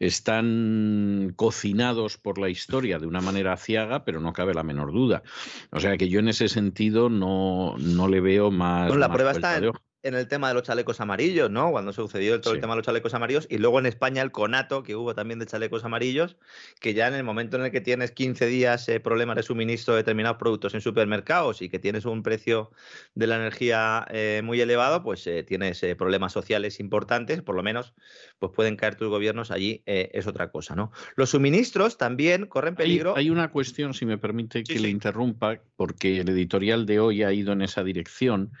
[0.00, 5.22] están cocinados por la historia de una manera ciaga, pero no cabe la menor duda.
[5.70, 8.94] O sea que yo en ese sentido no, no le veo más.
[8.94, 9.72] la prueba está en,
[10.04, 11.70] en el tema de los chalecos amarillos, ¿no?
[11.70, 13.46] Cuando sucedió todo el tema de los chalecos amarillos.
[13.50, 16.36] Y luego en España el conato que hubo también de chalecos amarillos,
[16.78, 19.94] que ya en el momento en el que tienes 15 días eh, problemas de suministro
[19.94, 22.70] de determinados productos en supermercados y que tienes un precio
[23.14, 27.94] de la energía eh, muy elevado, pues eh, tienes problemas sociales importantes, por lo menos
[28.38, 30.92] pues pueden caer tus gobiernos allí, es otra cosa, ¿no?
[31.16, 33.16] Los suministros también corren peligro.
[33.16, 37.32] Hay, una cuestión, si me permite que le interrumpa, porque el editorial de hoy ha
[37.32, 38.52] ido en esa dirección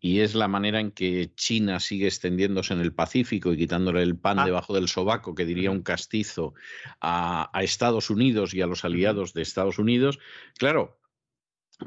[0.00, 4.16] y es la manera en que China sigue extendiéndose en el Pacífico y quitándole el
[4.16, 4.44] pan ah.
[4.44, 6.54] debajo del sobaco, que diría un castizo,
[7.00, 10.18] a, Estados Unidos y a los aliados de Estados Unidos,
[10.58, 11.00] claro,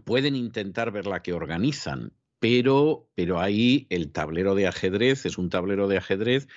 [0.04, 5.50] pueden intentar ver la que organizan, pero, pero, ahí el tablero de ajedrez es un
[5.50, 6.48] tablero de ajedrez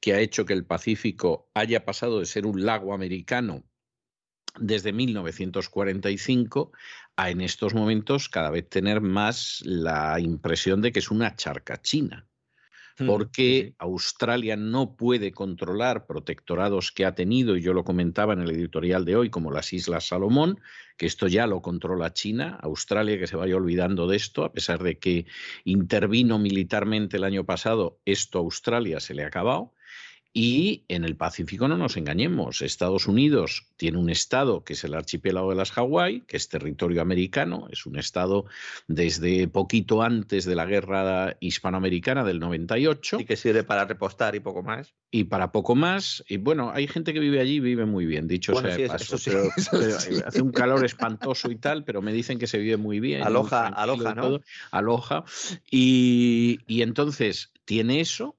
[0.00, 3.64] que ha hecho que el Pacífico haya pasado de ser un lago americano
[4.58, 6.72] desde 1945
[7.16, 11.80] a en estos momentos cada vez tener más la impresión de que es una charca
[11.80, 12.26] china.
[12.98, 18.42] Mm, porque Australia no puede controlar protectorados que ha tenido, y yo lo comentaba en
[18.42, 20.60] el editorial de hoy, como las Islas Salomón,
[20.96, 24.82] que esto ya lo controla China, Australia que se vaya olvidando de esto, a pesar
[24.82, 25.26] de que
[25.64, 29.72] intervino militarmente el año pasado, esto a Australia se le ha acabado,
[30.36, 34.94] y en el Pacífico no nos engañemos, Estados Unidos tiene un estado que es el
[34.94, 38.44] archipiélago de las Hawái, que es territorio americano, es un estado
[38.88, 43.20] desde poquito antes de la guerra hispanoamericana del 98.
[43.20, 44.92] Y que sirve para repostar y poco más.
[45.12, 46.24] Y para poco más.
[46.28, 49.14] Y bueno, hay gente que vive allí y vive muy bien, dicho sea de paso.
[50.26, 53.22] hace un calor espantoso y tal, pero me dicen que se vive muy bien.
[53.22, 54.40] Aloja, aloja, ¿no?
[54.72, 55.22] Aloja.
[55.70, 58.34] Y, y entonces tiene eso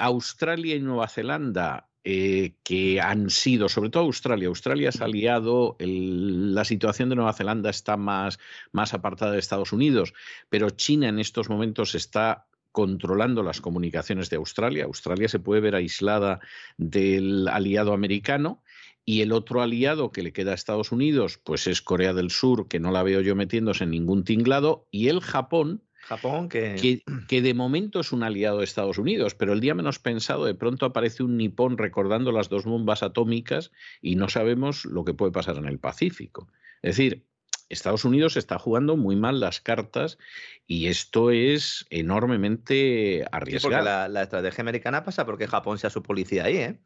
[0.00, 6.64] Australia y Nueva Zelanda, eh, que han sido, sobre todo Australia, Australia ha aliado, la
[6.64, 8.38] situación de Nueva Zelanda está más,
[8.72, 10.14] más apartada de Estados Unidos,
[10.48, 14.84] pero China en estos momentos está controlando las comunicaciones de Australia.
[14.84, 16.40] Australia se puede ver aislada
[16.78, 18.62] del aliado americano.
[19.04, 22.68] Y el otro aliado que le queda a Estados Unidos, pues es Corea del Sur,
[22.68, 27.02] que no la veo yo metiéndose en ningún tinglado, y el Japón, Japón, que...
[27.28, 27.42] que...
[27.42, 30.86] de momento es un aliado de Estados Unidos, pero el día menos pensado de pronto
[30.86, 33.70] aparece un nipón recordando las dos bombas atómicas
[34.00, 36.48] y no sabemos lo que puede pasar en el Pacífico.
[36.82, 37.26] Es decir,
[37.70, 40.18] Estados Unidos está jugando muy mal las cartas
[40.66, 44.08] y esto es enormemente arriesgado.
[44.08, 46.56] la, estrategia americana pasa porque Japón sea su policía ahí.
[46.56, 46.80] ¿eh?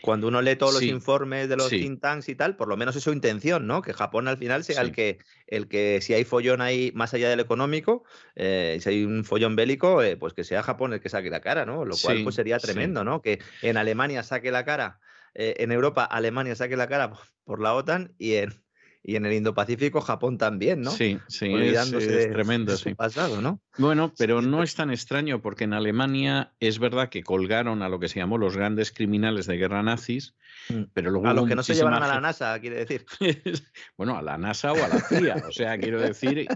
[0.00, 2.94] Cuando uno lee todos los informes de los think tanks y tal, por lo menos
[2.94, 3.82] es su intención, ¿no?
[3.82, 7.28] Que Japón al final sea el, que, el que, si hay follón ahí más allá
[7.28, 8.04] del económico,
[8.36, 11.40] eh, si hay un follón bélico, eh, pues que sea Japón el que saque la
[11.40, 11.84] cara, ¿no?
[11.84, 13.22] Lo cual pues sería tremendo, ¿no?
[13.22, 15.00] Que en Alemania saque la cara,
[15.34, 17.12] eh, en Europa Alemania saque la cara
[17.44, 18.62] por la OTAN y en
[19.02, 20.90] y en el Indo-Pacífico Japón también, ¿no?
[20.90, 21.90] Sí, sí, es,
[22.30, 22.94] tremendo, sí.
[22.94, 23.60] pasado, ¿no?
[23.78, 28.00] Bueno, pero no es tan extraño porque en Alemania es verdad que colgaron a lo
[28.00, 30.34] que se llamó los grandes criminales de guerra nazis,
[30.68, 30.82] mm.
[30.92, 31.28] pero luego...
[31.28, 33.06] A los que no se llevaron a la NASA, quiere decir.
[33.96, 36.48] bueno, a la NASA o a la CIA, o sea, quiero decir,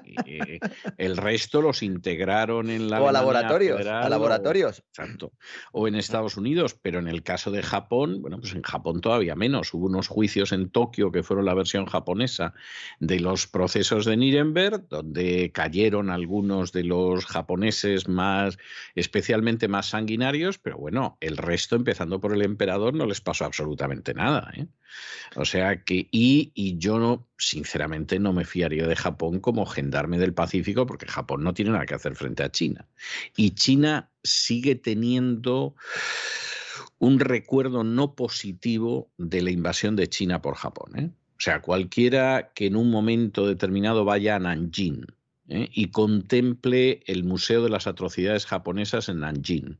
[0.98, 3.00] el resto los integraron en la...
[3.00, 4.80] O a laboratorios, a laboratorios.
[4.80, 5.32] O, exacto.
[5.70, 9.36] O en Estados Unidos, pero en el caso de Japón, bueno, pues en Japón todavía
[9.36, 9.72] menos.
[9.74, 12.52] Hubo unos juicios en Tokio que fueron la versión japonesa
[12.98, 18.58] de los procesos de Nuremberg, donde cayeron algunos de los japoneses más,
[18.94, 24.14] especialmente más sanguinarios, pero bueno, el resto, empezando por el emperador, no les pasó absolutamente
[24.14, 24.52] nada.
[24.56, 24.66] ¿eh?
[25.36, 30.18] O sea que, y, y yo no, sinceramente no me fiaría de Japón como gendarme
[30.18, 32.86] del Pacífico, porque Japón no tiene nada que hacer frente a China.
[33.36, 35.74] Y China sigue teniendo
[36.98, 40.98] un recuerdo no positivo de la invasión de China por Japón.
[40.98, 41.10] ¿eh?
[41.10, 45.06] O sea, cualquiera que en un momento determinado vaya a Nanjing
[45.48, 45.68] ¿eh?
[45.72, 49.78] y contemple el Museo de las Atrocidades Japonesas en Nanjing,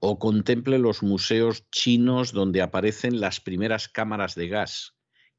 [0.00, 4.94] o contemple los museos chinos donde aparecen las primeras cámaras de gas,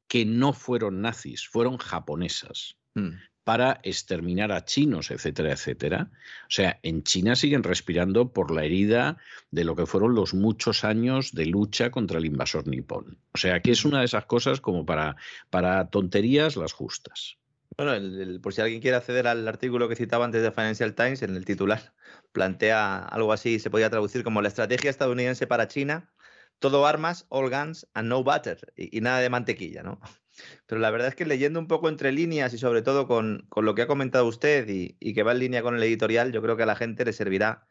[0.08, 2.76] que no fueron nazis, fueron japonesas.
[2.94, 3.10] Mm.
[3.44, 6.10] para exterminar a chinos, etcétera, etcétera.
[6.42, 9.16] O sea, en China siguen respirando por la herida
[9.50, 13.16] de lo que fueron los muchos años de lucha contra el invasor nipón.
[13.32, 15.16] O sea, que es una de esas cosas como para,
[15.48, 17.38] para tonterías las justas.
[17.76, 21.36] Bueno, por si alguien quiere acceder al artículo que citaba antes de Financial Times, en
[21.36, 21.94] el titular
[22.32, 26.12] plantea algo así, se podría traducir como la estrategia estadounidense para China,
[26.58, 30.00] todo armas, all guns and no butter, y, nada de mantequilla, ¿no?
[30.66, 33.74] Pero la verdad es que leyendo un poco entre líneas y sobre todo con, lo
[33.74, 36.56] que ha comentado usted y, y, que va en línea con el editorial, yo creo
[36.56, 37.68] que a la gente le servirá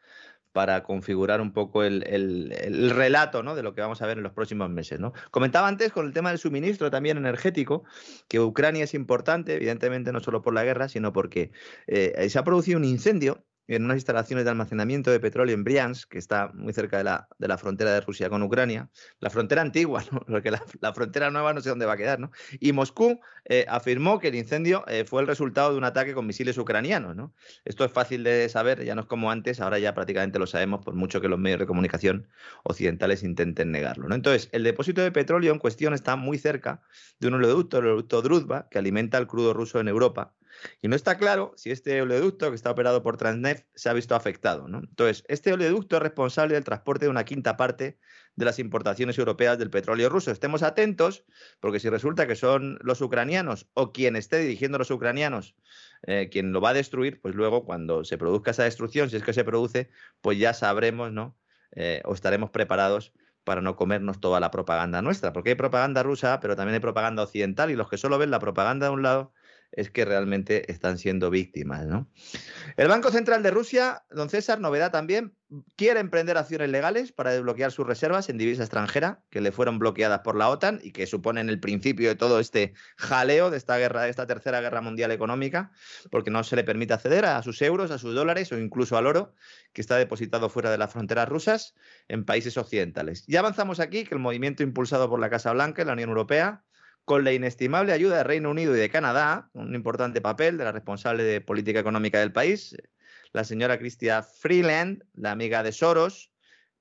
[0.52, 3.56] para configurar un poco el, relato ¿no?
[3.56, 5.00] de lo que vamos a ver en los próximos meses.
[5.00, 5.14] ¿no?
[5.32, 7.84] Comentaba antes con el tema del suministro también energético,
[8.28, 11.52] que Ucrania es importante, evidentemente no solo por la guerra, sino porque
[11.88, 16.10] eh, se ha producido un incendio en unas instalaciones de almacenamiento de petróleo en Briansk,
[16.10, 18.90] que está muy cerca de la, de la frontera de Rusia con Ucrania,
[19.20, 22.32] la frontera antigua, porque la, frontera nueva no sé dónde va a quedar, ¿no?
[22.60, 26.26] Y Moscú eh, afirmó que el incendio eh, fue el resultado de un ataque con
[26.26, 27.34] misiles ucranianos, ¿no?
[27.66, 30.84] Esto es fácil de saber, ya no es como antes, ahora ya prácticamente lo sabemos,
[30.84, 32.28] por mucho que los medios de comunicación
[32.64, 34.16] occidentales intenten negarlo, ¿no?
[34.16, 36.82] Entonces, el depósito de petróleo en cuestión está muy cerca
[37.20, 40.34] de un oleoducto, el oleoducto Druzhba, que alimenta el crudo ruso en Europa,
[40.82, 44.16] y no está claro si este oleoducto que está operado por Transneft se ha visto
[44.16, 44.68] afectado.
[44.68, 44.80] ¿no?
[44.80, 48.00] Entonces, este oleoducto es responsable del transporte de una quinta parte
[48.36, 50.32] de las importaciones europeas del petróleo ruso.
[50.32, 51.26] Estemos atentos,
[51.60, 55.56] porque si resulta que son los ucranianos o quien esté dirigiendo a los ucranianos
[56.04, 59.24] eh, quien lo va a destruir, pues luego cuando se produzca esa destrucción, si es
[59.24, 59.90] que se produce,
[60.22, 61.38] pues ya sabremos, ¿no?
[61.72, 63.14] Eh, o estaremos preparados
[63.44, 67.24] para no comernos toda la propaganda nuestra, porque hay propaganda rusa, pero también hay propaganda
[67.24, 69.34] occidental, y los que solo ven la propaganda de un lado
[69.72, 71.86] es que realmente están siendo víctimas.
[71.86, 72.10] ¿no?
[72.78, 75.34] El Banco Central de Rusia, don César, novedad también,
[75.76, 80.20] quiere emprender acciones legales para desbloquear sus reservas en divisa extranjera que le fueron bloqueadas
[80.20, 84.04] por la OTAN y que suponen el principio de todo este jaleo de esta guerra,
[84.04, 85.72] de esta tercera guerra mundial económica,
[86.12, 89.08] porque no se le permite acceder a sus euros, a sus dólares o incluso al
[89.08, 89.34] oro
[89.74, 91.76] que está depositado fuera de las fronteras rusas
[92.08, 93.26] en países occidentales.
[93.28, 96.64] Ya avanzamos aquí que el movimiento impulsado por la Casa Blanca y la Unión Europea
[97.08, 100.74] con la inestimable ayuda de Reino Unido y de Canadá, un importante papel de la
[100.74, 102.76] responsable de política económica del país,
[103.32, 106.34] la señora Cristia Freeland, la amiga de Soros,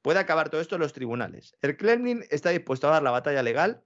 [0.03, 1.57] puede acabar todo esto en los tribunales.
[1.63, 3.85] El Kremlin está dispuesto a dar la batalla legal,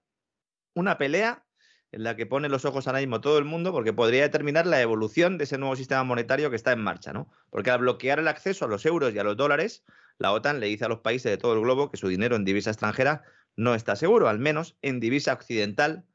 [0.73, 1.45] una pelea
[1.93, 4.81] en la que pone los ojos ahora mismo todo el mundo, porque podría determinar la
[4.81, 7.31] evolución de ese nuevo sistema monetario que está en marcha, ¿no?
[7.51, 9.85] Porque al bloquear el acceso a los euros y a los dólares,
[10.17, 12.47] la OTAN le dice a los países de todo el globo que su dinero en
[12.47, 13.25] divisa extranjera
[13.57, 16.07] no está seguro, al menos en divisa occidental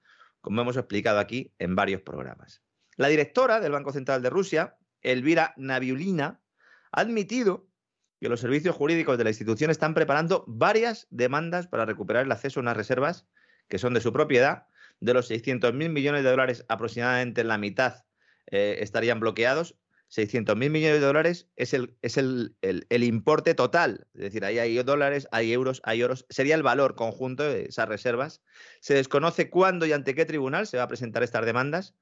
[0.46, 2.62] como hemos explicado aquí en varios programas.
[2.98, 6.40] La directora del Banco Central de Rusia, Elvira Naviulina,
[6.92, 7.68] ha admitido
[8.22, 12.60] que los servicios jurídicos de la institución están preparando varias demandas para recuperar el acceso
[12.60, 13.28] a unas reservas
[13.68, 14.68] que son de su propiedad.
[15.00, 18.06] De los 600.000 millones de dólares, aproximadamente la mitad
[18.46, 19.80] eh, estarían bloqueados
[20.16, 24.08] 600 mil millones de dólares es, el, es el, el, importe total.
[24.14, 26.26] Es decir, ahí hay dólares, hay euros, hay oros.
[26.30, 28.42] Sería el valor conjunto de esas reservas.
[28.80, 31.96] Se desconoce cuándo y ante qué tribunal se va a presentar estas demandas.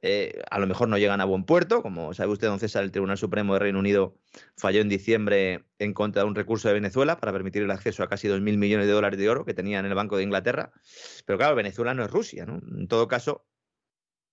[0.00, 1.82] Eh, a lo mejor no llegan a buen puerto.
[1.82, 4.16] Como sabe usted, don César, el Tribunal Supremo de Reino Unido
[4.56, 8.08] falló en diciembre en contra de un recurso de Venezuela para permitir el acceso a
[8.08, 10.72] casi 2.000 millones de dólares de oro que tenían en el Banco de Inglaterra.
[11.26, 12.46] Pero claro, Venezuela no es Rusia.
[12.46, 12.58] ¿no?
[12.74, 13.44] En todo caso,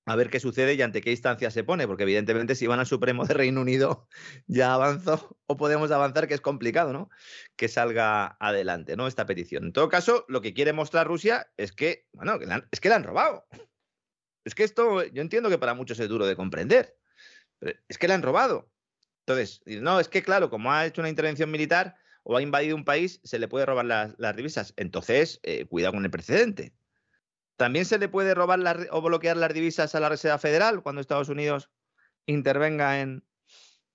[0.07, 2.87] a ver qué sucede y ante qué instancia se pone, porque evidentemente si van al
[2.87, 4.07] Supremo de Reino Unido
[4.47, 7.09] ya avanzó o podemos avanzar, que es complicado, ¿no?
[7.57, 9.05] Que salga adelante, ¿no?
[9.05, 9.65] Esta petición.
[9.65, 12.39] En todo caso, lo que quiere mostrar Rusia es que, bueno,
[12.71, 13.47] es que la han robado.
[14.45, 16.97] Es que esto, yo entiendo que para muchos es duro de comprender,
[17.59, 18.71] pero es que la han robado.
[19.25, 22.85] Entonces, no, es que claro, como ha hecho una intervención militar o ha invadido un
[22.85, 24.73] país, se le puede robar las, las divisas.
[24.77, 26.76] Entonces, eh, cuidado con el precedente.
[27.57, 31.29] También se le puede robar o bloquear las divisas a la Reserva Federal cuando Estados
[31.29, 31.69] Unidos
[32.25, 33.27] intervenga en...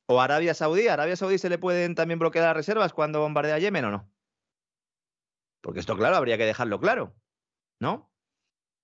[0.07, 0.89] O Arabia Saudí.
[0.89, 4.13] ¿A Arabia Saudí se le pueden también bloquear las reservas cuando bombardea Yemen o no?
[5.63, 7.15] Porque esto, claro, habría que dejarlo claro,
[7.79, 8.13] ¿no?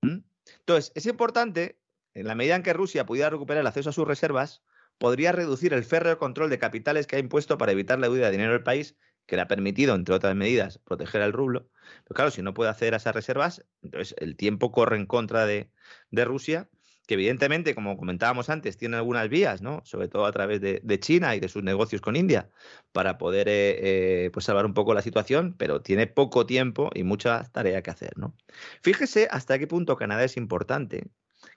[0.00, 0.18] ¿Mm?
[0.60, 1.82] Entonces, es importante,
[2.14, 4.62] en la medida en que Rusia pudiera recuperar el acceso a sus reservas,
[4.96, 8.32] podría reducir el férreo control de capitales que ha impuesto para evitar la huida de
[8.32, 8.96] dinero del país,
[9.28, 11.68] que le ha permitido, entre otras medidas, proteger al rublo.
[12.05, 15.70] Pero claro, si no puede a esas reservas, entonces el tiempo corre en contra de,
[16.10, 16.70] de Rusia,
[17.06, 19.82] que evidentemente, como comentábamos antes, tiene algunas vías, ¿no?
[19.84, 22.48] Sobre todo a través de, de China y de sus negocios con India,
[22.92, 27.05] para poder eh, eh, pues salvar un poco la situación, pero tiene poco tiempo y
[27.05, 28.34] mucha tarea que hacer, ¿no?
[28.82, 31.05] Fíjese hasta qué punto Canadá es importante.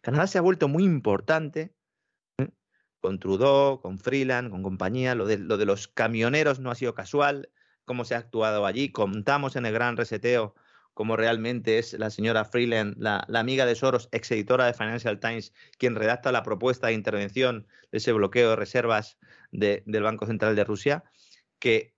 [0.02, 1.74] Canadá se ha vuelto muy importante
[2.38, 2.50] ¿eh?
[3.00, 5.16] con Trudeau, con Freeland, con compañía.
[5.16, 7.50] Lo de, lo de los camioneros no ha sido casual,
[7.86, 8.92] cómo se ha actuado allí.
[8.92, 10.56] Contamos en el gran reseteo
[10.94, 15.54] cómo realmente es la señora Freeland, la, amiga de Soros, ex editora de Financial Times,
[15.78, 19.18] quien redacta la propuesta de intervención de ese bloqueo de reservas
[19.52, 21.04] de- del Banco Central de Rusia,
[21.60, 21.96] que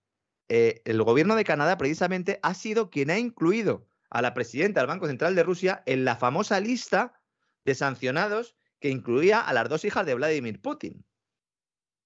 [0.50, 4.88] eh, el gobierno de Canadá precisamente ha sido quien ha incluido a la presidenta del
[4.88, 7.20] Banco Central de Rusia en la famosa lista
[7.66, 11.06] de sancionados que incluía a las dos hijas de Vladimir Putin.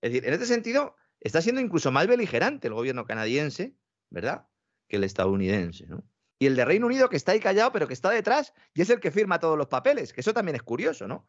[0.02, 3.76] Es decir, en este sentido, está siendo incluso más beligerante el gobierno canadiense,
[4.10, 4.48] ¿verdad?
[4.88, 6.03] Que el estadounidense, ¿no?
[6.39, 8.89] Y el de Reino Unido que está ahí callado, pero que está detrás y es
[8.89, 11.27] el que firma todos los papeles, que eso también es curioso, ¿no?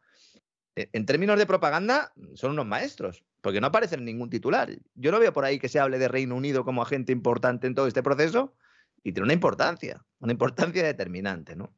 [0.75, 4.69] Eh, En términos de propaganda, son unos maestros, porque no aparecen en ningún titular.
[4.93, 7.73] Yo no veo por ahí que se hable de Reino Unido como agente importante en
[7.73, 8.55] todo este proceso
[9.03, 11.75] y tiene una importancia, una importancia determinante, ¿no?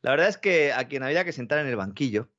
[0.00, 2.30] La verdad es que a quien había que sentar en el banquillo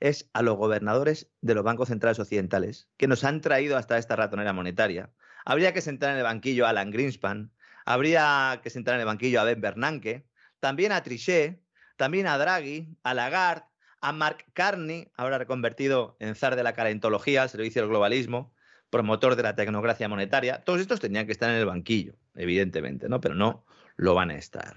[0.00, 4.16] es a los gobernadores de los bancos centrales occidentales, que nos han traído hasta esta
[4.16, 5.10] ratonera monetaria.
[5.44, 7.52] Habría que sentar en el banquillo a Alan Greenspan,
[7.84, 10.26] habría que sentar en el banquillo a Ben Bernanke,
[10.60, 11.60] también a Trichet,
[11.96, 13.64] también a Draghi, a Lagarde,
[14.00, 18.54] a Mark Carney, ahora reconvertido en zar de la calentología, al servicio del globalismo,
[18.90, 20.62] promotor de la tecnocracia monetaria.
[20.64, 23.20] Todos estos tenían que estar en el banquillo, evidentemente, ¿no?
[23.20, 23.64] Pero no
[23.96, 24.76] lo van a estar.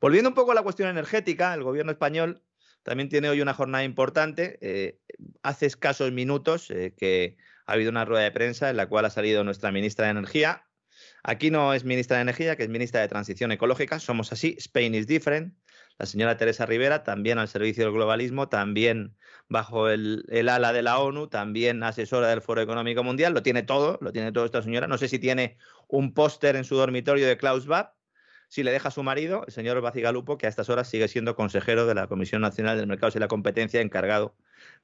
[0.00, 2.42] Volviendo un poco a la cuestión energética, el gobierno español
[2.86, 4.58] también tiene hoy una jornada importante.
[4.60, 5.00] Eh,
[5.42, 7.36] hace escasos minutos eh, que
[7.66, 10.68] ha habido una rueda de prensa en la cual ha salido nuestra ministra de Energía.
[11.24, 13.98] Aquí no es ministra de Energía, que es ministra de Transición Ecológica.
[13.98, 14.54] Somos así.
[14.60, 15.52] Spain is different.
[15.98, 19.16] La señora Teresa Rivera, también al servicio del globalismo, también
[19.48, 23.34] bajo el, el ala de la ONU, también asesora del Foro Económico Mundial.
[23.34, 24.86] Lo tiene todo, lo tiene todo esta señora.
[24.86, 25.58] No sé si tiene
[25.88, 27.95] un póster en su dormitorio de Klaus Schwab,
[28.48, 31.34] si le deja a su marido, el señor Bacigalupo, que a estas horas sigue siendo
[31.34, 34.36] consejero de la Comisión Nacional del Mercado y la Competencia, encargado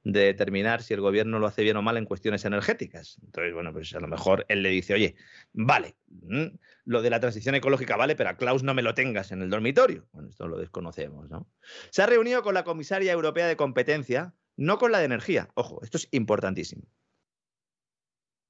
[0.03, 3.19] de determinar si el gobierno lo hace bien o mal en cuestiones energéticas.
[3.23, 5.15] Entonces, bueno, pues a lo mejor él le dice, oye,
[5.53, 6.47] vale, mm,
[6.85, 9.49] lo de la transición ecológica vale, pero a Klaus no me lo tengas en el
[9.49, 10.05] dormitorio.
[10.11, 11.47] Bueno, esto lo desconocemos, ¿no?
[11.89, 15.49] Se ha reunido con la comisaria europea de competencia, no con la de energía.
[15.55, 16.83] Ojo, esto es importantísimo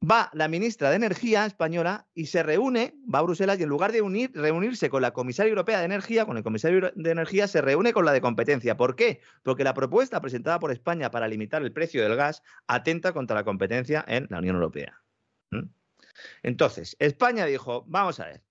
[0.04, 3.92] va la ministra de Energía española y se reúne, va a Bruselas y en lugar
[3.92, 7.62] de unir, reunirse con la comisaria europea de Energía, con el comisario de Energía, se
[7.62, 8.76] reúne con la de competencia.
[8.76, 9.22] ¿Por qué?
[9.44, 13.44] Porque la propuesta presentada por España para limitar el precio del gas atenta contra la
[13.44, 15.02] competencia en la Unión Europea.
[15.52, 15.70] ¿Mm?
[16.44, 18.44] Entonces, España dijo, vamos a ver.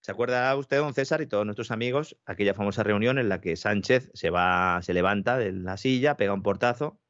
[0.00, 3.54] ¿Se acuerda usted, don César, y todos nuestros amigos, aquella famosa reunión en la que
[3.54, 7.01] Sánchez se va, se levanta de la silla, pega un portazo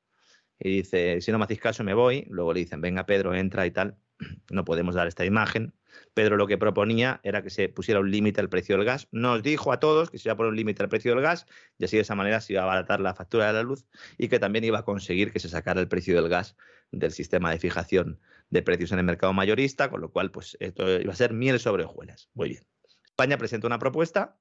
[0.63, 2.27] y dice, si no me hacéis caso me voy.
[2.31, 3.97] Luego le dicen, venga Pedro, entra y tal.
[4.51, 5.75] No podemos dar esta imagen.
[6.15, 9.09] Pedro lo que proponía era que se pusiera un límite al precio del gas.
[9.11, 11.47] Nos dijo a todos que se iba a poner un límite al precio del gas
[11.79, 13.87] y así de esa manera se iba a abaratar la factura de la luz
[14.19, 16.57] y que también iba a conseguir que se sacara el precio del gas
[16.93, 18.21] del sistema de fijación
[18.51, 21.59] de precios en el mercado mayorista, con lo cual pues esto iba a ser miel
[21.59, 22.31] sobre hojuelas.
[22.35, 22.63] Muy bien.
[23.05, 24.37] España presenta una propuesta,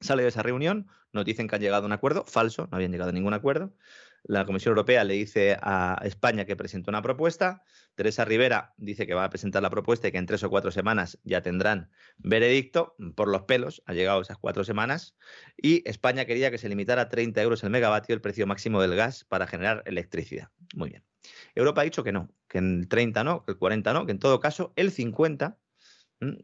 [0.00, 2.92] sale de esa reunión, nos dicen que han llegado a un acuerdo, falso, no habían
[2.92, 3.72] llegado a ningún acuerdo.
[4.24, 7.62] La Comisión Europea le dice a España que presentó una propuesta.
[7.96, 10.70] Teresa Rivera dice que va a presentar la propuesta y que en tres o cuatro
[10.70, 12.94] semanas ya tendrán veredicto.
[13.16, 15.16] Por los pelos, ha llegado esas cuatro semanas.
[15.56, 18.94] Y España quería que se limitara a 30 euros el megavatio el precio máximo del
[18.94, 20.50] gas para generar electricidad.
[20.74, 21.04] Muy bien.
[21.54, 24.12] Europa ha dicho que no, que en el 30 no, que el 40 no, que
[24.12, 25.58] en todo caso el 50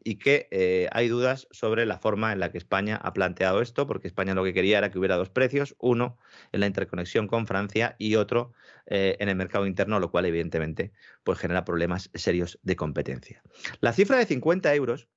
[0.03, 3.87] y que eh, hay dudas sobre la forma en la que España ha planteado esto,
[3.87, 6.19] porque España lo que quería era que hubiera dos precios, uno
[6.53, 8.53] en la interconexión con Francia y otro
[8.87, 10.93] eh, en el mercado interno, lo cual evidentemente
[11.23, 13.43] pues, genera problemas serios de competencia.
[13.81, 15.09] La cifra de 50 euros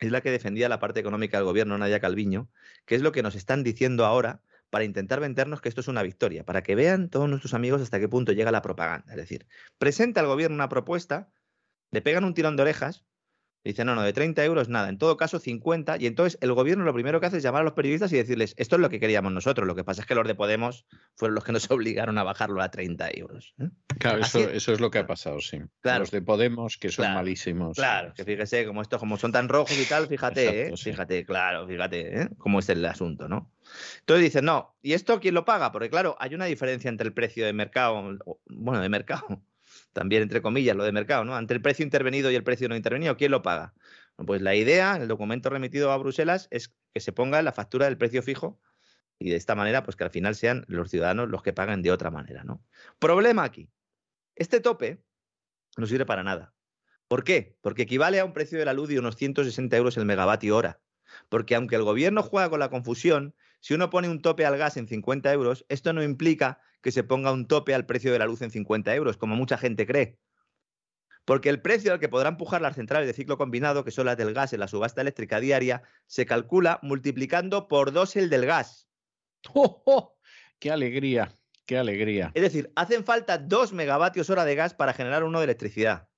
[0.00, 2.50] es la que defendía la parte económica del gobierno, Nadia Calviño,
[2.84, 6.02] que es lo que nos están diciendo ahora para intentar vendernos que esto es una
[6.02, 9.12] victoria, para que vean todos nuestros amigos hasta qué punto llega la propaganda.
[9.12, 9.46] Es decir,
[9.78, 11.30] presenta al gobierno una propuesta,
[11.92, 13.06] le pegan un tirón de orejas,
[13.66, 15.96] Dice, no, no, de 30 euros nada, en todo caso 50.
[15.98, 18.54] Y entonces el gobierno lo primero que hace es llamar a los periodistas y decirles,
[18.56, 20.86] esto es lo que queríamos nosotros, lo que pasa es que los de Podemos
[21.16, 23.54] fueron los que nos obligaron a bajarlo a 30 euros.
[23.58, 23.68] ¿eh?
[23.98, 25.58] Claro, eso, eso, es lo que ha pasado, sí.
[25.80, 26.00] Claro.
[26.00, 27.76] Los de Podemos, que son malísimos.
[27.76, 30.76] Claro, que fíjese, como estos, como son tan rojos y tal, fíjate, ¿eh?
[30.76, 32.28] fíjate, claro, fíjate, ¿eh?
[32.38, 33.52] cómo es el asunto, ¿no?
[34.00, 35.72] Entonces dicen, no, ¿y esto quién lo paga?
[35.72, 38.16] Porque claro, hay una diferencia entre el precio de mercado,
[38.46, 39.42] bueno, de mercado,
[39.96, 41.38] también entre comillas, lo de mercado, ¿no?
[41.38, 43.72] Entre el precio intervenido y el precio no intervenido, ¿quién lo paga?
[44.26, 47.96] Pues la idea, el documento remitido a Bruselas, es que se ponga la factura del
[47.96, 48.60] precio fijo
[49.18, 51.92] y de esta manera, pues que al final sean los ciudadanos los que paguen de
[51.92, 52.62] otra manera, ¿no?
[52.98, 53.70] Problema aquí.
[54.34, 55.02] Este tope
[55.78, 56.52] no sirve para nada.
[57.08, 57.56] ¿Por qué?
[57.62, 60.78] Porque equivale a un precio de la luz de unos 160 euros el megavatio hora.
[61.30, 64.76] Porque aunque el gobierno juega con la confusión, si uno pone un tope al gas
[64.76, 68.26] en 50 euros, esto no implica que se ponga un tope al precio de la
[68.26, 70.20] luz en 50 euros, como mucha gente cree.
[71.24, 74.16] Porque el precio al que podrán empujar las centrales de ciclo combinado, que son las
[74.16, 78.88] del gas en la subasta eléctrica diaria, se calcula multiplicando por dos el del gas.
[79.52, 80.16] ¡Oh, oh!
[80.60, 81.32] qué alegría!
[81.64, 82.30] ¡Qué alegría!
[82.34, 86.08] Es decir, hacen falta dos megavatios hora de gas para generar uno de electricidad.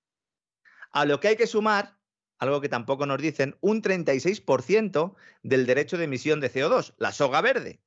[0.93, 1.97] A lo que hay que sumar,
[2.37, 7.41] algo que tampoco nos dicen, un 36% del derecho de emisión de CO2, la soga
[7.41, 7.81] verde.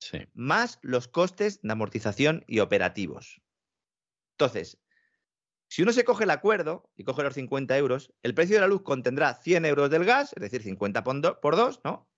[0.00, 0.18] Sí.
[0.34, 3.40] Más los costes de amortización y operativos.
[4.32, 4.78] Entonces,
[5.68, 8.68] si uno se coge el acuerdo y coge los 50 euros, el precio de la
[8.68, 12.08] luz contendrá 100 euros del gas, es decir, 50 por 2, ¿no?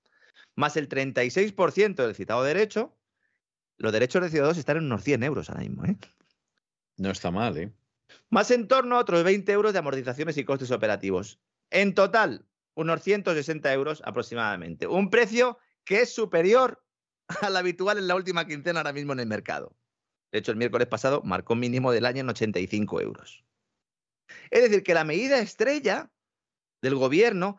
[0.54, 2.96] Más el 36% del citado derecho.
[3.76, 5.96] Los derechos de CO2 están en unos 100 euros ahora mismo, ¿eh?
[6.96, 7.72] No está mal, ¿eh?
[8.28, 11.40] Más en torno a otros 20 euros de amortizaciones y costes operativos.
[11.70, 14.86] En total, unos 160 euros aproximadamente.
[14.86, 16.84] Un precio que es superior
[17.42, 19.76] al habitual en la última quincena ahora mismo en el mercado.
[20.32, 23.44] De hecho, el miércoles pasado marcó un mínimo del año en 85 euros.
[24.50, 26.10] Es decir, que la medida estrella
[26.82, 27.58] del gobierno,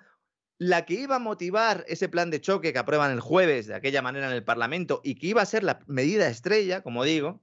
[0.57, 4.01] la que iba a motivar ese plan de choque que aprueban el jueves de aquella
[4.01, 7.41] manera en el Parlamento y que iba a ser la medida estrella, como digo,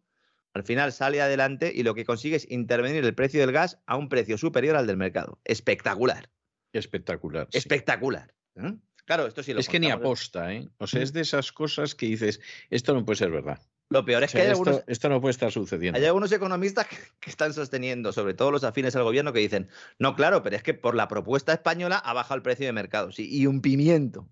[0.54, 3.96] al final sale adelante y lo que consigue es intervenir el precio del gas a
[3.96, 5.40] un precio superior al del mercado.
[5.44, 6.30] Espectacular.
[6.72, 7.48] Espectacular.
[7.50, 7.58] Sí.
[7.58, 8.34] Espectacular.
[8.56, 8.76] ¿eh?
[9.08, 10.68] Claro, esto sí lo Es que ni aposta, ¿eh?
[10.76, 13.58] O sea, es de esas cosas que dices, esto no puede ser verdad.
[13.88, 15.98] Lo peor es O sea, que hay esto, algunos, esto no puede estar sucediendo.
[15.98, 19.70] hay algunos economistas que, que están sosteniendo, sobre todo los afines al gobierno, que dicen,
[19.98, 23.10] no, claro, pero es que por la propuesta española ha bajado el precio de mercado.
[23.10, 24.28] Sí, y un pimiento.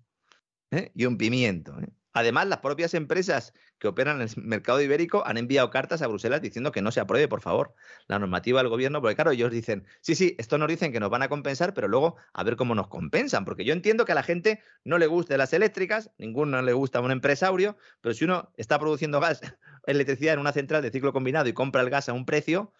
[0.69, 0.91] ¿eh?
[0.93, 1.75] Y un pimiento.
[1.81, 1.87] ¿eh?
[2.17, 6.41] Además, las propias empresas que operan en el mercado ibérico han enviado cartas a Bruselas
[6.41, 7.75] diciendo que no se apruebe, por favor,
[8.07, 11.11] la normativa del gobierno, porque claro, ellos dicen, sí, sí, esto nos dicen que nos
[11.11, 14.15] van a compensar, pero luego a ver cómo nos compensan, porque yo entiendo que a
[14.15, 18.25] la gente no le guste las eléctricas, ninguno le gusta a un empresario, pero si
[18.25, 19.41] uno está produciendo gas,
[19.85, 22.73] electricidad en una central de ciclo combinado y compra el gas a un precio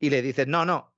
[0.00, 0.92] y le dices, no, no,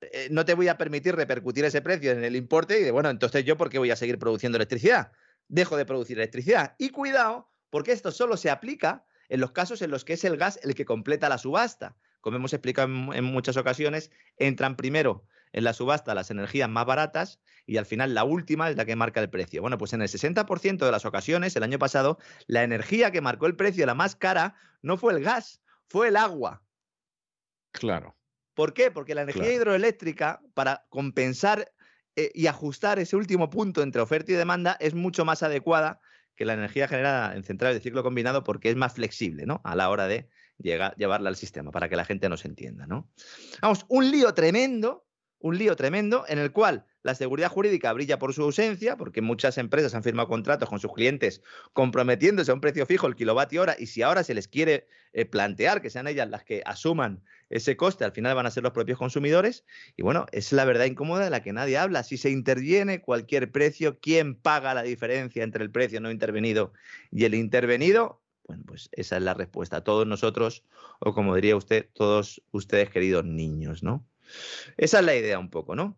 [0.00, 3.10] eh, no te voy a permitir repercutir ese precio en el importe y de, bueno,
[3.10, 5.10] entonces yo, ¿por qué voy a seguir produciendo electricidad?
[5.48, 6.74] Dejo de producir electricidad.
[6.78, 10.36] Y cuidado, porque esto solo se aplica en los casos en los que es el
[10.36, 11.96] gas el que completa la subasta.
[12.20, 16.84] Como hemos explicado en, en muchas ocasiones, entran primero en la subasta las energías más
[16.84, 19.62] baratas y al final la última es la que marca el precio.
[19.62, 23.46] Bueno, pues en el 60% de las ocasiones, el año pasado, la energía que marcó
[23.46, 26.62] el precio, la más cara, no fue el gas, fue el agua.
[27.72, 28.16] Claro.
[28.54, 28.90] ¿Por qué?
[28.90, 29.56] Porque la energía Claro.
[29.56, 31.72] hidroeléctrica, para compensar
[32.16, 36.00] eh, y ajustar ese último punto entre oferta y demanda, es mucho más adecuada
[36.34, 39.60] que la energía generada en centrales de ciclo combinado porque es más flexible ¿no?
[39.64, 40.28] a la hora de
[40.58, 42.86] llevarla al sistema, para que la gente nos entienda.
[42.86, 43.10] ¿no?
[43.60, 45.06] Vamos, un lío tremendo,
[45.38, 49.58] un lío tremendo en el cual la seguridad jurídica brilla por su ausencia, porque muchas
[49.58, 51.40] empresas han firmado contratos con sus clientes
[51.72, 55.24] comprometiéndose a un precio fijo el kilovatio hora, y si ahora se les quiere eh,
[55.24, 58.72] plantear que sean ellas las que asuman ese coste, al final van a ser los
[58.72, 59.64] propios consumidores.
[59.96, 62.02] Y bueno, es la verdad incómoda de la que nadie habla.
[62.02, 66.72] Si se interviene cualquier precio, ¿quién paga la diferencia entre el precio no intervenido
[67.12, 68.20] y el intervenido?
[68.48, 69.84] Bueno, pues esa es la respuesta.
[69.84, 70.64] Todos nosotros,
[70.98, 74.04] o como diría usted, todos ustedes, queridos niños, ¿no?
[74.76, 75.96] Esa es la idea un poco, ¿no?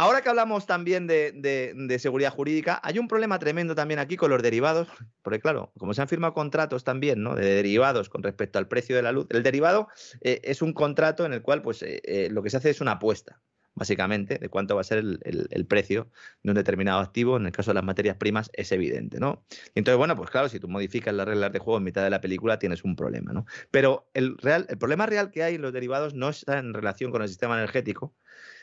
[0.00, 4.42] Ahora que hablamos también de, seguridad jurídica, hay un problema tremendo también aquí con los
[4.42, 4.88] derivados,
[5.20, 7.34] porque claro, como se han firmado contratos también, ¿no?
[7.34, 9.26] De derivados con respecto al precio de la luz.
[9.28, 9.88] El derivado
[10.22, 12.80] eh, es un contrato en el cual, pues, eh, eh, lo que se hace es
[12.80, 13.42] una apuesta,
[13.74, 16.08] básicamente, de cuánto va a ser el, el- precio
[16.42, 17.36] de un determinado activo.
[17.36, 19.44] En el caso de las materias primas es evidente, ¿no?
[19.74, 22.22] Entonces, bueno, pues claro, si tú modificas las reglas de juego en mitad de la
[22.22, 23.44] película, tienes un problema, ¿no?
[23.70, 27.10] Pero el, real, el problema real que hay en los derivados no está en relación
[27.10, 28.14] con el sistema energético,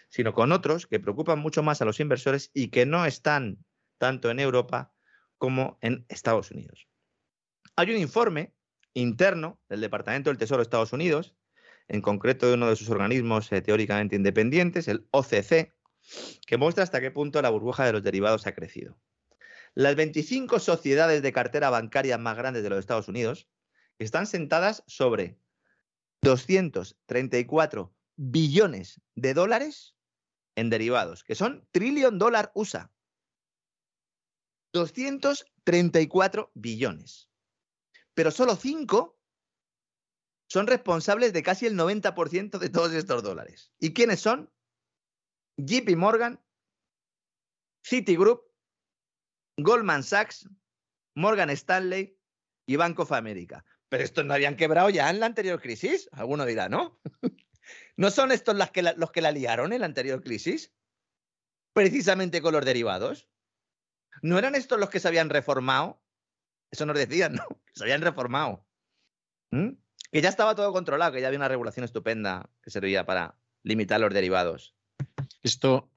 [0.10, 3.58] sino con otros que preocupan mucho más a los inversores y que no están
[3.98, 4.94] tanto en Europa
[5.38, 6.88] como en Estados Unidos.
[7.76, 8.54] Hay un informe
[8.94, 11.36] interno del Departamento del Tesoro de Estados Unidos,
[11.88, 15.74] en concreto de uno de sus organismos eh, teóricamente independientes, el OCC,
[16.46, 18.98] que muestra hasta qué punto la burbuja de los derivados ha crecido.
[19.74, 23.48] Las 25 sociedades de cartera bancaria más grandes de los Estados Unidos
[24.00, 25.40] están sentadas sobre
[26.22, 29.97] 234 billones de dólares
[30.58, 32.92] en derivados, que son trillón dólar USA.
[34.74, 37.30] 234 billones.
[38.16, 39.20] Pero solo 5
[40.50, 43.72] son responsables de casi el 90% de todos estos dólares.
[43.80, 44.52] ¿Y quiénes son?
[45.58, 46.44] JP Morgan,
[47.86, 48.42] Citigroup,
[49.58, 50.50] Goldman Sachs,
[51.16, 52.20] Morgan Stanley
[52.66, 53.64] y Bank of America.
[53.90, 56.10] Pero estos no habían quebrado ya en la anterior crisis.
[56.14, 57.00] Alguno dirá, ¿no?
[57.96, 60.74] ¿No son estos los que, la, los que la liaron en la anterior crisis?
[61.74, 63.28] Precisamente con los derivados.
[64.22, 66.02] ¿No eran estos los que se habían reformado?
[66.72, 67.44] Eso nos decían, ¿no?
[67.74, 68.66] Se habían reformado.
[69.52, 69.70] ¿Mm?
[70.12, 74.00] Que ya estaba todo controlado, que ya había una regulación estupenda que servía para limitar
[74.00, 74.76] los derivados.
[75.44, 75.92] Esto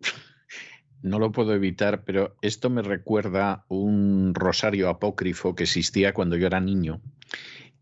[1.02, 6.47] no lo puedo evitar, pero esto me recuerda un rosario apócrifo que existía cuando yo
[6.47, 7.01] era niño.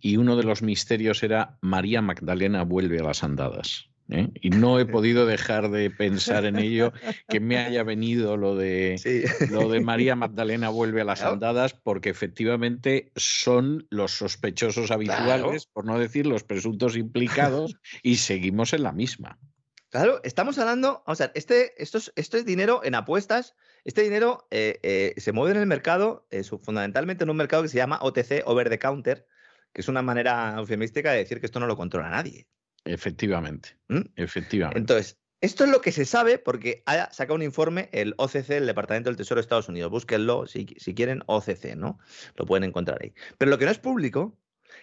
[0.01, 3.89] Y uno de los misterios era María Magdalena vuelve a las andadas.
[4.11, 4.29] ¿eh?
[4.41, 6.93] Y no he podido dejar de pensar en ello,
[7.29, 9.23] que me haya venido lo de, Sí.
[9.51, 11.35] lo de María Magdalena vuelve a las Claro.
[11.35, 18.73] andadas, porque efectivamente son los sospechosos habituales, por no decir los presuntos implicados, y seguimos
[18.73, 19.39] en la misma.
[19.91, 23.55] Claro, estamos hablando, o sea, este, esto, es, esto es dinero en apuestas.
[23.85, 26.27] Este dinero eh, eh, se mueve en el mercado,
[26.63, 29.27] fundamentalmente en un mercado que se llama OTC, Over the Counter,
[29.73, 32.47] que es una manera eufemística de decir que esto no lo controla nadie.
[32.85, 34.03] Efectivamente, ¿Mm?
[34.17, 34.79] efectivamente.
[34.79, 38.67] Entonces, esto es lo que se sabe porque ha sacado un informe el OCC, el
[38.67, 39.91] Departamento del Tesoro de Estados Unidos.
[39.91, 41.99] Búsquenlo si, si quieren, OCC, ¿no?
[42.37, 43.15] Lo pueden encontrar ahí.
[43.37, 44.37] Pero lo que no es público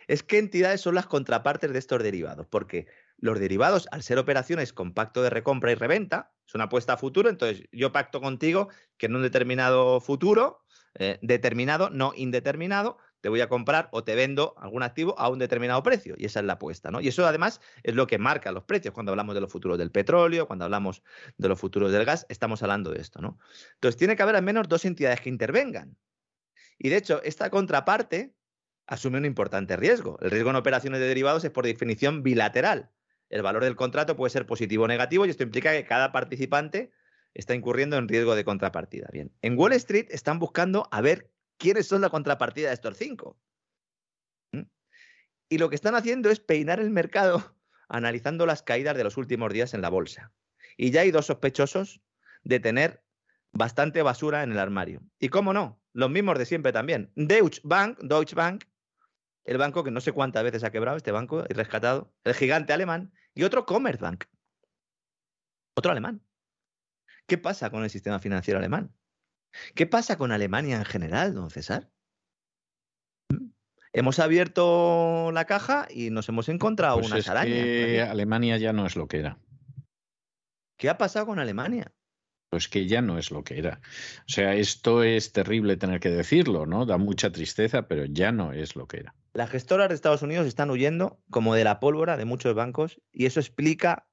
[0.08, 2.88] es qué entidades son las contrapartes de estos derivados, porque
[3.18, 6.98] los derivados, al ser operaciones con pacto de recompra y reventa, es una apuesta a
[6.98, 10.64] futuro, entonces yo pacto contigo que en un determinado futuro,
[10.96, 15.40] eh, determinado, no indeterminado, te voy a comprar o te vendo algún activo a un
[15.40, 16.14] determinado precio.
[16.16, 17.02] Y esa es la apuesta, ¿no?
[17.02, 18.94] Y eso además es lo que marca los precios.
[18.94, 21.02] Cuando hablamos de los futuros del petróleo, cuando hablamos
[21.36, 23.40] de los futuros del gas, estamos hablando de esto, ¿no?
[23.74, 25.98] Entonces tiene que haber al menos dos entidades que intervengan.
[26.78, 28.36] Y de hecho, esta contraparte
[28.86, 30.20] asume un importante riesgo.
[30.22, 32.92] El riesgo en operaciones de derivados es por definición bilateral.
[33.30, 36.92] El valor del contrato puede ser positivo o negativo y esto implica que cada participante
[37.34, 39.10] está incurriendo en riesgo de contrapartida.
[39.12, 43.38] Bien, en Wall Street están buscando a ver quiénes son la contrapartida de estos cinco.
[44.52, 44.64] ¿Mm?
[45.50, 47.56] Y lo que están haciendo es peinar el mercado
[47.90, 50.32] analizando las caídas de los últimos días en la bolsa.
[50.78, 52.02] Y ya hay dos sospechosos
[52.44, 53.04] de tener
[53.52, 55.02] bastante basura en el armario.
[55.20, 57.12] Y cómo no, los mismos de siempre también.
[57.16, 58.66] Deutsche Bank, Deutsche Bank,
[59.46, 62.74] el banco que no sé cuántas veces ha quebrado este banco y rescatado, el gigante
[62.74, 64.26] alemán, y otro Commerzbank,
[65.76, 66.22] otro alemán.
[67.28, 68.94] ¿Qué pasa con el sistema financiero alemán?
[69.74, 71.90] ¿Qué pasa con Alemania en general, don César?
[73.30, 73.50] ¿Mm?
[73.94, 77.64] Hemos abierto la caja y nos hemos encontrado Pues unas es arañas.
[77.64, 78.02] que.
[78.02, 79.40] Alemania ya no es lo que era.
[80.78, 81.94] ¿Qué ha pasado con Alemania?
[82.50, 83.82] Pues que ya no es lo que era.
[84.28, 86.86] O sea, esto es terrible tener que decirlo, ¿no?
[86.86, 89.16] Da mucha tristeza, pero ya no es lo que era.
[89.34, 93.26] Las gestoras de Estados Unidos están huyendo como de la pólvora de muchos bancos y
[93.26, 94.08] eso explica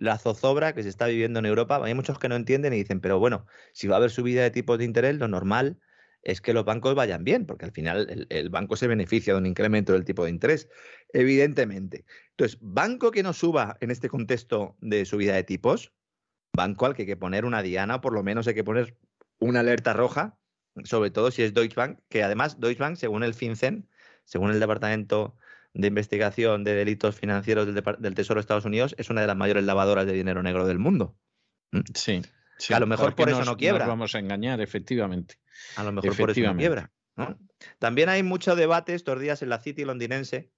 [0.00, 1.80] la zozobra que se está viviendo en Europa.
[1.84, 4.50] Hay muchos que no entienden y dicen, pero bueno, si va a haber subida de
[4.50, 5.78] tipos de interés, lo normal
[6.22, 9.46] es que los bancos vayan bien, porque al final el, banco se beneficia de un
[9.46, 10.68] incremento del tipo de interés,
[11.12, 12.04] evidentemente.
[12.30, 15.92] Entonces, banco que no suba en este contexto de subida de tipos,
[16.54, 18.96] banco al que hay que poner una diana, por lo menos hay que poner
[19.38, 20.38] una alerta roja,
[20.84, 23.88] sobre todo si es Deutsche Bank, que además Deutsche Bank, según el FinCEN,
[24.24, 25.36] según el Departamento
[25.72, 29.64] de Investigación de Delitos Financieros del, Tesoro de Estados Unidos, es una de las mayores
[29.64, 31.16] lavadoras de dinero negro del mundo.
[31.94, 32.22] Sí.
[32.58, 32.68] sí.
[32.68, 33.80] Que a lo mejor por eso nos- no quiebra.
[33.80, 35.36] nos vamos a engañar, efectivamente.
[35.76, 36.92] A lo mejor por eso no quiebra.
[37.16, 37.38] ¿no?
[37.78, 40.50] También hay mucho debate estos días en la City londinense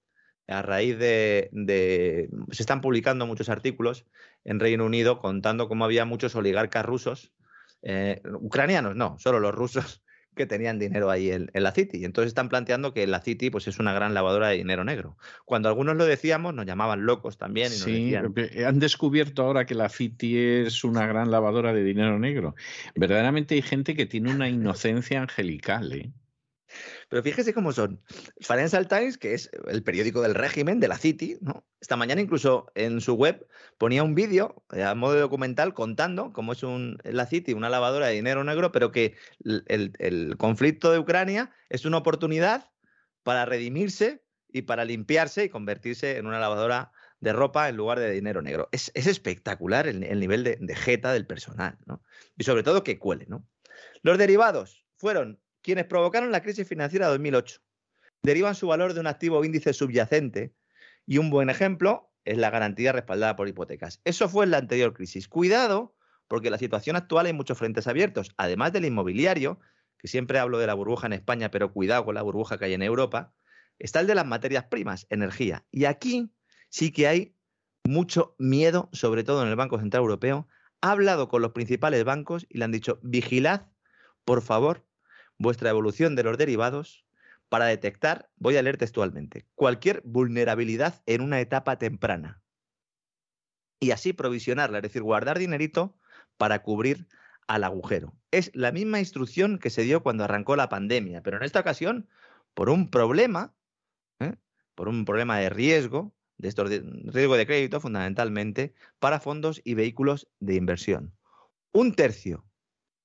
[0.48, 4.06] a raíz de, de- Se están publicando muchos artículos
[4.44, 7.32] en Reino Unido contando cómo había muchos oligarcas rusos,
[7.82, 10.01] eh, ucranianos no, solo los rusos
[10.34, 11.98] que tenían dinero ahí en, en la City.
[11.98, 15.16] Y entonces están planteando que la City pues, es una gran lavadora de dinero negro.
[15.44, 18.32] Cuando algunos lo decíamos, nos llamaban locos también y nos Sí, decían...
[18.36, 22.54] eh, han descubierto ahora que la Citi es una gran lavadora de dinero negro.
[22.94, 26.10] Verdaderamente hay gente que tiene una inocencia angelical, ¿eh?
[27.08, 28.00] Pero fíjese cómo son.
[28.40, 31.64] Financial Times, que es el periódico del régimen de la City, ¿no?
[31.80, 33.46] Esta mañana incluso en su web
[33.78, 38.06] ponía un vídeo eh, a modo documental contando cómo es un, la City una lavadora
[38.06, 42.70] de dinero negro, pero que el, el- el conflicto de Ucrania es una oportunidad
[43.22, 48.10] para redimirse y para limpiarse y convertirse en una lavadora de ropa en lugar de
[48.10, 48.68] dinero negro.
[48.72, 52.02] Es, espectacular el, nivel de, de, jeta del personal, ¿no?
[52.36, 53.46] Y sobre todo que cuele, ¿no?
[54.02, 57.60] Los derivados fueron quienes provocaron la crisis financiera de 2008.
[58.22, 60.54] Derivan su valor de un activo índice subyacente
[61.06, 64.00] y un buen ejemplo es la garantía respaldada por hipotecas.
[64.04, 65.28] Eso fue en la anterior crisis.
[65.28, 65.96] Cuidado,
[66.28, 69.58] porque la situación actual hay muchos frentes abiertos, además del inmobiliario,
[69.98, 72.74] que siempre hablo de la burbuja en España, pero cuidado con la burbuja que hay
[72.74, 73.32] en Europa,
[73.78, 75.64] está el de las materias primas, energía.
[75.70, 76.32] Y aquí
[76.68, 77.36] sí que hay
[77.84, 80.48] mucho miedo, sobre todo en el Banco Central Europeo.
[80.80, 83.66] Ha hablado con los principales bancos y le han dicho, vigilad,
[84.24, 84.84] por favor,
[85.38, 87.04] vuestra evolución de los derivados
[87.48, 92.40] para detectar, voy a leer textualmente, cualquier vulnerabilidad en una etapa temprana.
[93.78, 95.94] Y así provisionarla, es decir, guardar dinerito
[96.38, 97.08] para cubrir
[97.46, 98.14] al agujero.
[98.30, 102.08] Es la misma instrucción que se dio cuando arrancó la pandemia, pero en esta ocasión
[102.54, 103.54] por un problema,
[104.20, 104.36] ¿eh?
[104.74, 110.28] por un problema de riesgo, de estos riesgo de crédito fundamentalmente, para fondos y vehículos
[110.40, 111.14] de inversión.
[111.72, 112.46] Un tercio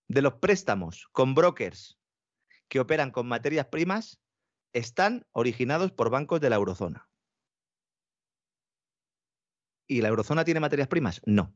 [0.08, 1.97] de los préstamos con brokers
[2.68, 4.20] que operan con materias primas
[4.74, 7.10] están originados por bancos de la eurozona.
[9.88, 11.22] ¿Y la eurozona tiene materias primas?
[11.26, 11.56] No.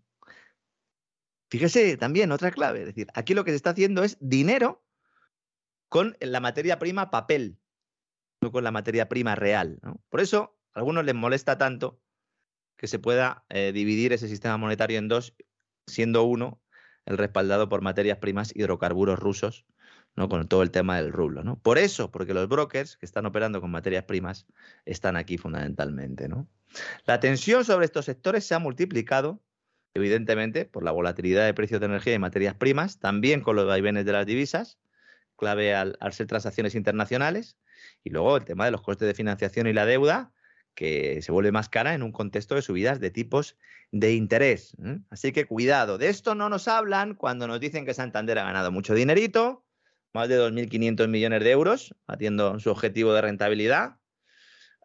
[1.49, 4.85] Fíjese también otra clave, es decir, aquí lo que se está haciendo es dinero
[5.89, 7.59] con la materia prima papel,
[8.41, 9.79] no con la materia prima real.
[10.07, 12.01] Por eso, a algunos les molesta tanto
[12.77, 15.35] que se pueda eh, dividir ese sistema monetario en dos,
[15.87, 16.61] siendo uno
[17.05, 19.65] el respaldado por materias primas hidrocarburos rusos,
[20.15, 20.29] ¿no?
[20.29, 21.43] con todo el tema del rublo.
[21.43, 21.59] ¿no?
[21.59, 24.45] Por eso, porque los brokers que están operando con materias primas
[24.85, 26.27] están aquí fundamentalmente.
[26.27, 26.47] ¿no?
[27.05, 29.41] La tensión sobre estos sectores se ha multiplicado
[29.93, 34.05] evidentemente, por la volatilidad de precios de energía y materias primas, también con los vaivenes
[34.05, 34.79] de las divisas,
[35.35, 37.57] clave al, ser transacciones internacionales,
[38.03, 40.31] y luego el tema de los costes de financiación y la deuda,
[40.75, 43.57] que se vuelve más cara en un contexto de subidas de tipos
[43.91, 44.77] de interés.
[45.09, 48.71] Así que cuidado, de esto no nos hablan cuando nos dicen que Santander ha ganado
[48.71, 49.65] mucho dinerito,
[50.13, 53.97] más de 2.500 millones de euros, batiendo su objetivo de rentabilidad,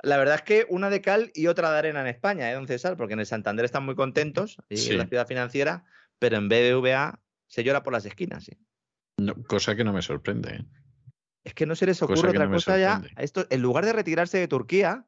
[0.02, 2.66] la verdad es que una de cal y otra de arena en España, ¿eh, don
[2.66, 2.96] César?
[2.96, 5.84] Porque en el Santander están muy contentos, y en la ciudad financiera,
[6.18, 8.44] pero en BBVA se llora por las esquinas.
[8.44, 8.52] ¿sí?
[9.48, 10.56] cosa que no me sorprende.
[10.56, 10.64] ¿eh?
[11.44, 13.02] Es que no se les ocurre otra cosa ya.
[13.16, 15.06] Esto, en lugar de retirarse de Turquía,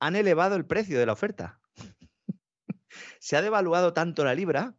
[0.00, 1.60] han elevado el precio de la oferta.
[3.20, 4.74] se ha devaluado tanto la libra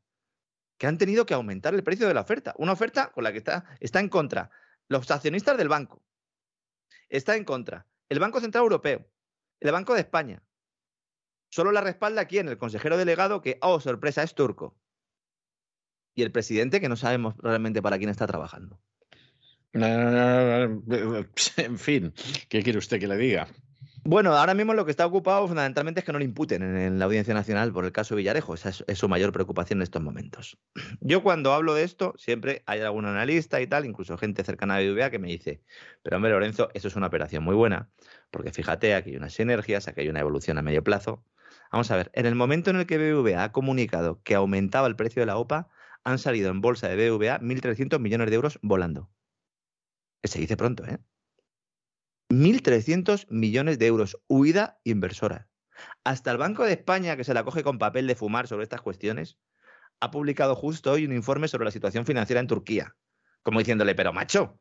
[0.80, 2.56] que han tenido que aumentar el precio de la oferta.
[2.58, 4.50] Una oferta con la que está, en contra
[4.88, 6.02] los accionistas del banco.
[7.10, 9.06] Está en contra el Banco Central Europeo
[9.60, 10.42] el Banco de España.
[11.50, 14.80] Solo la respalda aquí en el consejero delegado que, oh, sorpresa, es turco.
[16.16, 18.80] Y el presidente que no sabemos realmente para quién está trabajando.
[19.74, 20.82] En
[21.78, 22.14] fin,
[22.48, 23.50] ¿qué quiere usted que le diga?
[24.04, 27.06] Bueno, ahora mismo lo que está ocupado fundamentalmente es que no le imputen en, la
[27.06, 28.54] Audiencia Nacional por el caso Villarejo.
[28.54, 30.58] Esa es, su mayor preocupación en estos momentos.
[31.02, 34.80] Yo cuando hablo de esto, siempre hay algún analista y tal, incluso gente cercana a
[34.80, 35.62] BBVA que me dice,
[36.02, 37.90] pero hombre Lorenzo, eso es una operación muy buena,
[38.32, 41.24] porque fíjate, aquí hay unas sinergias, aquí hay una evolución a medio plazo.
[41.72, 44.96] Vamos a ver, en el momento en el que BBVA ha comunicado que aumentaba el
[44.96, 45.70] precio de la OPA,
[46.04, 49.10] han salido en bolsa de BBVA 1.300 millones de euros volando.
[50.24, 51.00] Se dice pronto, ¿eh?
[52.30, 55.50] 1.300 millones de euros, huida inversora.
[56.04, 58.82] Hasta el Banco de España, que se la coge con papel de fumar sobre estas
[58.82, 59.40] cuestiones,
[60.00, 62.96] ha publicado justo hoy un informe sobre la situación financiera en Turquía.
[63.42, 64.60] Como diciéndole, pero macho,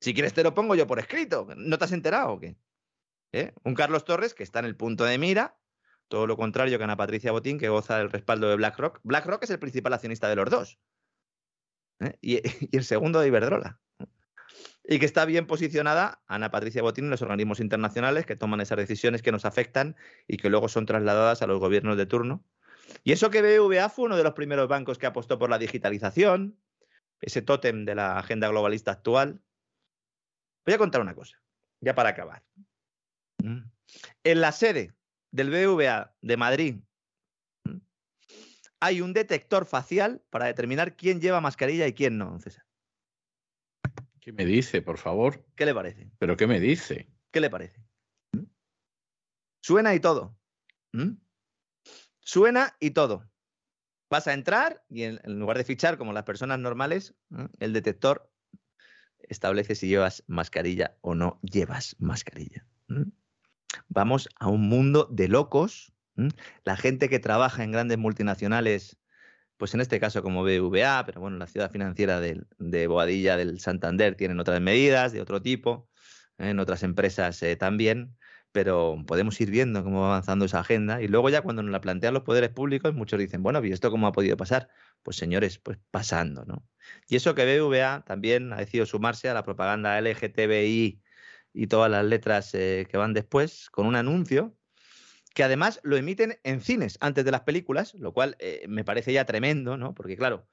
[0.00, 1.46] si quieres te lo pongo yo por escrito.
[1.56, 2.56] ¿No te has enterado o qué?
[3.32, 3.54] ¿Eh?
[3.62, 5.58] Un Carlos Torres que está en el punto de mira,
[6.08, 9.00] todo lo contrario que Ana Patricia Botín, que goza del respaldo de BlackRock.
[9.04, 10.78] BlackRock es el principal accionista de los dos.
[12.00, 12.18] ¿eh?
[12.20, 12.36] Y,
[12.72, 13.78] y, el segundo de Iberdrola
[14.88, 18.78] y que está bien posicionada Ana Patricia Botín en los organismos internacionales que toman esas
[18.78, 19.96] decisiones que nos afectan
[20.28, 22.44] y que luego son trasladadas a los gobiernos de turno.
[23.02, 26.56] Y eso que BBVA fue uno de los primeros bancos que apostó por la digitalización,
[27.20, 29.40] ese tótem de la agenda globalista actual.
[30.64, 31.40] Voy a contar una cosa,
[31.80, 32.44] ya para acabar.
[33.38, 33.62] Mm.
[34.22, 34.94] En la sede
[35.32, 36.76] del BBVA de Madrid
[37.64, 37.78] mm,
[38.80, 42.66] hay un detector facial para determinar quién lleva mascarilla y quién no, César.
[44.26, 45.46] ¿Qué me dice, por favor?
[45.54, 46.10] ¿Qué le parece?
[46.18, 47.08] ¿Pero qué me dice?
[47.30, 47.80] ¿Qué le parece?
[48.32, 48.42] ¿Mm?
[49.60, 50.36] Suena y todo.
[50.90, 51.12] ¿Mm?
[52.18, 53.30] Suena y todo.
[54.10, 57.14] Vas a entrar y en, lugar de fichar como las personas normales,
[57.60, 58.28] el detector
[59.20, 62.66] establece si llevas mascarilla o no llevas mascarilla.
[63.86, 65.92] Vamos a un mundo de locos.
[66.64, 68.98] La gente que trabaja en grandes multinacionales
[69.56, 74.14] pues en este caso como BVA, pero bueno, la ciudad financiera de, Boadilla del Santander
[74.14, 75.88] tienen otras medidas de otro tipo.
[76.38, 78.16] en otras empresas también,
[78.52, 81.80] pero podemos ir viendo cómo va avanzando esa agenda y luego ya cuando nos la
[81.80, 84.68] plantean los poderes públicos, muchos dicen, bueno, ¿y esto cómo ha podido pasar?
[85.02, 86.66] Pues señores, pues pasando, ¿no?
[87.08, 91.02] Y eso que BVA también ha decidido sumarse a la propaganda LGTBI
[91.52, 94.56] y todas las letras que van después con un anuncio
[95.36, 99.12] que además lo emiten en cines antes de las películas, lo cual eh, me parece
[99.12, 99.94] ya tremendo, ¿no?
[99.94, 100.46] Porque claro,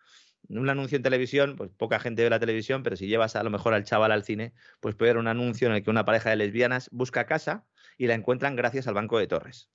[0.50, 3.50] un anuncio en televisión, pues poca gente ve la televisión, pero si llevas a lo
[3.50, 4.52] mejor al chaval al cine,
[4.82, 7.64] pues puede ver un anuncio en el que una pareja de lesbianas busca casa
[7.98, 9.70] y la encuentran gracias al Banco de Torres.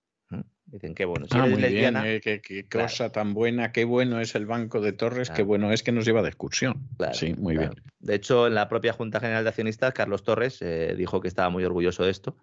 [0.67, 1.25] Dicen, qué bueno.
[1.27, 5.31] Si ah, lesbiana, eh, qué, cosa tan buena, qué bueno es el Banco de Torres,
[5.31, 6.87] qué bueno es que nos lleva de excursión.
[7.15, 7.71] sí, muy bien.
[7.99, 11.49] De hecho, en la propia Junta General de Accionistas, Carlos Torres eh, dijo que estaba
[11.49, 12.37] muy orgulloso de esto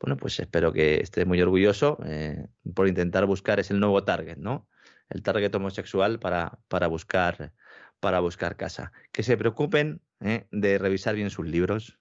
[0.00, 4.36] bueno, pues espero que esté muy orgulloso eh, por intentar buscar, es el nuevo target,
[4.36, 4.68] ¿no?
[5.08, 7.52] El target homosexual para, para, buscar,
[8.00, 8.92] para buscar casa.
[9.12, 11.98] Que se preocupen eh, de revisar bien sus libros,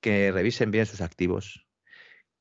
[0.00, 1.66] que revisen bien sus activos,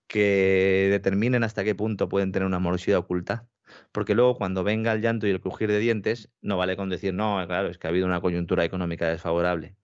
[0.07, 3.47] que determinen hasta qué punto pueden tener una morosidad oculta,
[3.91, 7.13] porque luego cuando venga el llanto y el crujir de dientes, no vale con decir,
[7.13, 9.75] no, claro, es que ha habido una coyuntura económica desfavorable.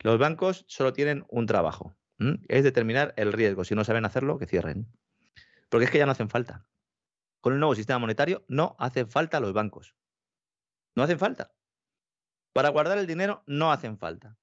[0.00, 3.64] Los bancos solo tienen un trabajo, es determinar el riesgo.
[3.64, 4.86] Si no saben hacerlo, que cierren.
[5.68, 6.66] Porque es que ya no hacen falta.
[7.40, 9.94] Con el nuevo sistema monetario no hacen falta los bancos.
[10.94, 11.52] No hacen falta.
[12.52, 14.38] Para guardar el dinero no hacen falta.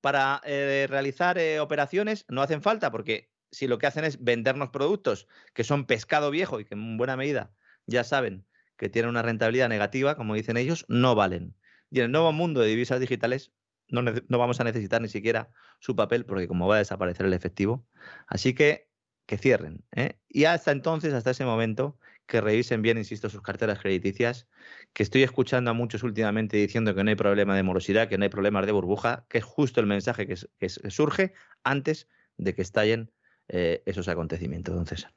[0.00, 4.68] Para eh, realizar eh, operaciones no hacen falta porque si lo que hacen es vendernos
[4.68, 7.52] productos que son pescado viejo y que en buena medida
[7.86, 11.56] ya saben que tienen una rentabilidad negativa, como dicen ellos, no valen.
[11.90, 13.52] Y en el nuevo mundo de divisas digitales
[13.88, 15.50] no, vamos a necesitar ni siquiera
[15.80, 17.86] su papel porque como va a desaparecer el efectivo.
[18.26, 18.88] Así que
[19.28, 19.84] que cierren.
[19.94, 20.18] ¿eh?
[20.30, 24.48] Y hasta entonces, hasta ese momento, que revisen bien, insisto, sus carteras crediticias,
[24.94, 28.24] que estoy escuchando a muchos últimamente diciendo que no hay problema de morosidad, que no
[28.24, 32.08] hay problemas de burbuja, que es justo el mensaje que, surge antes
[32.38, 33.12] de que estallen
[33.48, 35.12] eh, esos acontecimientos, don César.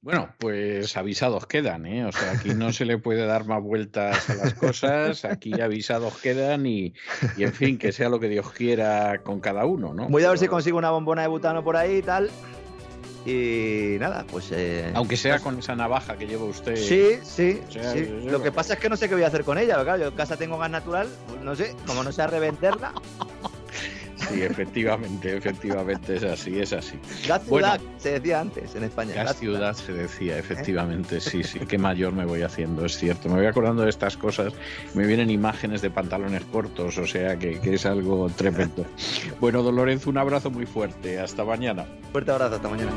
[0.00, 2.04] Bueno, pues avisados quedan, ¿eh?
[2.04, 6.16] O sea, aquí no se le puede dar más vueltas a las cosas, aquí avisados
[6.18, 6.94] quedan y,
[7.36, 10.08] en fin, que sea lo que Dios quiera con cada uno, ¿no?
[10.08, 12.30] Voy a ver si consigo una bombona de butano por ahí y tal.
[13.26, 14.52] Y nada, pues...
[14.52, 16.76] Eh, Aunque sea pues con esa navaja que lleva usted.
[16.76, 18.08] Sí, sí, sí.
[18.24, 20.08] Lo que pasa es que no sé qué voy a hacer con ella, claro, yo
[20.08, 22.92] en casa tengo gas natural, pues no sé, como no sé revenderla...
[24.28, 26.98] Sí, efectivamente, efectivamente es así, es así.
[27.26, 29.14] Gas ciudad se decía antes en España.
[29.14, 30.40] Gas, ciudad, se decía, ¿Eh?
[30.40, 31.60] efectivamente, sí, sí.
[31.60, 33.28] Qué mayor me voy haciendo, es cierto.
[33.28, 34.52] Me voy acordando de estas cosas,
[34.94, 38.84] me vienen imágenes de pantalones cortos, o sea que, que es algo tremendo.
[39.40, 41.18] Bueno, don Lorenzo, un abrazo muy fuerte.
[41.20, 41.86] Hasta mañana.
[42.12, 42.92] Fuerte abrazo, hasta mañana.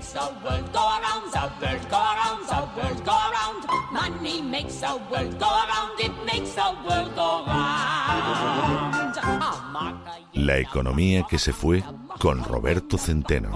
[0.00, 3.29] makes the world go around, the world go around, the world go around.
[4.10, 7.80] Money makes the world go around, it makes the world go round.
[10.34, 11.84] La economía que se fue
[12.18, 13.50] con Roberto Centeno.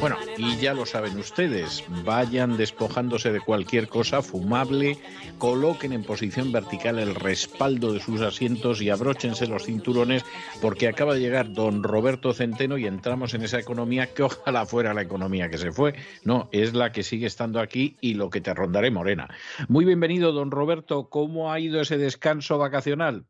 [0.00, 4.96] Bueno, y ya lo saben ustedes, vayan despojándose de cualquier cosa fumable,
[5.38, 10.24] coloquen en posición vertical el respaldo de sus asientos y abróchense los cinturones
[10.62, 14.94] porque acaba de llegar don Roberto Centeno y entramos en esa economía que ojalá fuera
[14.94, 15.94] la economía que se fue.
[16.24, 19.28] No, es la que sigue estando aquí y lo que te rondaré morena.
[19.68, 21.10] Muy bienvenido, don Roberto.
[21.10, 23.26] ¿Cómo ha ido ese descanso vacacional?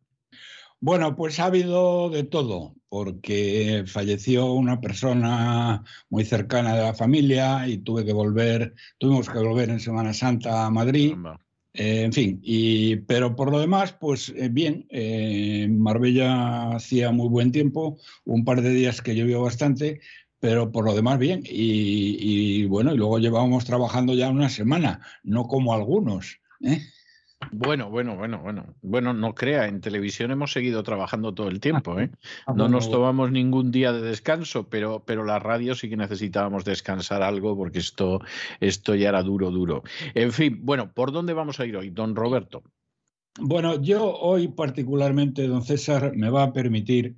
[0.82, 7.68] Bueno, pues ha habido de todo, porque falleció una persona muy cercana de la familia
[7.68, 11.14] y tuve que volver, tuvimos que volver en Semana Santa a Madrid.
[11.74, 17.28] Eh, en fin, y, pero por lo demás, pues eh, bien, eh, Marbella hacía muy
[17.28, 20.00] buen tiempo, un par de días que llovió bastante,
[20.40, 21.42] pero por lo demás bien.
[21.44, 26.40] Y, y bueno, y luego llevábamos trabajando ya una semana, no como algunos.
[26.62, 26.80] ¿eh?
[27.52, 28.74] Bueno, bueno, bueno, bueno.
[28.82, 32.10] Bueno, no crea, en televisión hemos seguido trabajando todo el tiempo, ¿eh?
[32.46, 36.64] Ah, no nos tomamos ningún día de descanso, pero, pero la radio sí que necesitábamos
[36.64, 38.20] descansar algo porque esto,
[38.60, 39.82] esto ya era duro, duro.
[40.14, 42.62] En fin, bueno, ¿por dónde vamos a ir hoy, don Roberto?
[43.40, 47.16] Bueno, yo hoy particularmente, don César, me va a permitir,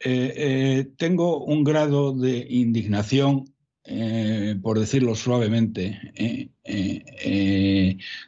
[0.00, 3.44] eh, eh, tengo un grado de indignación
[3.86, 6.50] eh, por decirlo suavemente,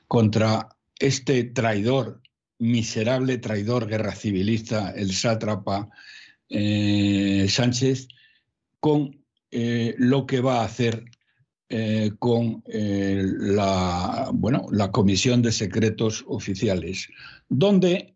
[0.06, 2.22] contra este traidor,
[2.58, 5.88] miserable traidor guerra civilista, el sátrapa
[6.48, 8.08] eh, Sánchez,
[8.80, 11.04] con eh, lo que va a hacer
[11.68, 17.08] eh, con la, bueno, la Comisión de Secretos Oficiales,
[17.48, 18.14] donde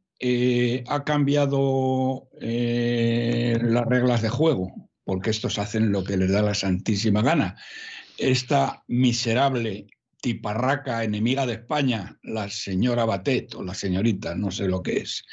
[0.86, 4.90] ha cambiado las reglas de juego.
[5.02, 7.57] porque estos hacen lo que les da la santísima gana.
[8.16, 9.89] Esta miserable
[10.20, 15.24] tiparraca enemiga de España, la señora Batet o la señorita, no sé lo que es,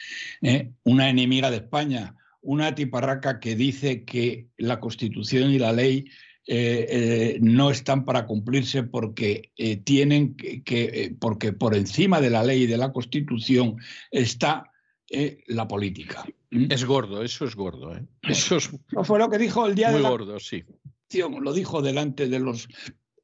[0.42, 0.72] ¿eh?
[0.84, 6.06] una enemiga de España, una tiparraca que dice que la Constitución y la ley
[6.46, 9.52] eh, eh, no están para cumplirse porque
[9.84, 13.76] tienen que, porque por encima de la ley y de la Constitución
[14.12, 14.72] está
[15.48, 16.26] la política.
[16.52, 17.94] Es gordo, eso es gordo.
[18.22, 18.60] Eso
[19.04, 20.10] fue lo que dijo el día de la...
[20.10, 20.64] gordo, sí.
[21.42, 22.68] Lo dijo delante de los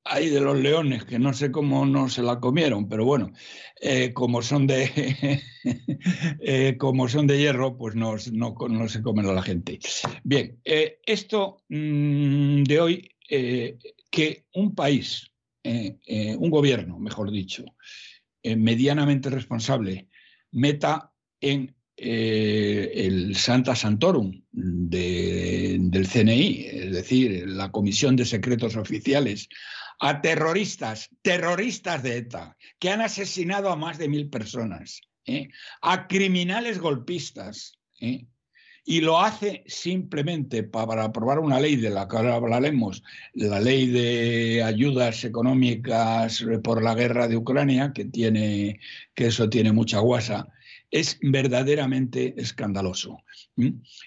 [0.06, 3.32] hay de los leones, que no sé cómo no se la comieron, pero bueno,
[3.80, 5.42] eh, como, son de,
[6.42, 9.80] eh, como son de hierro, pues no, se comen a la gente.
[10.24, 13.10] Bien, eh, esto mm, de hoy,
[14.12, 15.32] que un país,
[15.64, 17.64] un gobierno, mejor dicho,
[18.44, 20.10] medianamente responsable,
[20.52, 21.12] meta
[21.42, 29.50] en el Santa Santorum del CNI, es decir, la Comisión de Secretos Oficiales,
[29.99, 35.49] a terroristas, terroristas de ETA, que han asesinado a más de mil personas, ¿eh?
[35.82, 38.26] a criminales golpistas, ¿eh?
[38.86, 43.02] y lo hace simplemente para aprobar una ley de la que ahora hablaremos,
[43.34, 48.80] la ley de ayudas económicas por la guerra de Ucrania, que tiene,
[49.15, 50.49] que eso tiene mucha guasa,
[50.91, 53.24] es verdaderamente escandaloso.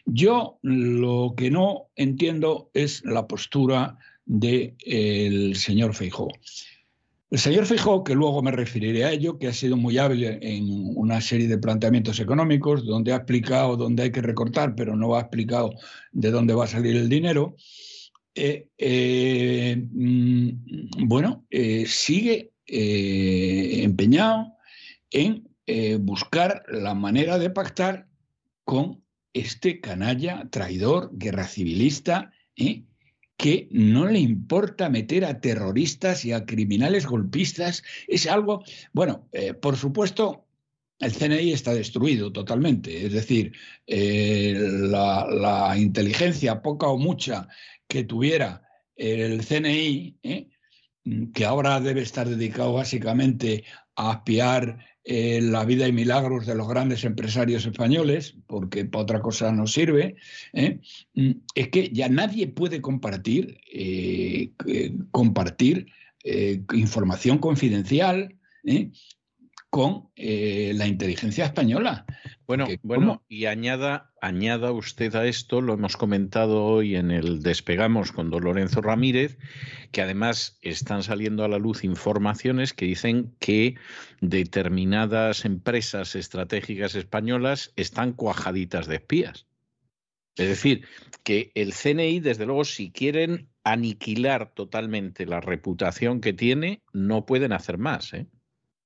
[0.05, 6.29] Yo lo que no entiendo es la postura del señor Feijó.
[7.29, 10.69] El señor Feijó, que luego me referiré a ello, que ha sido muy hábil en
[10.97, 15.21] una serie de planteamientos económicos, donde ha explicado dónde hay que recortar, pero no ha
[15.21, 15.75] explicado
[16.13, 17.57] de dónde va a salir el dinero,
[18.39, 24.53] eh, eh, mm, bueno, eh, sigue empeñado
[25.11, 25.49] en
[26.01, 28.09] buscar la manera de pactar
[28.65, 32.33] con este canalla, traidor, guerra civilista,
[33.37, 37.83] que no le importa meter a terroristas y a criminales golpistas.
[38.09, 40.47] Es algo, bueno, eh, por supuesto,
[40.99, 43.07] el CNI está destruido totalmente.
[43.07, 43.53] Es decir,
[43.87, 47.49] eh, la, inteligencia, poca o mucha,
[47.87, 48.63] que tuviera
[48.97, 50.49] el CNI, ¿eh?
[51.33, 53.65] Que ahora debe estar dedicado básicamente
[53.95, 59.21] a espiar eh, la vida y milagros de los grandes empresarios españoles, porque para otra
[59.21, 60.17] cosa no sirve,
[60.53, 60.81] ¿eh?
[61.15, 64.51] mm, es que ya nadie puede compartir, eh,
[65.13, 65.87] compartir
[66.73, 68.35] información confidencial
[69.71, 72.05] con la inteligencia española.
[72.47, 78.13] Bueno, bueno, y añada, añada usted a esto, lo hemos comentado hoy en el Despegamos
[78.13, 79.37] con don Lorenzo Ramírez,
[79.91, 83.75] que además están saliendo a la luz informaciones que dicen que
[84.21, 89.47] determinadas empresas estratégicas españolas están cuajaditas de espías.
[90.37, 90.87] Es decir,
[91.25, 97.53] que el CNI, desde luego, si quieren aniquilar totalmente la reputación que tiene, no pueden
[97.53, 98.13] hacer más.
[98.13, 98.27] ¿eh?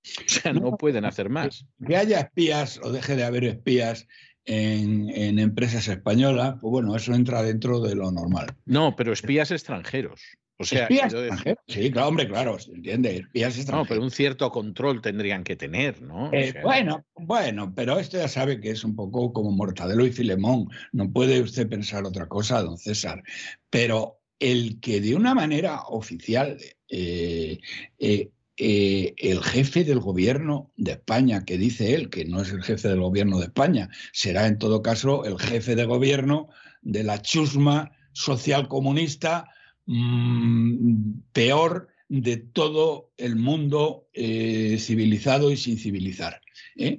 [0.26, 1.66] O sea, no, pueden hacer más.
[1.86, 4.06] Que haya espías o deje de haber espías
[4.44, 8.46] en, empresas españolas, pues bueno, eso entra dentro de lo normal.
[8.64, 10.20] No, pero espías extranjeros.
[10.58, 11.62] O sea, espías extranjeros.
[11.68, 13.16] Sí, claro, hombre, claro, se entiende.
[13.16, 13.86] Espías extranjeros.
[13.86, 16.30] No, pero un cierto control tendrían que tener, ¿no?
[16.32, 20.68] Eh, bueno, bueno, pero esto ya sabe que es un poco como Mortadelo y Filemón.
[20.92, 23.22] No puede usted pensar otra cosa, don César.
[23.70, 26.58] Pero el que de una manera oficial
[26.88, 27.58] eh,
[27.98, 28.30] eh,
[28.62, 32.88] eh, el jefe del gobierno de España, que dice él que no es el jefe
[32.88, 36.50] del gobierno de España, será en todo caso el jefe de gobierno
[36.82, 39.48] de la chusma social comunista
[39.86, 46.42] mm, peor de todo el mundo eh, civilizado y sin civilizar.
[46.76, 46.98] ¿eh?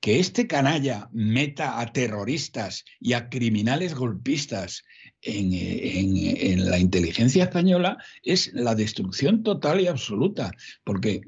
[0.00, 4.82] Que este canalla meta a terroristas y a criminales golpistas
[5.22, 10.52] en, la inteligencia española es la destrucción total y absoluta.
[10.84, 11.22] Porque,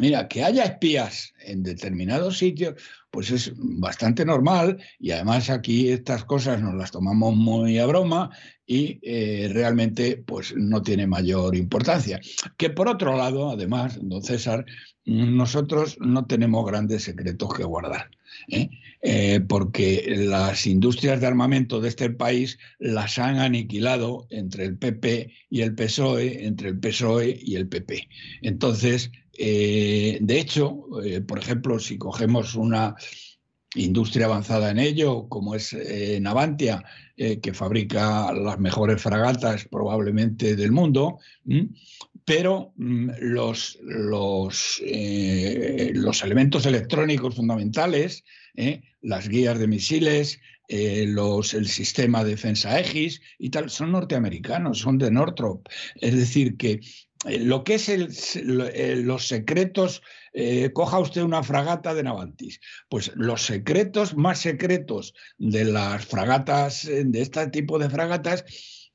[0.00, 2.74] mira, que haya espías en determinados sitios,
[3.10, 8.30] pues es bastante normal y además aquí estas cosas nos las tomamos muy a broma
[8.66, 12.20] y eh, realmente pues no tiene mayor importancia.
[12.56, 14.64] Que por otro lado, además, don César,
[15.04, 18.10] nosotros no tenemos grandes secretos que guardar.
[18.48, 18.70] ¿eh?
[19.02, 25.32] Eh, porque las industrias de armamento de este país las han aniquilado entre el PP
[25.48, 28.08] y el PSOE, entre el PSOE y el PP.
[28.42, 30.84] Entonces, eh, de hecho,
[31.26, 32.94] por ejemplo, si cogemos una
[33.74, 35.74] industria avanzada en ello, como es
[36.20, 36.84] Navantia,
[37.16, 41.20] que fabrica las mejores fragatas probablemente del mundo,
[42.24, 48.24] pero mm, los, los, los elementos electrónicos fundamentales,
[48.56, 48.82] ¿eh?
[49.00, 54.78] las guías de misiles, eh, los, el sistema de defensa Aegis y tal, son norteamericanos,
[54.78, 55.66] son de Northrop.
[55.96, 56.80] Es decir, que
[57.26, 58.08] eh, lo que es el,
[59.04, 60.02] los secretos,
[60.72, 67.20] coja usted una fragata de Navantis, pues los secretos más secretos de las fragatas, de
[67.20, 68.44] este tipo de fragatas,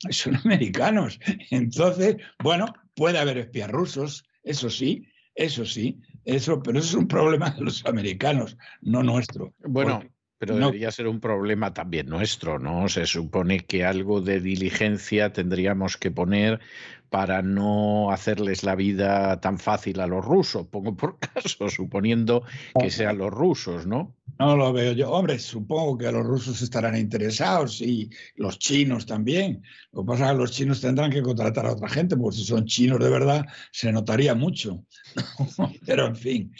[0.10, 1.19] son americanos.
[1.52, 7.08] Entonces, bueno, puede haber espías rusos, eso sí, eso sí, eso, pero eso es un
[7.08, 9.54] problema de los americanos, no nuestro.
[9.60, 10.02] Bueno,
[10.38, 12.90] pero debería ser un problema también nuestro, ¿no?
[12.90, 16.60] Se supone que algo de diligencia tendríamos que poner
[17.16, 22.44] para no hacerles la vida tan fácil a los rusos, pongo por caso, suponiendo
[22.78, 24.14] que sean los rusos, ¿no?
[24.38, 25.10] No lo veo yo.
[25.12, 29.64] Hombre, supongo que los rusos estarán interesados y los chinos también.
[29.94, 32.44] Lo que pasa es que los chinos tendrán que contratar a otra gente, porque si
[32.44, 34.84] son chinos de verdad se notaría mucho.
[35.86, 36.54] Pero en fin.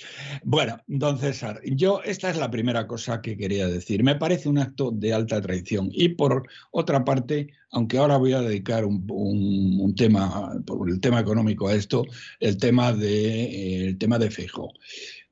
[0.46, 4.06] Bueno, don César, yo esta es la primera cosa que quería decir.
[4.06, 5.90] Me parece un acto de alta traición.
[5.92, 11.68] Y por otra parte, aunque ahora voy a dedicar un, tema, por el tema económico
[11.68, 12.06] a esto,
[12.40, 14.72] el tema de, el tema de Feijóo.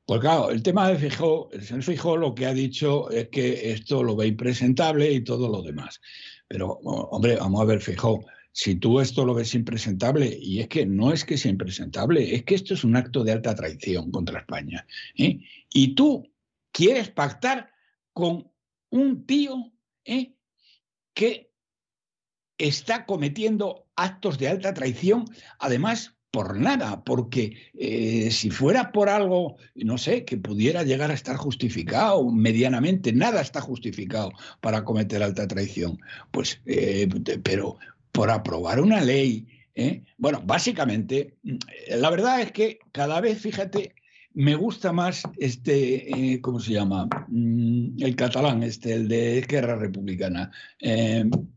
[0.05, 3.71] Pues claro, el tema de Fijó, el señor Fijó lo que ha dicho es que
[3.71, 6.01] esto lo ve impresentable y todo lo demás.
[6.49, 10.85] Pero, hombre, vamos a ver, Fijó, si tú esto lo ves impresentable, y es que
[10.85, 14.41] no es que sea impresentable, es que esto es un acto de alta traición contra
[14.41, 14.85] España.
[15.17, 15.39] ¿eh?
[15.71, 16.29] Y tú
[16.73, 17.71] quieres pactar
[18.11, 18.51] con
[18.89, 19.71] un tío
[20.03, 20.35] ¿eh?
[21.13, 21.52] que
[22.57, 25.25] está cometiendo actos de alta traición,
[25.59, 31.13] además por nada, porque eh, si fuera por algo, no sé, que pudiera llegar a
[31.13, 35.99] estar justificado medianamente, nada está justificado para cometer alta traición.
[36.31, 37.07] Pues, eh,
[37.43, 37.77] pero
[38.11, 40.01] por aprobar una ley, ¿eh?
[40.17, 41.35] bueno, básicamente,
[41.89, 43.93] la verdad es que cada vez, fíjate,
[44.33, 47.07] me gusta más este, ¿cómo se llama?
[47.27, 50.51] Mm, el catalán, este, el de Guerra Republicana.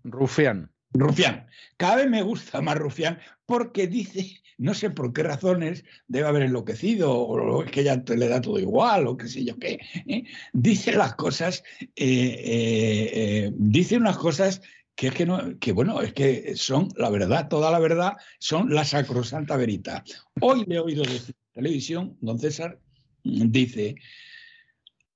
[0.04, 0.70] Rufián.
[0.98, 1.46] Rufián.
[1.76, 6.42] Cada vez me gusta más Rufián porque dice, no sé por qué razones, debe haber
[6.42, 9.78] enloquecido o es que ya le da todo igual o qué sé yo qué.
[10.06, 10.24] ¿eh?
[10.52, 14.62] Dice las cosas, eh, eh, dice unas cosas
[14.94, 18.74] que es que no, que bueno, es que son la verdad, toda la verdad, son
[18.74, 20.02] la sacrosanta verita.
[20.40, 22.80] Hoy le he oído decir en televisión, don César,
[23.22, 23.96] dice,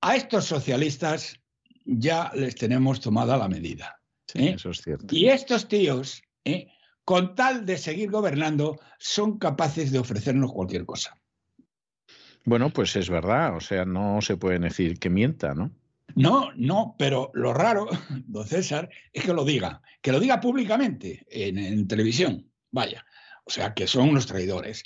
[0.02, 1.34] a estos socialistas
[1.86, 3.99] ya les tenemos tomada la medida.
[4.34, 4.54] ¿Eh?
[4.56, 5.14] eso es cierto.
[5.14, 6.68] Y estos tíos, ¿eh?
[7.04, 11.16] con tal de seguir gobernando, son capaces de ofrecernos cualquier cosa.
[12.44, 15.70] Bueno, pues es verdad, o sea, no se puede decir que mienta, ¿no?
[16.14, 17.88] No, no, pero lo raro,
[18.26, 23.04] don César, es que lo diga, que lo diga públicamente en televisión, vaya,
[23.44, 24.84] o sea, que son unos traidores.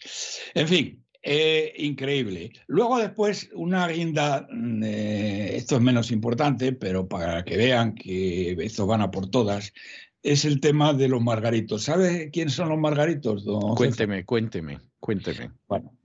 [0.55, 2.53] En fin, eh, increíble.
[2.67, 8.53] Luego después una guinda, mm, eh, esto es menos importante, pero para que vean que
[8.61, 9.73] esto van a por todas,
[10.23, 11.85] es el tema de los margaritos.
[11.85, 13.47] ¿Sabe quién son los margaritos?
[13.75, 15.51] cuénteme, cuénteme, cuénteme.
[15.67, 15.97] Bueno,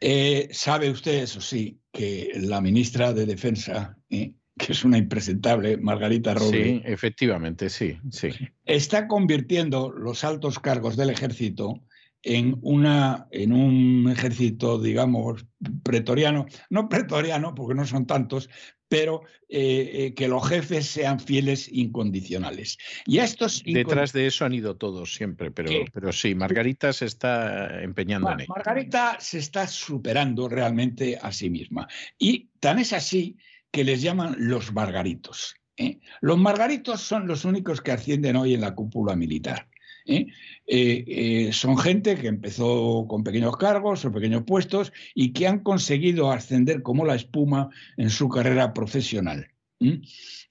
[0.00, 6.32] eh, sabe usted, eso sí, que la ministra de Defensa, que es una impresentable, Margarita
[6.32, 6.66] Robles.
[6.66, 8.30] Sí, efectivamente, sí, sí.
[8.64, 11.82] Está convirtiendo los altos cargos del ejército
[12.24, 15.46] en, una, en un ejército, digamos,
[15.82, 18.48] pretoriano, no pretoriano, porque no son tantos,
[18.88, 22.78] pero eh, eh, que los jefes sean fieles incondicionales.
[23.06, 27.82] Y estos Detrás de eso han ido todos siempre, pero, pero sí, Margarita se está
[27.82, 28.54] empeñando en ello.
[28.54, 31.88] Margarita se está superando realmente a sí misma.
[32.18, 33.36] Y tan es así
[33.70, 35.56] que les llaman los margaritos.
[35.76, 35.98] ¿eh?
[36.20, 39.68] Los margaritos son los únicos que ascienden hoy en la cúpula militar.
[40.06, 40.26] ¿Eh?
[40.66, 45.60] Eh, eh, son gente que empezó con pequeños cargos o pequeños puestos y que han
[45.60, 49.48] conseguido ascender como la espuma en su carrera profesional.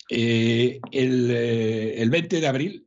[0.10, 2.86] El, el, 20 de abril,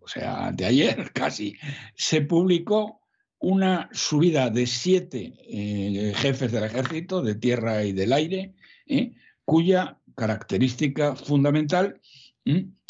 [0.00, 1.56] o sea, de ayer casi,
[1.94, 3.00] se publicó
[3.38, 5.34] una subida de siete
[6.16, 8.54] jefes del ejército, de tierra y del aire,
[9.44, 12.00] cuya característica fundamental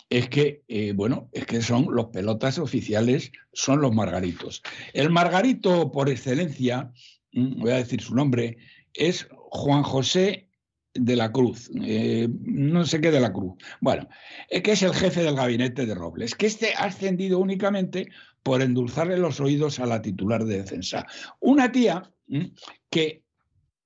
[0.08, 4.62] es que, eh, bueno, es que son los pelotas oficiales, son los margaritos.
[4.92, 6.92] El margarito por excelencia,
[7.32, 8.58] mm, voy a decir su nombre,
[8.94, 10.48] es Juan José
[10.94, 13.54] de la Cruz, eh, no sé qué de la Cruz.
[13.80, 14.08] Bueno,
[14.48, 18.08] es que es el jefe del gabinete de Robles, que este ha ascendido únicamente
[18.42, 21.04] por endulzarle los oídos a la titular de defensa.
[21.40, 22.44] Una tía mm,
[22.88, 23.24] que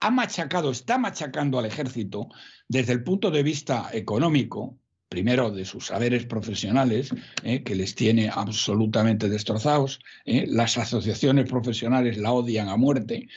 [0.01, 2.29] ha machacado, está machacando al ejército
[2.69, 4.79] desde el punto de vista económico,
[5.11, 7.11] primero de sus saberes profesionales,
[7.43, 13.29] eh, que les tiene absolutamente destrozados, eh, las asociaciones profesionales la odian a muerte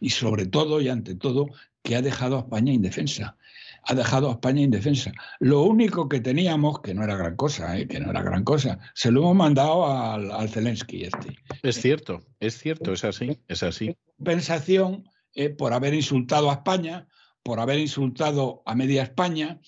[0.00, 1.46] y sobre todo y ante todo
[1.82, 3.36] que ha dejado a España indefensa.
[3.84, 5.12] ha dejado a España indefensa.
[5.40, 7.88] Lo único que teníamos, que no era gran cosa, ¿eh?
[7.88, 11.36] que no era gran cosa, se lo hemos mandado al, Zelensky este.
[11.62, 13.96] Es cierto, es cierto, es así, es así.
[14.18, 15.04] Compensación
[15.34, 17.08] eh, por haber insultado a España,
[17.42, 19.60] por haber insultado a media España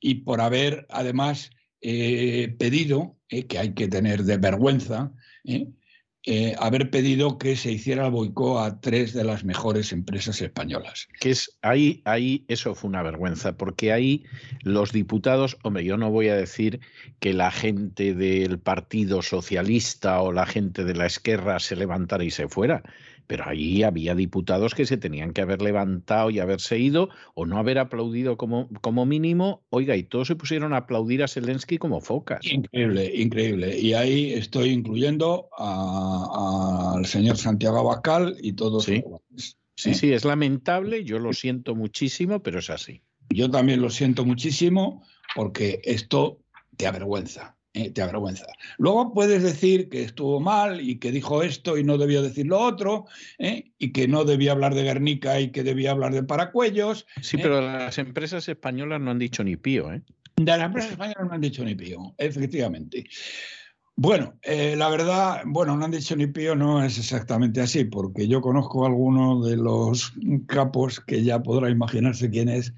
[0.00, 1.50] y por haber además
[1.80, 5.12] eh, pedido, que hay que tener de vergüenza,
[6.30, 11.08] eh, haber pedido que se hiciera el boicot a tres de las mejores empresas españolas.
[11.20, 14.24] Que es ahí, ahí eso fue una vergüenza, porque ahí
[14.62, 16.80] los diputados, hombre, yo no voy a decir
[17.18, 22.30] que la gente del Partido Socialista o la gente de la izquierda se levantara y
[22.30, 22.82] se fuera,
[23.28, 27.58] pero allí había diputados que se tenían que haber levantado y haberse ido o no
[27.58, 29.62] haber aplaudido como, como mínimo.
[29.68, 32.40] Oiga, y todos se pusieron a aplaudir a Zelensky como focas.
[32.50, 33.78] Increíble, increíble.
[33.78, 38.84] Y ahí estoy incluyendo al señor Santiago Abascal y todos.
[38.84, 39.04] Sí,
[39.76, 39.94] sí, ¿eh?
[39.94, 43.02] sí, es lamentable, yo lo siento muchísimo, pero es así.
[43.28, 45.04] Yo también lo siento muchísimo
[45.36, 46.40] porque esto
[46.78, 47.57] te avergüenza.
[47.74, 48.46] Eh, te avergüenza.
[48.78, 52.58] Luego puedes decir que estuvo mal y que dijo esto y no debió decir lo
[52.58, 53.04] otro,
[53.38, 53.72] ¿eh?
[53.78, 57.06] y que no debía hablar de Guernica y que debía hablar de Paracuellos.
[57.20, 57.40] Sí, ¿eh?
[57.42, 59.92] pero las empresas españolas no han dicho ni pío.
[59.92, 60.02] ¿eh?
[60.36, 63.04] De las empresas españolas no han dicho ni pío, efectivamente.
[63.96, 68.40] Bueno, la verdad, bueno, no han dicho ni pío, no es exactamente así, porque yo
[68.40, 70.14] conozco a alguno de los
[70.46, 72.72] capos que ya podrá imaginarse quién es,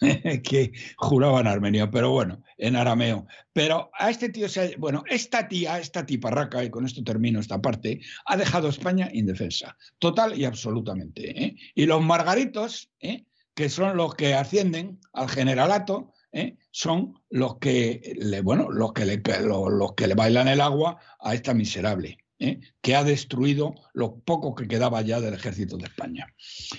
[0.42, 3.26] que juraban armenio, pero bueno, en arameo.
[3.52, 7.60] Pero a este tío, se bueno, esta tía, esta tiparraca, y con esto termino esta
[7.60, 11.44] parte, ha dejado España indefensa, total y absolutamente.
[11.44, 11.56] ¿eh?
[11.74, 13.24] Y los margaritos, ¿eh?
[13.54, 16.56] que son los que ascienden al generalato, ¿eh?
[16.70, 21.34] son los que le, bueno, los que le, los que le bailan el agua a
[21.34, 22.18] esta miserable.
[22.40, 22.58] ¿Eh?
[22.80, 26.26] que ha destruido lo poco que quedaba ya del ejército de España.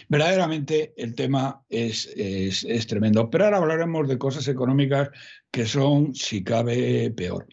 [0.10, 5.10] Verdaderamente el tema es, es, tremendo, pero ahora hablaremos de cosas económicas
[5.52, 7.48] que son, si cabe, peor.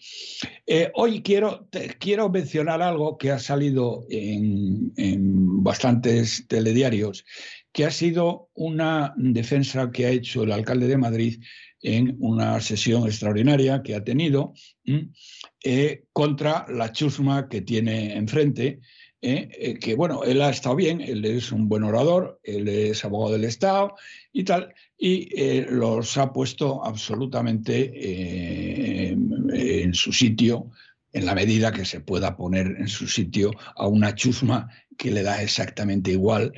[0.67, 1.69] Eh, hoy quiero,
[1.99, 4.93] quiero mencionar algo que ha salido en,
[5.63, 7.25] bastantes telediarios,
[7.73, 11.43] que ha sido una defensa que ha hecho el alcalde de Madrid
[11.83, 14.55] en una sesión extraordinaria que ha tenido
[16.13, 18.81] contra la chusma que tiene enfrente.
[19.21, 23.05] Eh, eh, que bueno, él ha estado bien, él es un buen orador, él es
[23.05, 23.97] abogado del Estado
[24.33, 30.71] y tal, y los ha puesto absolutamente en su sitio,
[31.13, 35.25] en la medida que se pueda poner en su sitio a una chusma que le
[35.25, 36.53] da exactamente igual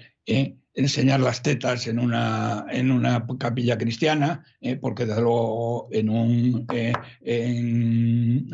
[0.81, 6.67] enseñar las tetas en una, en una capilla cristiana, eh, porque desde luego en, un,
[6.73, 6.93] eh,
[7.23, 8.51] en,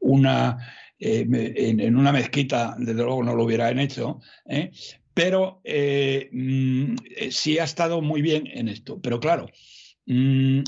[0.00, 0.58] una,
[0.98, 1.26] eh,
[1.56, 4.20] en, una mezquita, desde luego no lo hubieran hecho,
[5.12, 6.94] pero mm,
[7.30, 9.00] sí ha estado muy bien en esto.
[9.00, 9.46] Pero claro,
[10.06, 10.60] mm,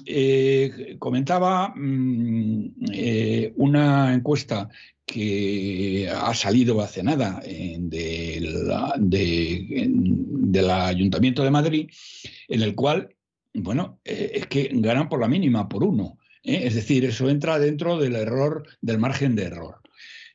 [0.99, 2.75] comentaba mm,
[3.57, 4.69] una encuesta
[5.07, 7.41] que ha salido hace nada
[8.99, 11.91] del Ayuntamiento de Madrid,
[12.49, 13.15] en el cual,
[13.55, 16.19] bueno, eh, es que ganan por la mínima, por uno.
[16.43, 16.63] ¿eh?
[16.65, 19.81] Es decir, eso entra dentro del error, del margen de error.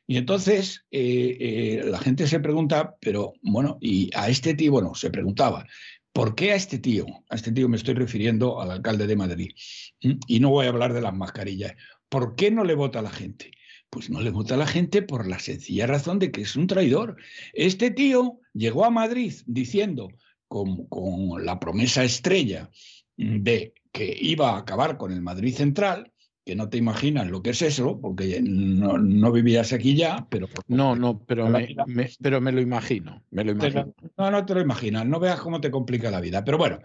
[0.06, 5.10] Y entonces eh, la gente se pregunta, pero bueno, y a este tío, bueno, se
[5.10, 5.66] preguntaba,
[6.12, 7.04] ¿por qué a este tío?
[7.28, 9.50] A este tío me estoy refiriendo al alcalde de Madrid.
[10.00, 11.74] Y no voy a hablar de las mascarillas.
[12.08, 13.52] ¿Por qué no le vota la gente?
[13.92, 16.66] Pues no le vota a la gente por la sencilla razón de que es un
[16.66, 17.16] traidor.
[17.52, 20.08] Este tío llegó a Madrid diciendo,
[20.48, 22.70] con, la promesa estrella
[23.18, 26.10] de que iba a acabar con el Madrid Central,
[26.42, 30.48] que no te imaginas lo que es eso, porque no, vivías aquí ya, pero...
[30.68, 33.94] No, no, pero me, pero me lo imagino, me lo imagino.
[34.16, 36.42] no, no te lo imaginas, no veas cómo te complica la vida.
[36.42, 36.78] Pero bueno,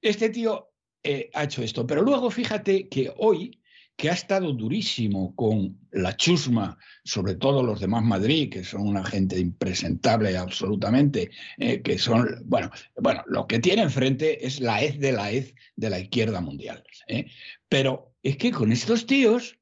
[0.00, 0.70] este tío
[1.02, 1.84] eh, ha hecho esto.
[1.88, 3.60] Pero luego fíjate que hoy
[3.96, 9.04] que ha estado durísimo con la chusma, sobre todo los demás Madrid, que son una
[9.04, 14.98] gente impresentable absolutamente, eh, que son, bueno, bueno, lo que tiene enfrente es la hez
[14.98, 16.82] de la hez de la izquierda mundial.
[17.06, 17.26] ¿eh?
[17.68, 19.58] Pero es que con estos tíos,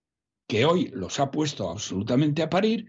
[0.47, 2.86] que hoy los ha puesto absolutamente a parir,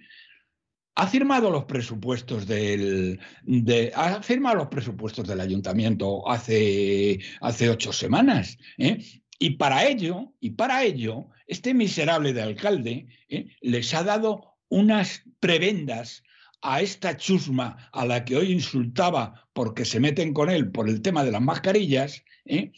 [0.96, 7.94] ha firmado los presupuestos del de, ha firmado los presupuestos del ayuntamiento hace, hace ocho
[7.94, 9.00] semanas ¿eh?
[9.42, 13.48] Y para ello, y para ello, este miserable de alcalde ¿eh?
[13.62, 16.24] les ha dado unas prebendas
[16.62, 21.02] a esta chusma a la que hoy insultaba porque se meten con él por el
[21.02, 22.72] tema de las mascarillas, ¿eh?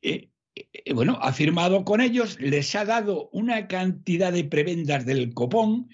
[0.00, 0.30] Eh,
[0.94, 5.90] bueno, ha firmado con ellos, les ha dado una cantidad de prebendas del copón,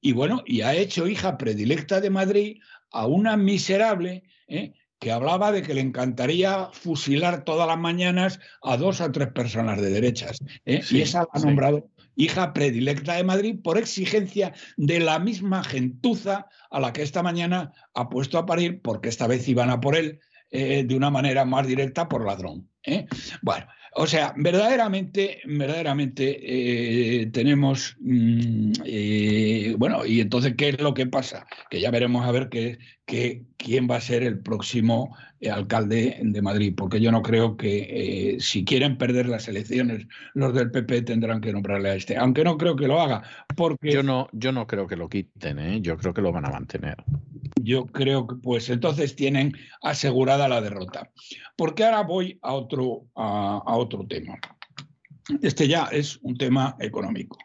[0.00, 2.60] y bueno, y ha hecho hija predilecta de Madrid
[2.90, 4.24] a una miserable
[5.04, 9.78] que hablaba de que le encantaría fusilar todas las mañanas a dos o tres personas
[9.78, 10.38] de derechas.
[10.64, 10.80] ¿eh?
[10.90, 16.46] y esa la ha nombrado hija predilecta de Madrid por exigencia de la misma gentuza
[16.70, 19.94] a la que esta mañana ha puesto a parir, porque esta vez iban a por
[19.94, 20.20] él
[20.50, 22.70] eh, de una manera más directa por ladrón.
[22.82, 23.04] ¿eh?
[23.42, 23.66] Bueno,
[23.96, 31.06] o sea, verdaderamente, verdaderamente eh, tenemos, mm, eh, bueno, y entonces, ¿qué es lo que
[31.06, 31.46] pasa?
[31.70, 36.42] Que ya veremos a ver qué, quién va a ser el próximo eh, alcalde de
[36.42, 41.40] Madrid, porque yo no creo que si quieren perder las elecciones, los del PP tendrán
[41.40, 43.22] que nombrarle a este, aunque no creo que lo haga,
[43.56, 43.92] porque...
[43.92, 46.96] Yo no, yo no creo que lo quiten, yo creo que lo van a mantener.
[47.64, 49.52] Yo creo que, pues entonces tienen
[49.82, 51.10] asegurada la derrota.
[51.56, 54.38] Porque ahora voy a otro, a, otro tema.
[55.42, 57.38] Este ya es un tema económico.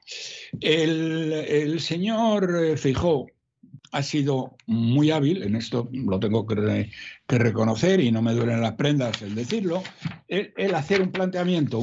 [0.59, 3.27] El, señor Fijó
[3.91, 6.89] ha sido muy hábil, en esto lo tengo que,
[7.27, 9.83] reconocer y no me duelen las prendas el decirlo,
[10.27, 11.81] el, hacer un planteamiento,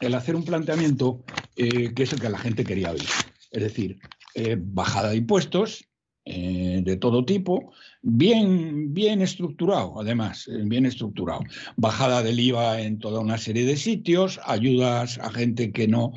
[0.00, 1.24] el hacer un planteamiento
[1.56, 3.06] eh, que es el que la gente quería oír.
[3.50, 3.98] Es decir,
[4.34, 5.84] eh, bajada de impuestos,
[6.24, 7.72] eh, de todo tipo,
[8.02, 11.40] bien, bien estructurado, además, bien estructurado.
[11.76, 16.12] Bajada del IVA en toda una serie de sitios, ayudas a gente que no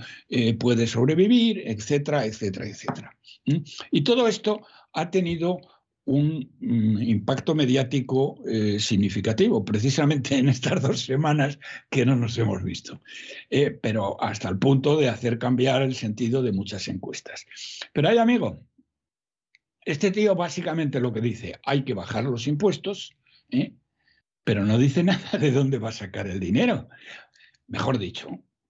[0.60, 3.16] puede sobrevivir, etcétera, etcétera, etcétera.
[3.92, 4.62] Y todo esto
[4.94, 5.60] ha tenido
[6.06, 8.42] un mm, impacto mediático
[8.78, 11.60] significativo, precisamente en estas dos semanas
[11.90, 13.02] que no nos hemos visto,
[13.82, 17.46] pero hasta el punto de hacer cambiar el sentido de muchas encuestas.
[17.94, 18.66] Pero hay, amigo,
[19.86, 23.16] este tío básicamente lo que dice, hay que bajar los impuestos,
[23.50, 23.74] ¿eh?
[24.44, 26.90] pero no dice nada de dónde va a sacar el dinero.
[27.68, 28.30] Mejor dicho,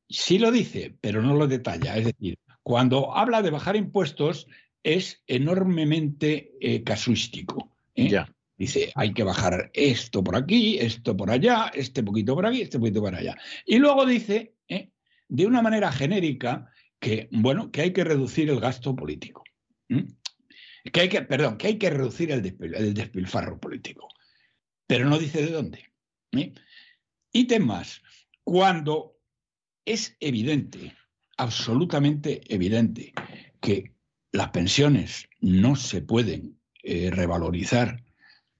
[0.10, 1.98] sí lo dice, pero no lo detalla.
[1.98, 4.48] Es decir, cuando habla de bajar impuestos
[4.84, 7.76] es enormemente eh, casuístico.
[7.96, 8.10] ¿eh?
[8.10, 8.34] Ya.
[8.56, 12.78] Dice, hay que bajar esto por aquí, esto por allá, este poquito por aquí, este
[12.78, 13.36] poquito por allá.
[13.66, 14.54] Y luego dice,
[15.28, 16.70] de una manera genérica,
[17.00, 19.44] que, bueno, que hay que reducir el gasto político
[20.92, 24.10] que hay que, perdón, que hay que reducir el, despilfarro político,
[24.88, 25.86] pero no dice de dónde.
[26.34, 26.54] ¿eh?
[27.32, 28.02] Ítem más,
[28.44, 29.18] cuando
[29.86, 30.96] es evidente,
[31.38, 33.14] absolutamente evidente,
[33.62, 33.93] que
[34.34, 38.04] las pensiones no se pueden eh, revalorizar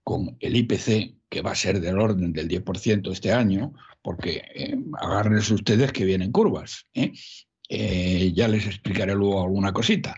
[0.04, 4.78] con el IPC, que va a ser del orden del 10% este año, porque eh,
[5.02, 6.88] agárrense ustedes que vienen curvas.
[6.94, 10.16] ya les explicaré luego alguna cosita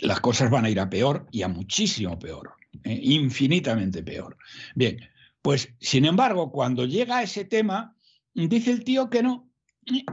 [0.00, 2.54] las cosas van a ir a peor y a muchísimo peor,
[2.84, 2.98] ¿eh?
[3.02, 4.36] infinitamente peor.
[4.74, 4.98] Bien,
[5.42, 7.96] pues sin embargo, cuando llega a ese tema,
[8.34, 9.45] dice el tío que no,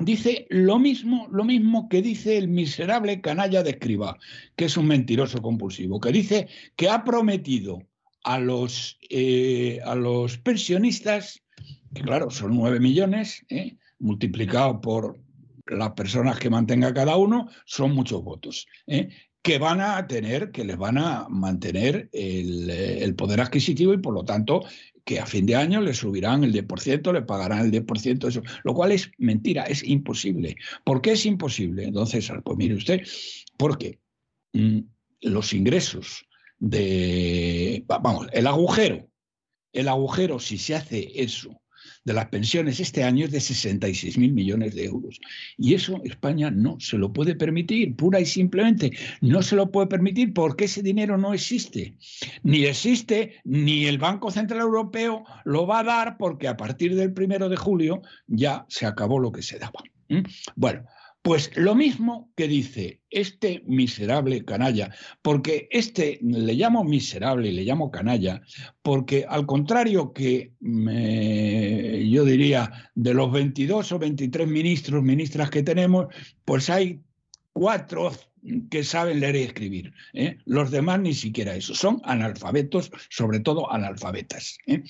[0.01, 4.17] dice lo mismo, lo mismo que dice el miserable canalla de escriba,
[4.55, 7.81] que es un mentiroso compulsivo, que dice que ha prometido
[8.23, 11.41] a los, eh, a los pensionistas,
[11.93, 13.75] que claro, son nueve millones, ¿eh?
[13.99, 15.19] multiplicado por
[15.65, 18.67] las personas que mantenga cada uno, son muchos votos
[19.43, 24.23] que van a tener, que les van a mantener el, poder adquisitivo y por lo
[24.23, 24.63] tanto
[25.05, 28.73] que a fin de año les subirán el 10%, le pagarán el 10%, eso, lo
[28.73, 30.55] cual es mentira, es imposible.
[30.83, 33.01] ¿Por qué es imposible, Entonces, Pues mire usted,
[33.57, 33.99] porque
[34.53, 34.79] mm,
[35.21, 36.25] los ingresos
[36.59, 39.09] de, vamos, el agujero,
[39.73, 41.62] el agujero, si se hace eso
[42.05, 45.19] de las pensiones este año es de 66 mil millones de euros.
[45.57, 49.87] Y eso España no se lo puede permitir, pura y simplemente no se lo puede
[49.87, 51.95] permitir porque ese dinero no existe.
[52.43, 57.13] Ni existe, ni el Banco Central Europeo lo va a dar porque a partir del
[57.13, 59.81] primero de julio ya se acabó lo que se daba.
[60.55, 60.83] Bueno,
[61.23, 67.63] pues lo mismo que dice este miserable canalla, porque este le llamo miserable y le
[67.63, 68.41] llamo canalla,
[68.81, 76.07] porque al contrario que yo diría de los 22 o 23 ministros, ministras que tenemos,
[76.43, 76.99] pues hay
[77.53, 78.11] cuatro
[78.69, 79.93] que saben leer y escribir.
[80.11, 80.39] ¿eh?
[80.43, 81.73] Los demás ni siquiera eso.
[81.73, 84.57] Son analfabetos, sobre todo analfabetas.
[84.67, 84.83] ¿eh?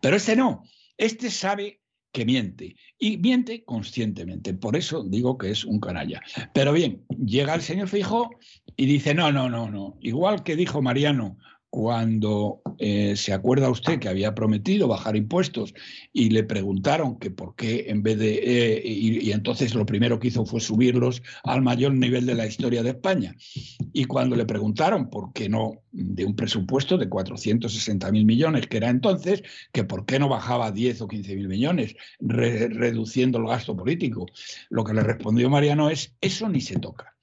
[0.00, 0.64] Pero este no.
[0.98, 1.80] Este sabe
[2.16, 4.54] que miente y miente conscientemente.
[4.54, 6.22] Por eso digo que es un canalla.
[6.54, 8.30] Pero bien, llega el señor Fijo
[8.74, 9.98] y dice, no, no, no, no.
[10.00, 11.36] Igual que dijo Mariano,
[11.76, 15.74] cuando eh, se acuerda usted que había prometido bajar impuestos
[16.10, 18.32] y le preguntaron que por qué en vez de...
[18.42, 22.82] Eh, y, entonces lo primero que hizo fue subirlos al mayor nivel de la historia
[22.82, 23.36] de España.
[23.92, 28.78] Y cuando le preguntaron por qué no de un presupuesto de 460 mil millones, que
[28.78, 33.76] era entonces, que por qué no bajaba 10 o 15 mil millones, reduciendo el gasto
[33.76, 34.24] político,
[34.70, 37.14] lo que le respondió Mariano es, eso ni se toca.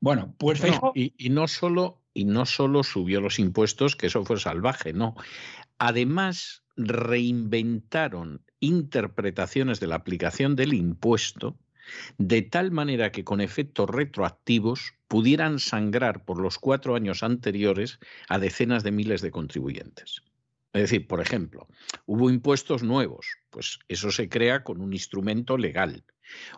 [0.00, 0.62] Bueno, pues
[0.94, 5.14] y, y, no solo y no solo subió los impuestos, que eso fue salvaje, no.
[5.78, 11.58] además reinventaron interpretaciones de la aplicación del impuesto
[12.18, 18.38] de tal manera que con efectos retroactivos pudieran sangrar por los cuatro años anteriores a
[18.38, 20.22] decenas de miles de contribuyentes.
[20.72, 21.66] Es decir, por ejemplo,
[22.06, 26.04] hubo impuestos nuevos, pues eso se crea con un instrumento legal.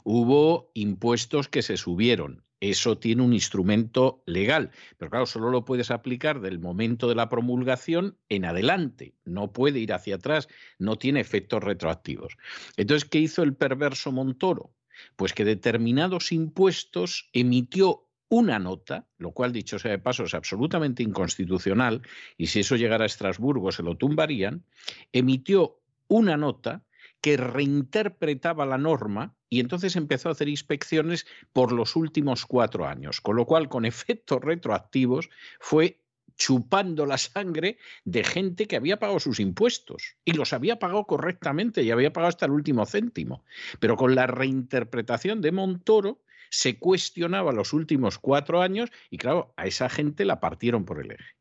[0.04, 5.90] Hubo impuestos que se subieron, eso tiene un instrumento legal, pero claro, solo lo puedes
[5.90, 10.46] aplicar del momento de la promulgación en adelante, no puede ir hacia atrás,
[10.78, 12.36] no tiene efectos retroactivos.
[12.76, 14.70] Entonces, ¿qué hizo el perverso Montoro?
[15.16, 21.02] Pues que determinados impuestos emitió una nota, lo cual, dicho sea de paso, es absolutamente
[21.02, 22.02] inconstitucional,
[22.36, 24.64] y si eso llegara a Estrasburgo se lo tumbarían,
[25.10, 26.84] emitió una nota
[27.20, 33.20] que reinterpretaba la norma y entonces empezó a hacer inspecciones por los últimos cuatro años,
[33.20, 35.28] con lo cual, con efectos retroactivos,
[35.60, 36.00] fue
[36.36, 37.76] chupando la sangre
[38.06, 42.30] de gente que había pagado sus impuestos y los había pagado correctamente y había pagado
[42.30, 43.44] hasta el último céntimo.
[43.78, 49.66] Pero con la reinterpretación de Montoro, se cuestionaba los últimos cuatro años y claro, a
[49.66, 51.36] esa gente la partieron por el eje.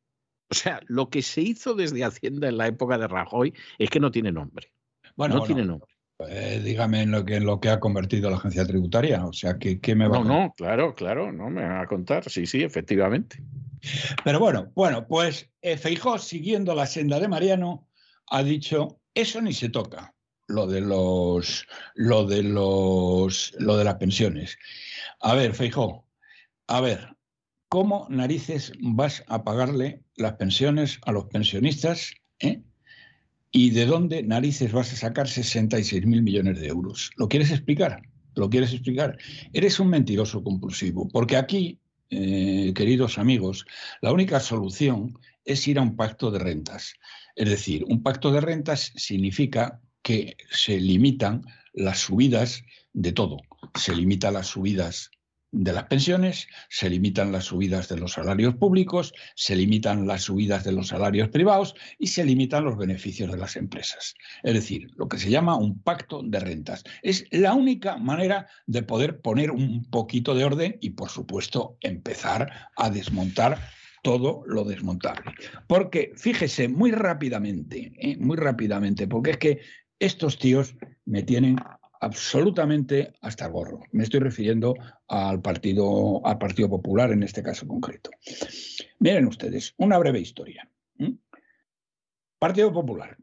[0.49, 4.01] O sea, lo que se hizo desde Hacienda en la época de Rajoy es que
[4.01, 4.69] no tiene nombre.
[5.15, 5.89] Bueno, no tiene nombre.
[6.30, 9.26] Eh, dígame en lo, que, en lo que ha convertido la agencia tributaria.
[9.26, 11.88] O sea, ¿qué, qué me va no, a No, claro, claro, no me va a
[11.88, 12.30] contar.
[12.30, 13.43] Sí, sí, efectivamente.
[14.23, 17.88] Pero bueno, bueno, pues eh, Feijó, siguiendo la senda de Mariano,
[18.27, 20.14] ha dicho, eso ni se toca,
[20.48, 24.57] lo de los, lo de los, lo de las pensiones.
[25.19, 26.07] A ver, Feijó,
[26.68, 27.15] a ver,
[27.69, 32.14] ¿cómo narices vas a pagarle las pensiones a los pensionistas?
[32.39, 32.61] Eh?
[33.51, 37.11] ¿Y de dónde narices vas a sacar 66 mil millones de euros?
[37.17, 38.01] ¿Lo quieres explicar?
[38.35, 39.17] ¿Lo quieres explicar?
[39.51, 41.77] Eres un mentiroso compulsivo, porque aquí,
[42.09, 43.65] eh, queridos amigos,
[44.01, 46.93] la única solución es ir a un pacto de rentas.
[47.35, 52.63] Es decir, un pacto de rentas significa que se limitan las subidas
[52.93, 53.37] de todo.
[53.75, 55.11] Se limitan las subidas
[55.51, 60.63] de las pensiones, se limitan las subidas de los salarios públicos, se limitan las subidas
[60.63, 64.15] de los salarios privados y se limitan los beneficios de las empresas.
[64.43, 66.83] Es decir, lo que se llama un pacto de rentas.
[67.01, 72.69] Es la única manera de poder poner un poquito de orden y, por supuesto, empezar
[72.77, 73.59] a desmontar
[74.03, 75.31] todo lo desmontable.
[75.67, 78.17] Porque, fíjese, muy rápidamente, ¿eh?
[78.17, 79.59] muy rápidamente, porque es que
[79.99, 80.75] estos tíos
[81.05, 81.57] me tienen
[82.01, 83.83] absolutamente hasta el gorro.
[83.91, 84.75] Me estoy refiriendo
[85.07, 88.09] al Partido, al partido Popular en este caso concreto.
[88.99, 90.67] Miren ustedes, una breve historia.
[92.39, 93.17] Partido Popular.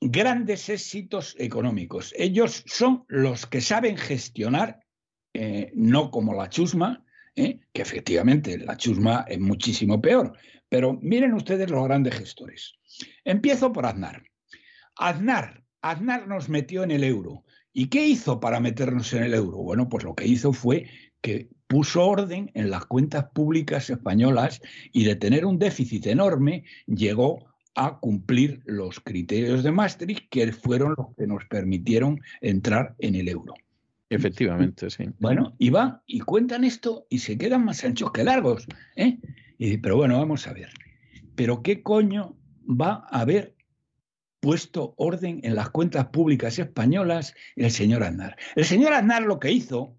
[0.00, 2.12] Grandes éxitos económicos.
[2.18, 4.84] Ellos son los que saben gestionar,
[5.32, 7.06] eh, no como la chusma,
[7.36, 7.60] ¿eh?
[7.72, 10.36] que efectivamente la chusma es muchísimo peor.
[10.68, 12.74] Pero miren ustedes los grandes gestores.
[13.24, 14.24] Empiezo por Aznar.
[14.96, 17.43] Aznar Aznar nos metió en el euro.
[17.76, 19.58] ¿Y qué hizo para meternos en el euro?
[19.58, 20.86] Bueno, pues lo que hizo fue
[21.20, 27.46] que puso orden en las cuentas públicas españolas y de tener un déficit enorme llegó
[27.74, 33.28] a cumplir los criterios de Maastricht, que fueron los que nos permitieron entrar en el
[33.28, 33.54] euro.
[34.08, 35.06] Efectivamente, sí.
[35.18, 38.68] Bueno, y va, y cuentan esto y se quedan más anchos que largos.
[38.94, 39.18] ¿eh?
[39.58, 40.68] Y, pero bueno, vamos a ver.
[41.34, 42.36] ¿Pero qué coño
[42.68, 43.56] va a haber
[44.44, 48.36] puesto orden en las cuentas públicas españolas el señor Aznar.
[48.56, 49.96] El señor Aznar lo que hizo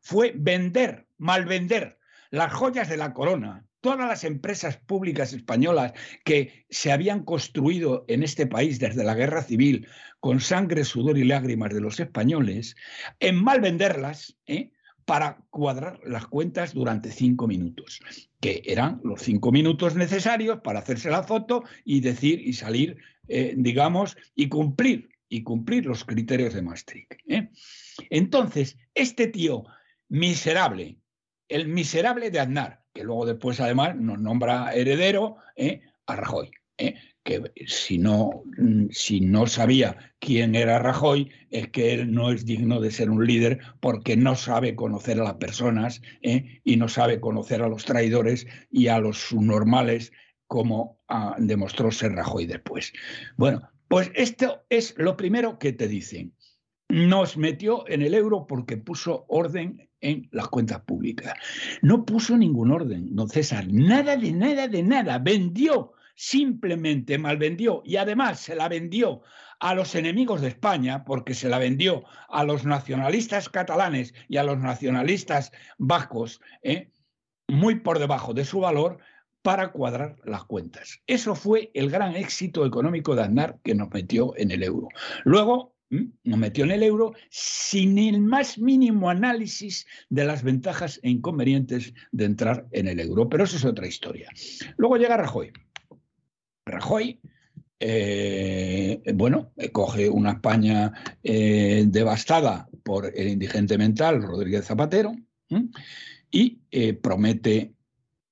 [0.00, 1.98] fue vender, malvender
[2.30, 5.92] las joyas de la corona, todas las empresas públicas españolas
[6.24, 9.86] que se habían construido en este país desde la guerra civil
[10.18, 12.76] con sangre, sudor y lágrimas de los españoles,
[13.20, 14.70] en malvenderlas, ¿eh?
[15.04, 18.00] Para cuadrar las cuentas durante cinco minutos,
[18.40, 22.98] que eran los cinco minutos necesarios para hacerse la foto y decir y salir,
[23.28, 27.12] eh, digamos, y cumplir, y cumplir los criterios de Maastricht.
[27.28, 27.50] ¿eh?
[28.10, 29.64] Entonces, este tío
[30.08, 30.98] miserable,
[31.48, 35.82] el miserable de Aznar, que luego después además nos nombra heredero ¿eh?
[36.06, 36.50] a Rajoy,
[37.24, 42.44] que si no, mm, si no sabía quién era Rajoy, es que él no es
[42.44, 46.60] digno de ser un líder porque no sabe conocer a las personas ¿eh?
[46.64, 50.12] y no sabe conocer a los traidores y a los subnormales
[50.46, 52.92] como ah, demostró ser Rajoy después.
[53.36, 56.34] Bueno, pues esto es lo primero que te dicen.
[56.90, 61.34] Nos metió en el euro porque puso orden en las cuentas públicas.
[61.80, 65.18] No puso ningún orden, don César, nada de nada de nada.
[65.18, 69.22] Vendió simplemente malvendió y además se la vendió
[69.60, 74.42] a los enemigos de España, porque se la vendió a los nacionalistas catalanes y a
[74.42, 76.90] los nacionalistas vascos, ¿eh?
[77.48, 78.98] muy por debajo de su valor,
[79.42, 81.02] para cuadrar las cuentas.
[81.06, 84.88] Eso fue el gran éxito económico de Aznar que nos metió en el euro.
[85.24, 91.10] Luego nos metió en el euro sin el más mínimo análisis de las ventajas e
[91.10, 93.28] inconvenientes de entrar en el euro.
[93.28, 94.30] Pero eso es otra historia.
[94.78, 95.52] Luego llega Rajoy.
[96.66, 97.20] Rajoy
[97.86, 105.14] eh, bueno, coge una España eh, devastada por el indigente mental Rodríguez Zapatero
[106.30, 107.74] y eh, promete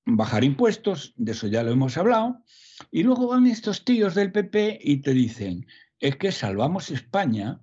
[0.06, 2.42] bajar impuestos, de eso ya lo hemos hablado,
[2.90, 5.66] y luego van estos tíos del PP y te dicen,
[6.00, 7.60] es que salvamos España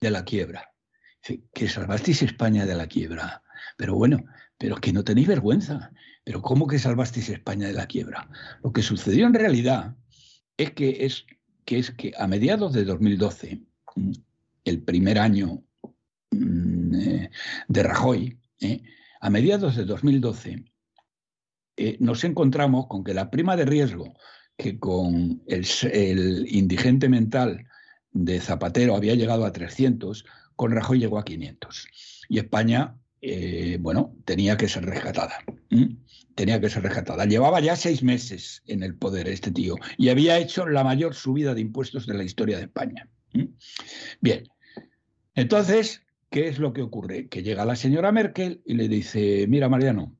[0.00, 0.72] de la quiebra.
[1.52, 3.42] Que salvasteis España de la quiebra.
[3.76, 4.24] Pero bueno,
[4.56, 5.90] pero que no tenéis vergüenza.
[6.28, 8.28] Pero ¿cómo que salvasteis España de la quiebra?
[8.62, 9.96] Lo que sucedió en realidad
[10.58, 11.24] es que, es,
[11.64, 13.62] que, es que a mediados de 2012,
[13.96, 14.12] mm,
[14.66, 15.64] el primer año
[16.30, 17.30] mm, eh,
[17.68, 18.82] de Rajoy, eh,
[19.22, 20.70] a mediados de 2012,
[21.78, 24.12] eh, nos encontramos con que la prima de riesgo
[24.58, 27.66] que con el, indigente mental
[28.10, 30.26] de Zapatero había llegado a 300,
[30.56, 31.88] con Rajoy llegó a 500.
[32.28, 32.98] Y España,
[33.80, 35.38] bueno, tenía que ser rescatada
[36.38, 37.24] tenía que ser rescatada.
[37.24, 41.52] Llevaba ya seis meses en el poder este tío y había hecho la mayor subida
[41.52, 43.08] de impuestos de la historia de España.
[44.20, 44.44] Bien,
[45.34, 47.26] entonces, ¿qué es lo que ocurre?
[47.26, 50.16] Que llega la señora Merkel y le dice, mira Mariano,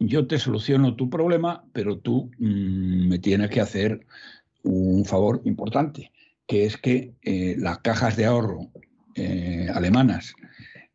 [0.00, 4.04] yo te soluciono tu problema, pero tú mm, me tienes que hacer
[4.64, 6.10] un favor importante,
[6.48, 8.72] que es que eh, las cajas de ahorro
[9.14, 10.34] eh, alemanas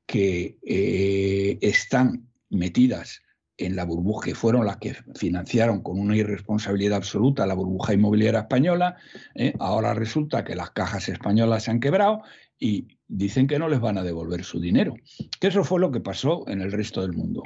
[0.09, 3.21] que eh, están metidas
[3.57, 8.39] en la burbuja, que fueron las que financiaron con una irresponsabilidad absoluta la burbuja inmobiliaria
[8.39, 8.97] española,
[9.35, 9.53] ¿eh?
[9.59, 12.23] ahora resulta que las cajas españolas se han quebrado
[12.57, 14.95] y dicen que no les van a devolver su dinero.
[15.39, 17.43] Que eso fue lo que pasó en el resto del mundo.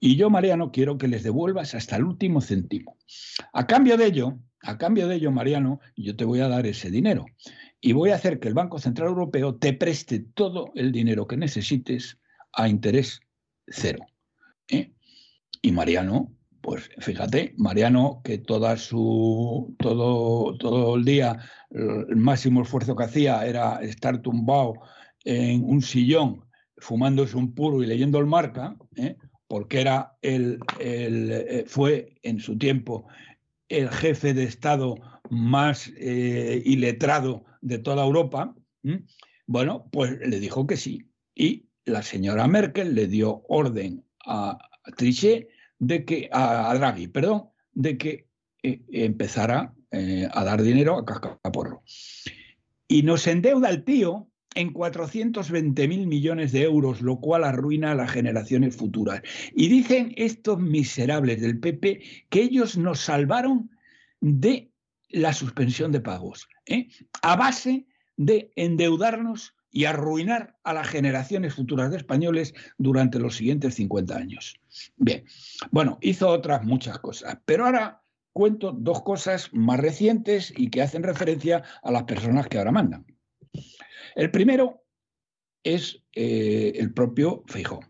[0.00, 2.96] Y yo, Mariano, quiero que les devuelvas hasta el último céntimo.
[3.52, 6.90] A cambio de ello, a cambio de ello, Mariano, yo te voy a dar ese
[6.90, 7.26] dinero
[7.80, 11.36] y voy a hacer que el Banco Central Europeo te preste todo el dinero que
[11.36, 12.18] necesites
[12.52, 13.20] a interés
[13.66, 14.04] cero.
[14.68, 14.92] ¿eh?
[15.62, 21.38] Y Mariano, pues fíjate, Mariano, que toda su, todo, todo el día
[21.70, 24.74] el máximo esfuerzo que hacía era estar tumbado
[25.24, 26.44] en un sillón
[26.76, 29.16] fumándose un puro y leyendo el marca, ¿eh?
[29.46, 33.06] porque era el, eh, fue en su tiempo
[33.68, 34.96] el jefe de Estado
[35.28, 38.54] más eh, iletrado de toda Europa,
[39.46, 41.10] bueno, pues le dijo que sí.
[41.34, 44.58] Y la señora Merkel le dio orden a
[44.96, 45.48] Trichet
[45.78, 48.28] de que, a, Draghi, perdón, de que
[48.62, 51.82] eh, empezara eh, a dar dinero a Cascaporro.
[52.86, 57.94] Y nos endeuda el tío en 420 mil millones de euros, lo cual arruina a
[57.94, 59.22] las generaciones futuras.
[59.54, 63.70] Y dicen estos miserables del PP que ellos nos salvaron
[64.20, 64.69] de
[65.10, 66.88] la suspensión de pagos, ¿eh?
[67.22, 73.74] a base de endeudarnos y arruinar a las generaciones futuras de españoles durante los siguientes
[73.76, 74.54] 50 años.
[74.96, 75.24] Bien,
[75.70, 81.02] bueno, hizo otras muchas cosas, pero ahora cuento dos cosas más recientes y que hacen
[81.02, 83.06] referencia a las personas que ahora mandan.
[84.14, 84.84] El primero
[85.62, 87.80] es eh, el propio Feijó.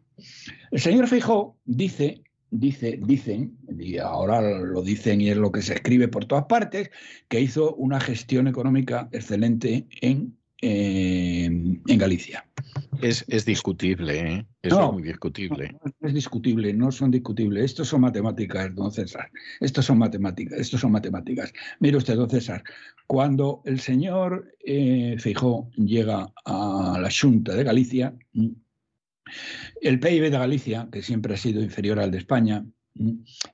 [0.71, 5.75] El señor Feijó dice, dice, dicen, y ahora lo dicen y es lo que se
[5.75, 6.91] escribe por todas partes,
[7.29, 12.45] que hizo una gestión económica excelente en en Galicia.
[13.01, 14.47] Es, discutible, ¿eh?
[14.63, 15.73] es muy discutible.
[15.73, 17.65] No, es discutible, no son discutibles.
[17.65, 19.31] Estos son matemáticas, don César.
[19.61, 21.53] Estos son matemáticas, estos son matemáticas.
[21.79, 22.63] Mire usted, don César,
[23.07, 28.15] cuando el señor eh, Feijó llega a la Junta de Galicia,
[29.81, 32.65] el PIB de Galicia, que siempre ha sido inferior al de España,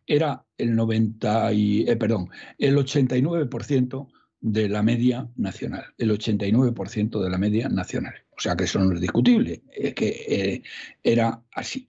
[0.06, 4.08] era el 90 y, eh, perdón, el 89%
[4.40, 8.14] de la media nacional, el 89% de la media nacional.
[8.36, 9.62] O sea que eso no es discutible,
[9.94, 10.62] que eh,
[11.02, 11.88] era así.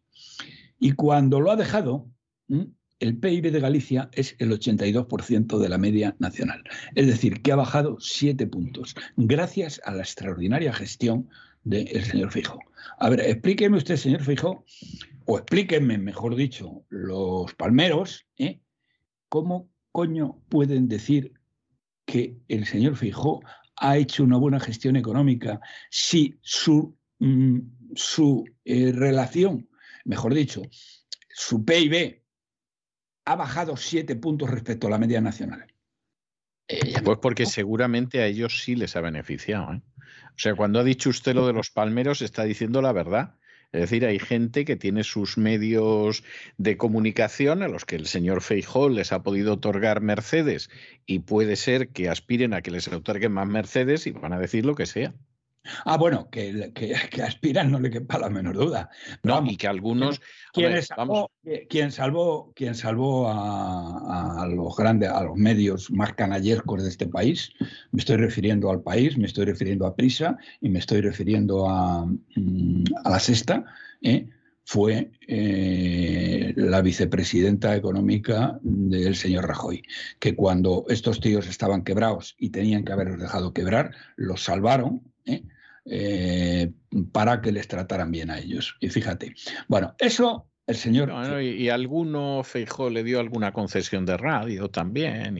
[0.80, 2.09] Y cuando lo ha dejado,
[2.99, 6.64] el PIB de Galicia es el 82% de la media nacional.
[6.95, 11.30] Es decir, que ha bajado siete puntos, gracias a la extraordinaria gestión
[11.64, 12.59] del señor Fijo.
[12.98, 14.66] A ver, explíqueme usted, señor Fijo,
[15.25, 18.61] o explíquenme, mejor dicho, los palmeros, ¿eh?
[19.30, 21.33] ¿cómo coño pueden decir
[22.06, 23.41] que el señor Fijó
[23.75, 25.59] ha hecho una buena gestión económica
[25.90, 27.59] si su, mm,
[27.95, 29.69] su eh, relación,
[30.06, 30.64] mejor dicho,
[31.30, 32.24] su PIB
[33.25, 35.67] ha bajado siete puntos respecto a la media nacional.
[36.67, 39.74] Eh, pues porque seguramente a ellos sí les ha beneficiado.
[39.74, 39.82] ¿eh?
[40.30, 43.36] O sea, cuando ha dicho usted lo de los palmeros, está diciendo la verdad.
[43.72, 46.24] Es decir, hay gente que tiene sus medios
[46.58, 50.69] de comunicación a los que el señor Feijóo les ha podido otorgar Mercedes
[51.06, 54.66] y puede ser que aspiren a que les otorguen más Mercedes y van a decir
[54.66, 55.14] lo que sea.
[55.86, 58.90] Ah, bueno, que, que, aspiran no le quepa la menor duda.
[59.24, 60.22] no, y que algunos.
[60.53, 61.32] ¿Quién, salvó,
[61.69, 67.08] quien salvó, quien salvó a, a, los grandes, a los medios más canallescos de este
[67.08, 67.52] país?
[67.92, 72.06] Me estoy refiriendo al país, me estoy refiriendo a Prisa y me estoy refiriendo a,
[72.06, 73.66] mm, a la Sexta.
[74.02, 74.27] ¿eh?
[74.69, 79.82] fue eh, la vicepresidenta económica del señor Rajoy,
[80.19, 85.03] que cuando estos tíos estaban quebrados y tenían que haberlos dejado quebrar, los salvaron.
[85.27, 85.43] ¿Eh?
[85.85, 86.72] Eh,
[87.11, 88.75] para que les trataran bien a ellos.
[88.80, 89.33] Y fíjate,
[89.67, 91.41] bueno, eso el señor...
[91.41, 95.38] y, alguno, Feijó, le dio alguna concesión de radio también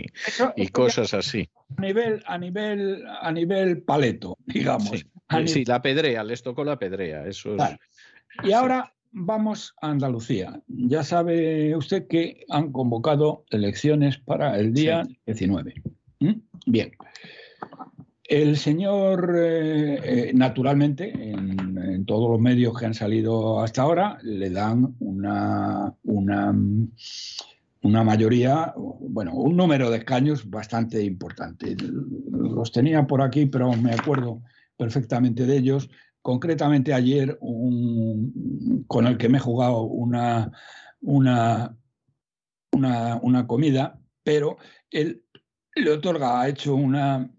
[0.56, 1.50] y, cosas así.
[1.76, 5.06] A nivel, a nivel, a nivel paleto, digamos.
[5.46, 7.58] Sí, la pedrea, les tocó la pedrea, eso
[8.42, 10.62] Y ahora vamos a Andalucía.
[10.68, 15.74] Ya sabe usted que han convocado elecciones para el día 19.
[16.66, 16.92] Bien.
[18.28, 24.50] El señor, eh, eh, naturalmente, en, todos los medios que han salido hasta ahora, le
[24.50, 26.56] dan una, una,
[27.82, 31.76] una, mayoría, bueno, un número de escaños bastante importante.
[32.32, 34.42] Los tenía por aquí, pero me acuerdo
[34.78, 35.90] perfectamente de ellos.
[36.22, 40.52] Concretamente ayer, con el que me he jugado una,
[41.02, 41.76] una,
[42.72, 44.58] una, una comida, pero
[44.92, 45.24] él
[45.82, 47.30] le otorga, ha hecho una,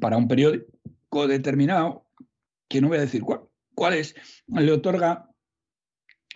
[0.00, 2.06] para un periódico determinado,
[2.68, 3.42] que no voy a decir cuál,
[3.74, 4.14] cuál es,
[4.48, 5.28] le otorga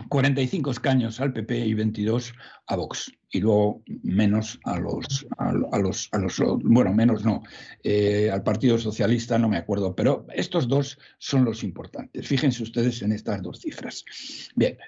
[0.08, 2.32] 45 escaños al PP y 22
[2.66, 3.12] a Vox.
[3.30, 7.42] Y luego menos a los, a, los, a los bueno, menos no,
[7.82, 12.26] eh, al Partido Socialista no me acuerdo, pero estos dos son los importantes.
[12.26, 14.04] Fíjense ustedes en estas dos cifras.
[14.54, 14.78] Bien,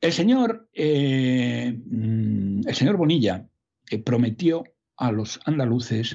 [0.00, 3.46] el señor, eh, mm, el señor Bonilla
[3.90, 4.64] eh, prometió
[5.00, 6.14] a los andaluces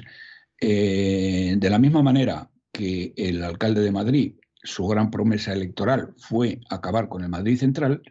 [0.60, 6.60] eh, de la misma manera que el alcalde de Madrid, su gran promesa electoral fue
[6.70, 8.02] acabar con el Madrid Central,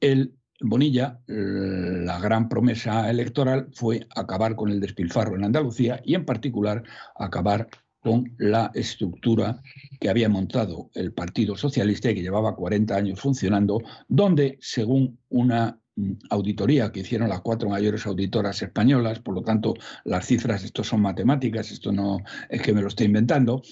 [0.00, 6.24] el Bonilla, la gran promesa electoral fue acabar con el despilfarro en Andalucía y en
[6.24, 6.84] particular
[7.16, 7.68] acabar
[8.00, 9.60] con la estructura
[10.00, 15.81] que había montado el Partido Socialista y que llevaba 40 años funcionando, donde, según una
[16.30, 21.02] auditoría que hicieron las cuatro mayores auditoras españolas, por lo tanto las cifras, esto son
[21.02, 23.62] matemáticas, esto no es que me lo estoy inventando.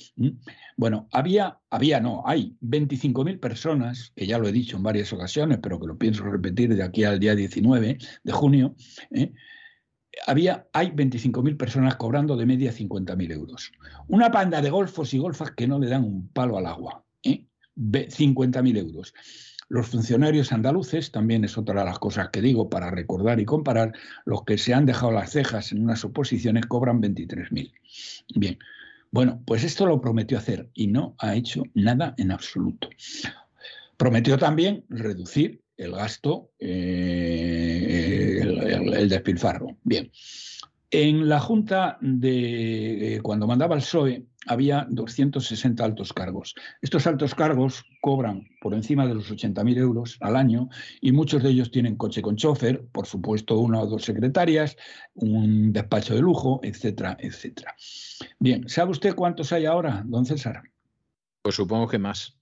[0.76, 5.58] Bueno, había, había no, hay 25.000 personas, que ya lo he dicho en varias ocasiones,
[5.62, 8.74] pero que lo pienso repetir de aquí al día 19 de junio,
[9.10, 9.32] ¿eh?
[10.26, 13.72] había, hay 25.000 personas cobrando de media 50.000 euros.
[14.08, 17.04] Una banda de golfos y golfas que no le dan un palo al agua.
[17.22, 17.46] ¿eh?
[17.76, 19.14] 50.000 euros.
[19.70, 23.94] Los funcionarios andaluces, también es otra de las cosas que digo para recordar y comparar,
[24.24, 27.72] los que se han dejado las cejas en unas oposiciones cobran 23.000.
[28.34, 28.58] Bien,
[29.12, 32.90] bueno, pues esto lo prometió hacer y no ha hecho nada en absoluto.
[33.96, 39.76] Prometió también reducir el gasto, eh, el, despilfarro.
[39.84, 40.10] Bien,
[40.90, 46.54] en la Junta de eh, cuando mandaba el PSOE había 260 altos cargos.
[46.80, 50.68] Estos altos cargos cobran por encima de los 80.000 euros al año
[51.00, 54.76] y muchos de ellos tienen coche con chofer, por supuesto una o dos secretarias,
[55.14, 57.74] un despacho de lujo, etcétera, etcétera.
[58.38, 60.62] Bien, ¿sabe usted cuántos hay ahora, don César?
[61.42, 62.36] Pues supongo que más.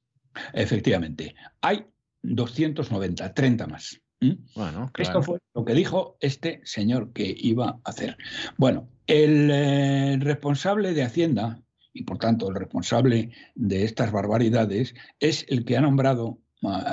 [0.53, 1.85] Efectivamente, hay
[2.23, 4.01] 290, 30 más.
[4.21, 4.33] ¿Mm?
[4.55, 8.17] Bueno, Esto fue lo que dijo este señor que iba a hacer.
[8.57, 11.63] Bueno, el eh, responsable de Hacienda,
[11.99, 16.39] y por tanto el responsable de estas barbaridades, es el que ha nombrado,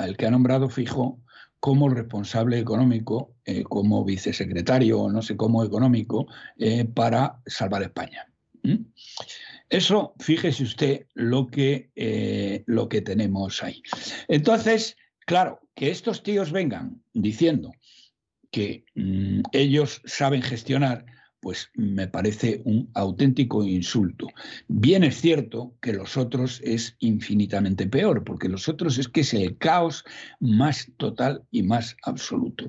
[0.04, 1.20] el que ha nombrado fijo
[1.60, 6.26] como responsable económico, eh, como vicesecretario o no sé cómo económico,
[6.58, 8.26] eh, para salvar España.
[9.68, 11.90] Eso, fíjese usted lo que,
[12.66, 13.80] lo que tenemos ahí.
[14.28, 17.72] Entonces, Claro, que estos tíos vengan diciendo
[18.52, 21.04] que mm, ellos saben gestionar,
[21.46, 24.26] pues me parece un auténtico insulto.
[24.66, 29.32] Bien es cierto que los otros es infinitamente peor, porque los otros es que es
[29.32, 30.02] el caos
[30.40, 32.66] más total y más absoluto.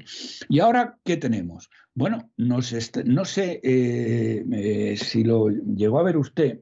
[0.48, 1.72] ¿Y ahora qué tenemos?
[1.96, 6.60] Bueno, no sé, no sé eh, eh, si lo llegó a ver usted,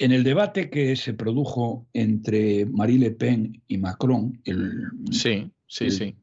[0.00, 5.92] en el debate que se produjo entre Marie Le Pen y Macron, el, sí, sí,
[5.92, 6.16] sí.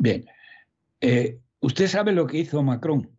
[0.00, 0.24] Bien,
[1.00, 3.13] eh, ¿usted sabe lo que hizo Macron?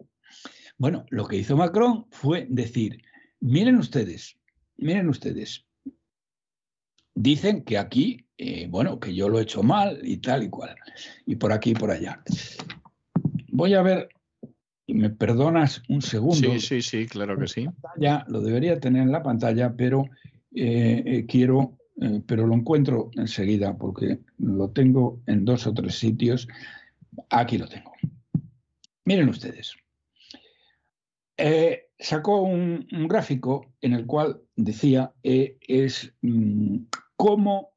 [0.77, 3.01] Bueno, lo que hizo Macron fue decir,
[3.39, 4.37] miren ustedes,
[4.77, 5.65] miren ustedes,
[7.13, 10.75] dicen que aquí, eh, bueno, que yo lo he hecho mal y tal y cual,
[11.25, 12.21] y por aquí y por allá.
[13.51, 14.09] Voy a ver,
[14.85, 16.35] y me perdonas un segundo.
[16.35, 17.67] Sí, sí, sí, claro que sí.
[17.97, 20.09] Ya lo debería tener en la pantalla, pero
[20.53, 21.77] eh, eh, quiero,
[22.27, 26.49] pero lo encuentro enseguida porque lo tengo en dos o tres sitios.
[27.29, 27.93] Aquí lo tengo.
[29.05, 29.77] Miren ustedes.
[31.97, 37.75] Sacó un, gráfico en el cual decía es mm, cómo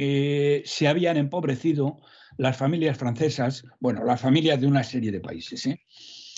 [0.00, 1.98] eh, se habían empobrecido
[2.36, 5.80] las familias francesas, bueno, las familias de una serie de países, ¿eh?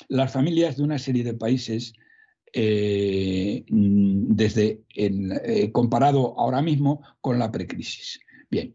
[0.08, 1.92] las familias de una serie de países
[2.54, 4.80] eh, desde
[5.72, 8.18] comparado ahora mismo con la precrisis.
[8.50, 8.74] Bien,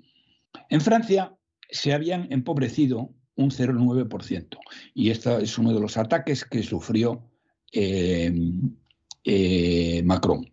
[0.70, 1.36] en Francia
[1.72, 4.58] se habían empobrecido un 0,9%
[4.94, 7.28] y este es uno de los ataques que sufrió
[10.04, 10.52] Macron.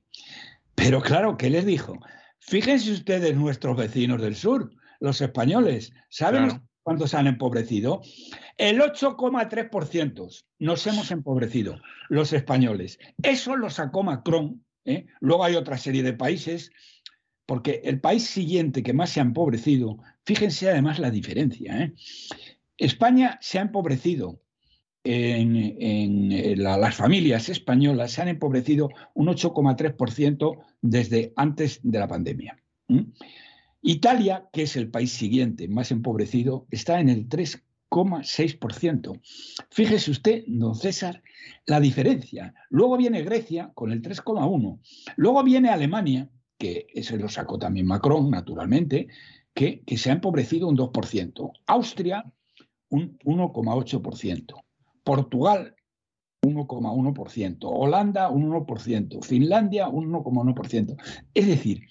[0.74, 1.98] Pero claro, ¿qué les dijo?
[2.38, 8.02] Fíjense ustedes nuestros vecinos del sur, los españoles, ¿saben cuántos se han empobrecido?
[8.56, 12.98] El 8,3% nos hemos empobrecido, los españoles.
[13.22, 14.64] Eso lo sacó Macron.
[14.84, 15.06] ¿eh?
[15.20, 16.72] Luego hay otra serie de países,
[17.46, 21.80] porque el país siguiente que más se ha empobrecido, fíjense además la diferencia.
[21.80, 21.92] ¿eh?
[22.76, 24.40] España se ha empobrecido
[25.04, 32.56] en, las familias españolas se han empobrecido un 8,3% desde antes de la pandemia.
[33.80, 39.20] Italia, que es el país siguiente más empobrecido, está en el 3,6%.
[39.70, 41.22] Fíjese usted, don César,
[41.66, 42.54] la diferencia.
[42.70, 44.78] Luego viene Grecia con el 3,1%.
[45.16, 49.08] Luego viene Alemania, que ese lo sacó también Macron, naturalmente,
[49.52, 51.52] que, que se ha empobrecido un 2%.
[51.66, 52.24] Austria,
[52.88, 54.62] un 1,8%.
[55.04, 55.74] Portugal,
[56.42, 60.96] 1,1%, Holanda, un 1%, Finlandia, un 1,1%.
[61.34, 61.82] Es decir,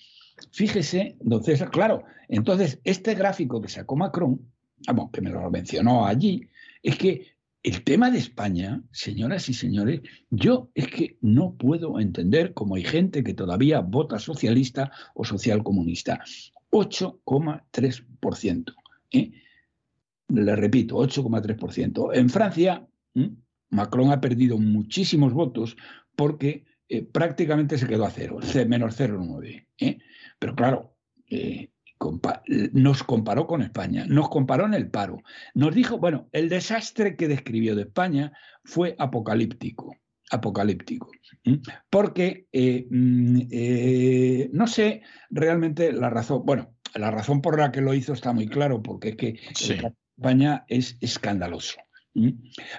[0.52, 4.42] fíjese, entonces, claro, entonces este gráfico que sacó Macron,
[4.88, 6.50] vamos, que me lo mencionó allí,
[6.84, 7.32] es que
[7.64, 12.84] el tema de España, señoras y señores, yo es que no puedo entender cómo hay
[12.84, 16.24] gente que todavía vota socialista o socialcomunista.
[16.72, 18.74] 8,3%.
[19.12, 19.32] ¿eh?
[20.30, 22.16] Le repito, 8,3%.
[22.16, 23.28] En Francia, ¿Mm?
[23.70, 25.78] Macron ha perdido muchísimos votos
[26.16, 29.66] porque eh, prácticamente se quedó a cero, menos 0,9.
[29.80, 30.00] ¿eh?
[30.38, 31.70] Pero claro, eh,
[32.74, 35.22] nos comparó con España, nos comparó en el paro,
[35.54, 38.34] nos dijo, bueno, el desastre que describió de España
[38.66, 39.96] fue apocalíptico,
[40.32, 41.12] apocalíptico,
[41.90, 42.48] porque
[42.90, 48.34] mm, no sé realmente la razón, bueno, la razón por la que lo hizo está
[48.34, 49.40] muy claro, porque es que
[50.18, 51.78] España es escandaloso.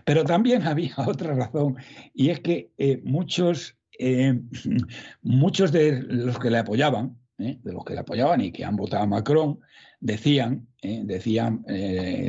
[0.05, 1.77] Pero también había otra razón,
[2.15, 4.41] y es que eh, muchos, eh,
[5.23, 7.59] muchos de los que le apoyaban, ¿eh?
[7.62, 9.61] de los que le apoyaban y que han votado a Macron,
[10.01, 11.65] decían, decían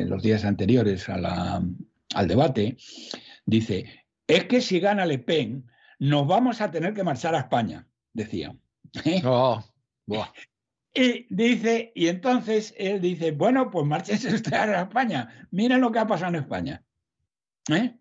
[0.08, 2.78] los días anteriores al debate,
[3.48, 3.86] dice,
[4.28, 5.66] es que si gana Le Pen,
[5.98, 8.60] nos vamos a tener que marchar a España, decían.
[9.26, 9.64] Oh,
[10.94, 15.48] y dice, y entonces él dice, bueno, pues márchense ustedes a España.
[15.50, 16.84] Miren lo que ha pasado en España.
[17.70, 17.96] ¿Eh?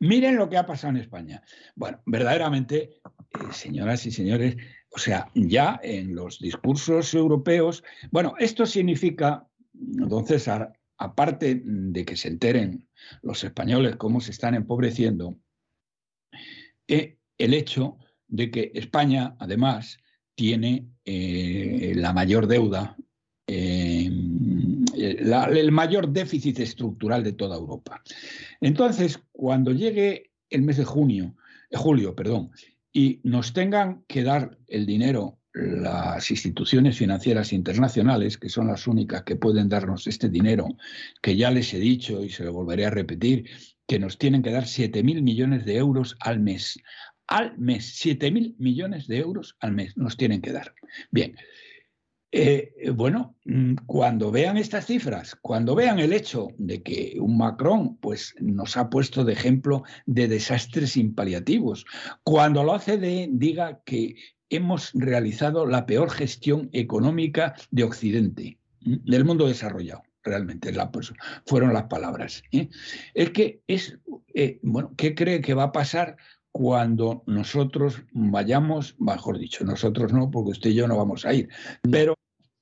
[0.00, 1.42] Miren lo que ha pasado en España.
[1.74, 4.56] Bueno, verdaderamente, eh, señoras y señores,
[4.90, 10.24] o sea, ya en los discursos europeos, bueno, esto significa, don
[10.98, 12.88] aparte de que se enteren
[13.22, 15.38] los españoles cómo se están empobreciendo,
[16.88, 19.98] eh, el hecho de que España, además,
[20.34, 22.96] tiene la mayor deuda
[24.96, 28.02] el mayor déficit estructural de toda Europa.
[28.60, 31.36] Entonces, cuando llegue el mes de junio,
[31.70, 32.50] eh, julio, perdón,
[32.92, 39.22] y nos tengan que dar el dinero las instituciones financieras internacionales, que son las únicas
[39.22, 40.68] que pueden darnos este dinero,
[41.22, 43.48] que ya les he dicho y se lo volveré a repetir,
[43.86, 46.78] que nos tienen que dar 7.000 millones de euros al mes.
[47.26, 50.74] Al mes, 7.000 millones de euros al mes nos tienen que dar.
[51.10, 51.36] Bien,
[52.38, 57.38] eh, eh, bueno, mm, cuando vean estas cifras, cuando vean el hecho de que un
[57.38, 61.86] Macron pues, nos ha puesto de ejemplo de desastres impaliativos,
[62.24, 64.16] cuando la OCDE diga que
[64.50, 71.14] hemos realizado la peor gestión económica de Occidente, del mundo desarrollado, realmente la, pues,
[71.46, 72.42] fueron las palabras.
[72.52, 72.68] ¿eh?
[73.14, 73.98] Es que es,
[74.62, 76.16] bueno, ¿qué cree que va a pasar
[76.52, 81.50] cuando nosotros vayamos, mejor dicho, nosotros no, porque usted y yo no vamos a ir,
[81.90, 82.15] pero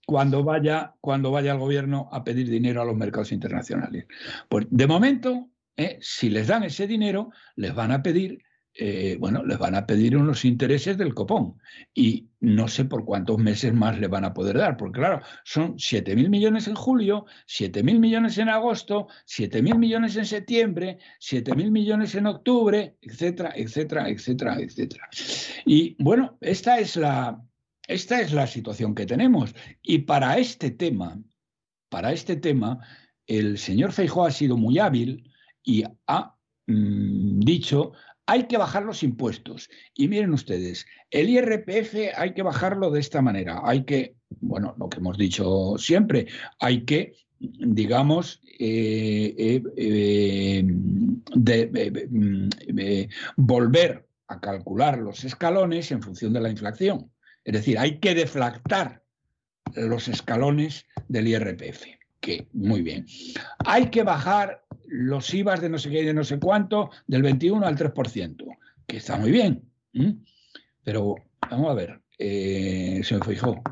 [0.07, 4.07] cuando vaya, cuando vaya el gobierno a pedir dinero a los mercados internacionales.
[4.49, 8.42] Pues de momento, eh, si les dan ese dinero, les van a pedir
[8.76, 11.60] eh, bueno, les van a pedir unos intereses del copón
[11.94, 15.76] y no sé por cuántos meses más le van a poder dar, porque claro, son
[15.76, 22.26] 7.000 millones en julio, 7.000 millones en agosto, 7.000 millones en septiembre, 7.000 millones en
[22.26, 25.08] octubre, etcétera, etcétera, etcétera, etcétera.
[25.65, 27.41] Y bueno, esta es la,
[27.88, 29.54] esta es la situación que tenemos.
[29.82, 31.20] Y para este tema,
[31.88, 32.78] para este tema,
[33.26, 35.30] el señor Feijóo ha sido muy hábil
[35.62, 37.92] y ha mm, dicho
[38.26, 39.68] hay que bajar los impuestos.
[39.94, 43.60] Y miren ustedes, el IRPF hay que bajarlo de esta manera.
[43.64, 46.26] Hay que, bueno, lo que hemos dicho siempre,
[46.58, 52.48] hay que, digamos, eh, eh, eh, mm,
[53.36, 57.10] volver a calcular los escalones en función de la inflación.
[57.44, 59.02] Es decir, hay que deflactar
[59.74, 61.84] los escalones del IRPF,
[62.20, 63.06] que muy bien.
[63.66, 67.23] Hay que bajar los IVAs de no sé qué y de no sé cuánto del
[67.23, 68.56] 21 al 3%,
[68.86, 69.62] que está muy bien.
[70.82, 71.16] Pero
[71.50, 73.62] vamos a ver, eh, señor Feijó,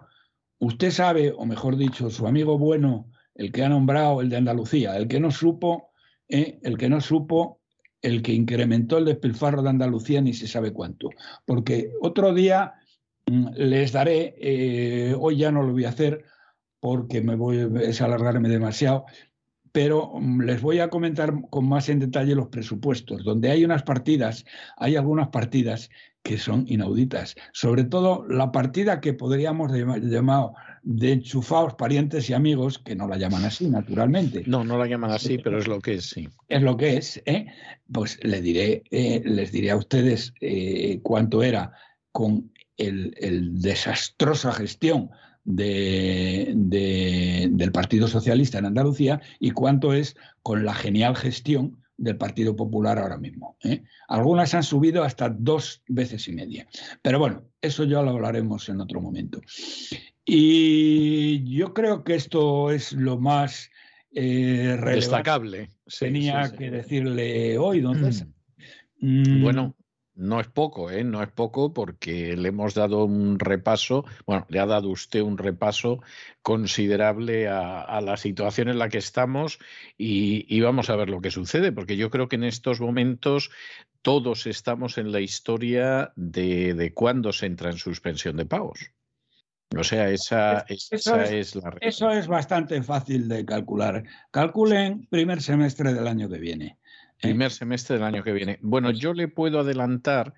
[0.59, 4.97] usted sabe, o mejor dicho, su amigo bueno, el que ha nombrado el de Andalucía,
[4.97, 5.91] el que no supo,
[6.29, 7.61] eh, el que no supo,
[8.01, 11.11] el que incrementó el despilfarro de Andalucía ni se sabe cuánto.
[11.45, 12.75] Porque otro día
[13.27, 16.25] les daré, eh, hoy ya no lo voy a hacer
[16.81, 19.05] porque me voy a alargarme demasiado,
[19.71, 23.85] pero mm, les voy a comentar con más en detalle los presupuestos, donde hay unas
[23.85, 24.45] partidas,
[24.77, 25.91] hay algunas partidas
[26.23, 30.53] que son inauditas, sobre todo la partida que podríamos llamar
[30.85, 34.45] de enchufados parientes y amigos, que no la llaman así, naturalmente.
[34.47, 36.29] No, no la llaman así, pero es lo que es, sí.
[36.49, 37.47] Es lo que es, ¿eh?
[37.93, 40.33] Pues le diré, eh, les diré a ustedes
[41.03, 41.73] cuánto era
[42.13, 42.53] con
[42.87, 45.11] el, desastrosa gestión
[45.45, 46.61] del
[47.73, 53.19] Partido Socialista en Andalucía y cuánto es con la genial gestión del Partido Popular ahora
[53.19, 53.57] mismo.
[53.63, 53.83] ¿eh?
[54.09, 56.67] Algunas han subido hasta dos veces y media.
[57.01, 59.41] Pero bueno, eso ya lo hablaremos en otro momento.
[60.25, 63.71] Y yo creo que esto es lo más
[64.13, 65.71] eh, destacable.
[65.99, 68.01] Tenía que decirle hoy, don
[69.01, 69.43] mm.
[69.43, 69.75] Bueno,
[70.15, 71.05] no es poco, ¿eh?
[71.05, 75.39] No es poco porque le hemos dado un repaso, bueno, le ha dado usted un
[75.39, 76.01] repaso
[76.43, 79.59] considerable a, la situación en la que estamos
[79.97, 83.51] y, vamos a ver lo que sucede, porque yo creo que en estos momentos
[84.03, 88.93] todos estamos en la historia de, de cuándo se entra en suspensión de pagos.
[89.77, 94.05] O sea, esa, esa es, la Eso es bastante fácil de calcular.
[94.31, 96.79] Calculen primer semestre del año que viene.
[97.23, 98.59] Primer semestre del año que viene.
[98.63, 100.35] Bueno, yo le puedo adelantar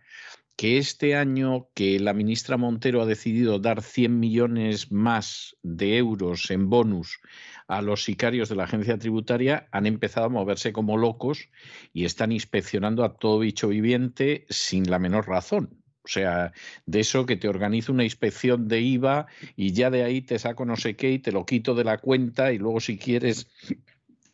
[0.56, 6.50] que este año que la ministra Montero ha decidido dar 100 millones más de euros
[6.50, 7.20] en bonus
[7.66, 11.48] a los sicarios de la agencia tributaria, han empezado a moverse como locos
[11.92, 15.82] y están inspeccionando a todo bicho viviente sin la menor razón.
[16.04, 16.52] O sea,
[16.84, 20.66] de eso que te organizo una inspección de IVA y ya de ahí te saco
[20.66, 23.48] no sé qué y te lo quito de la cuenta y luego si quieres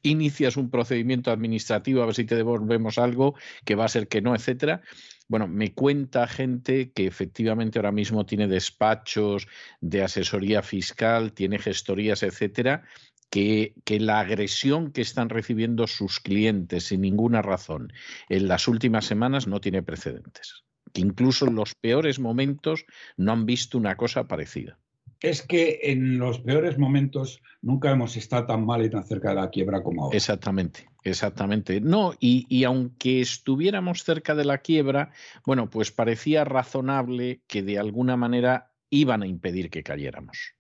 [0.03, 4.23] inicias un procedimiento administrativo a ver si te devolvemos algo, que va a ser que
[4.23, 4.83] no, etcétera.
[5.29, 9.47] Bueno, me cuenta gente que efectivamente ahora mismo tiene despachos
[9.81, 12.83] de asesoría fiscal, tiene gestorías, etcétera,
[13.31, 17.93] que, que, la agresión que están recibiendo sus clientes sin ninguna razón
[18.29, 20.65] en las últimas semanas no tiene precedentes.
[20.93, 22.85] Que incluso en los peores momentos
[23.17, 24.81] no han visto una cosa parecida
[25.23, 29.35] es que en los peores momentos nunca hemos estado tan mal y tan cerca de
[29.37, 30.17] la quiebra como ahora.
[30.17, 31.81] Exactamente, exactamente.
[31.81, 35.11] No, y, aunque estuviéramos cerca de la quiebra,
[35.45, 40.55] bueno, pues parecía razonable que de alguna manera iban a impedir que cayéramos.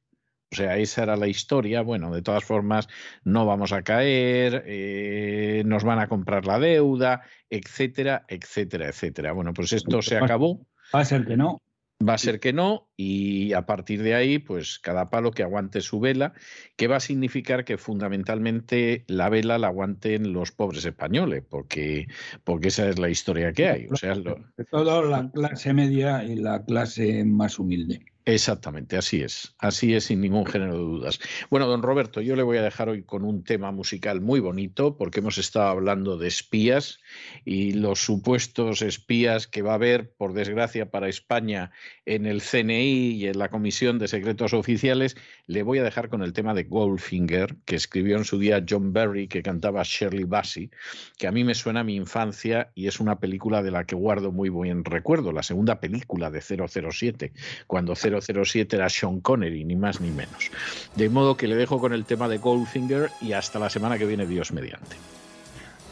[0.52, 1.80] O sea, esa era la historia.
[1.82, 2.88] Bueno, de todas formas,
[3.22, 9.32] no vamos a caer, eh, nos van a comprar la deuda, etcétera, etcétera, etcétera.
[9.32, 10.66] Bueno, pues esto se acabó.
[10.92, 11.62] Va a ser que no.
[12.06, 15.82] Va a ser que no, y a partir de ahí, pues cada palo que aguante
[15.82, 16.32] su vela,
[16.76, 22.08] que va a significar que fundamentalmente la vela la aguanten los pobres españoles, porque,
[22.42, 23.86] porque esa es la historia que hay.
[23.90, 24.38] O sea, lo...
[24.70, 28.00] todo la clase media y la clase más humilde.
[28.26, 31.20] Exactamente, así es, así es sin ningún género de dudas.
[31.48, 34.98] Bueno, don Roberto, yo le voy a dejar hoy con un tema musical muy bonito
[34.98, 37.00] porque hemos estado hablando de espías
[37.46, 41.70] y los supuestos espías que va a haber, por desgracia para España,
[42.04, 45.16] en el CNI y en la Comisión de Secretos Oficiales.
[45.46, 48.92] Le voy a dejar con el tema de Goldfinger, que escribió en su día John
[48.92, 50.70] Barry, que cantaba Shirley Bassey,
[51.16, 53.94] que a mí me suena a mi infancia y es una película de la que
[53.94, 57.32] guardo muy buen recuerdo, la segunda película de 007,
[57.66, 60.50] cuando 007 007 era Sean Connery, ni más ni menos.
[60.96, 64.06] De modo que le dejo con el tema de Goldfinger y hasta la semana que
[64.06, 64.96] viene, Dios mediante.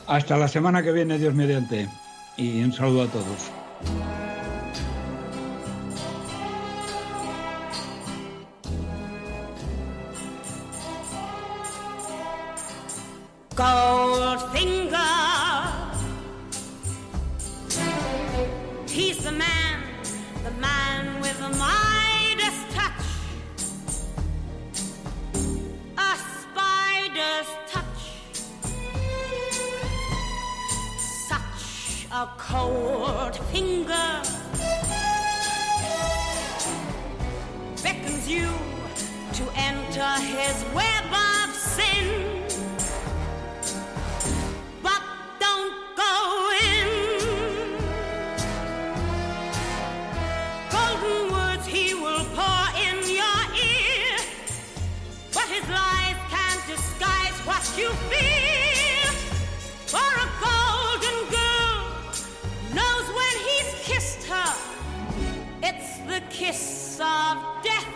[0.06, 1.88] Hasta la semana que viene, Dios mediante.
[2.36, 3.50] Y un saludo a todos.
[13.54, 14.98] Goldfinger.
[18.88, 19.82] He's the man,
[20.44, 21.87] the man with the Midas
[32.18, 34.10] a cold finger
[37.80, 38.48] beckons you
[39.32, 42.42] to enter his web of sin.
[44.82, 45.00] But
[45.38, 46.14] don't go
[46.72, 46.88] in.
[50.72, 53.40] Golden words he will pour in your
[53.70, 54.16] ear.
[55.32, 58.37] But his lies can't disguise what you feel.
[66.38, 67.88] Kiss of death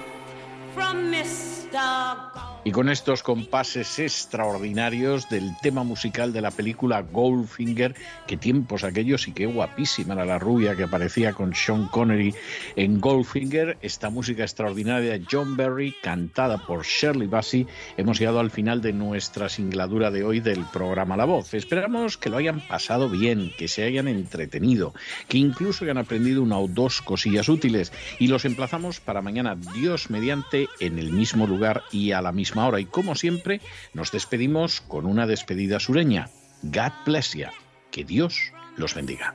[0.74, 2.51] from Mr.
[2.65, 7.97] Y con estos compases extraordinarios del tema musical de la película Goldfinger,
[8.28, 12.32] que tiempos aquellos y qué guapísima era la rubia que aparecía con Sean Connery
[12.76, 17.66] en Goldfinger, esta música extraordinaria de John Berry, cantada por Shirley Bassey,
[17.97, 21.55] hemos llegado al final de nuestra singladura de hoy del programa La Voz.
[21.55, 24.94] Esperamos que lo hayan pasado bien, que se hayan entretenido,
[25.26, 30.10] que incluso hayan aprendido una o dos cosillas útiles y los emplazamos para mañana, Dios
[30.10, 32.81] mediante, en el mismo lugar y a la misma hora.
[32.81, 33.60] Y como siempre,
[33.94, 36.28] nos despedimos con una despedida sureña.
[36.62, 37.52] God bless ya.
[37.90, 39.34] Que Dios los bendiga.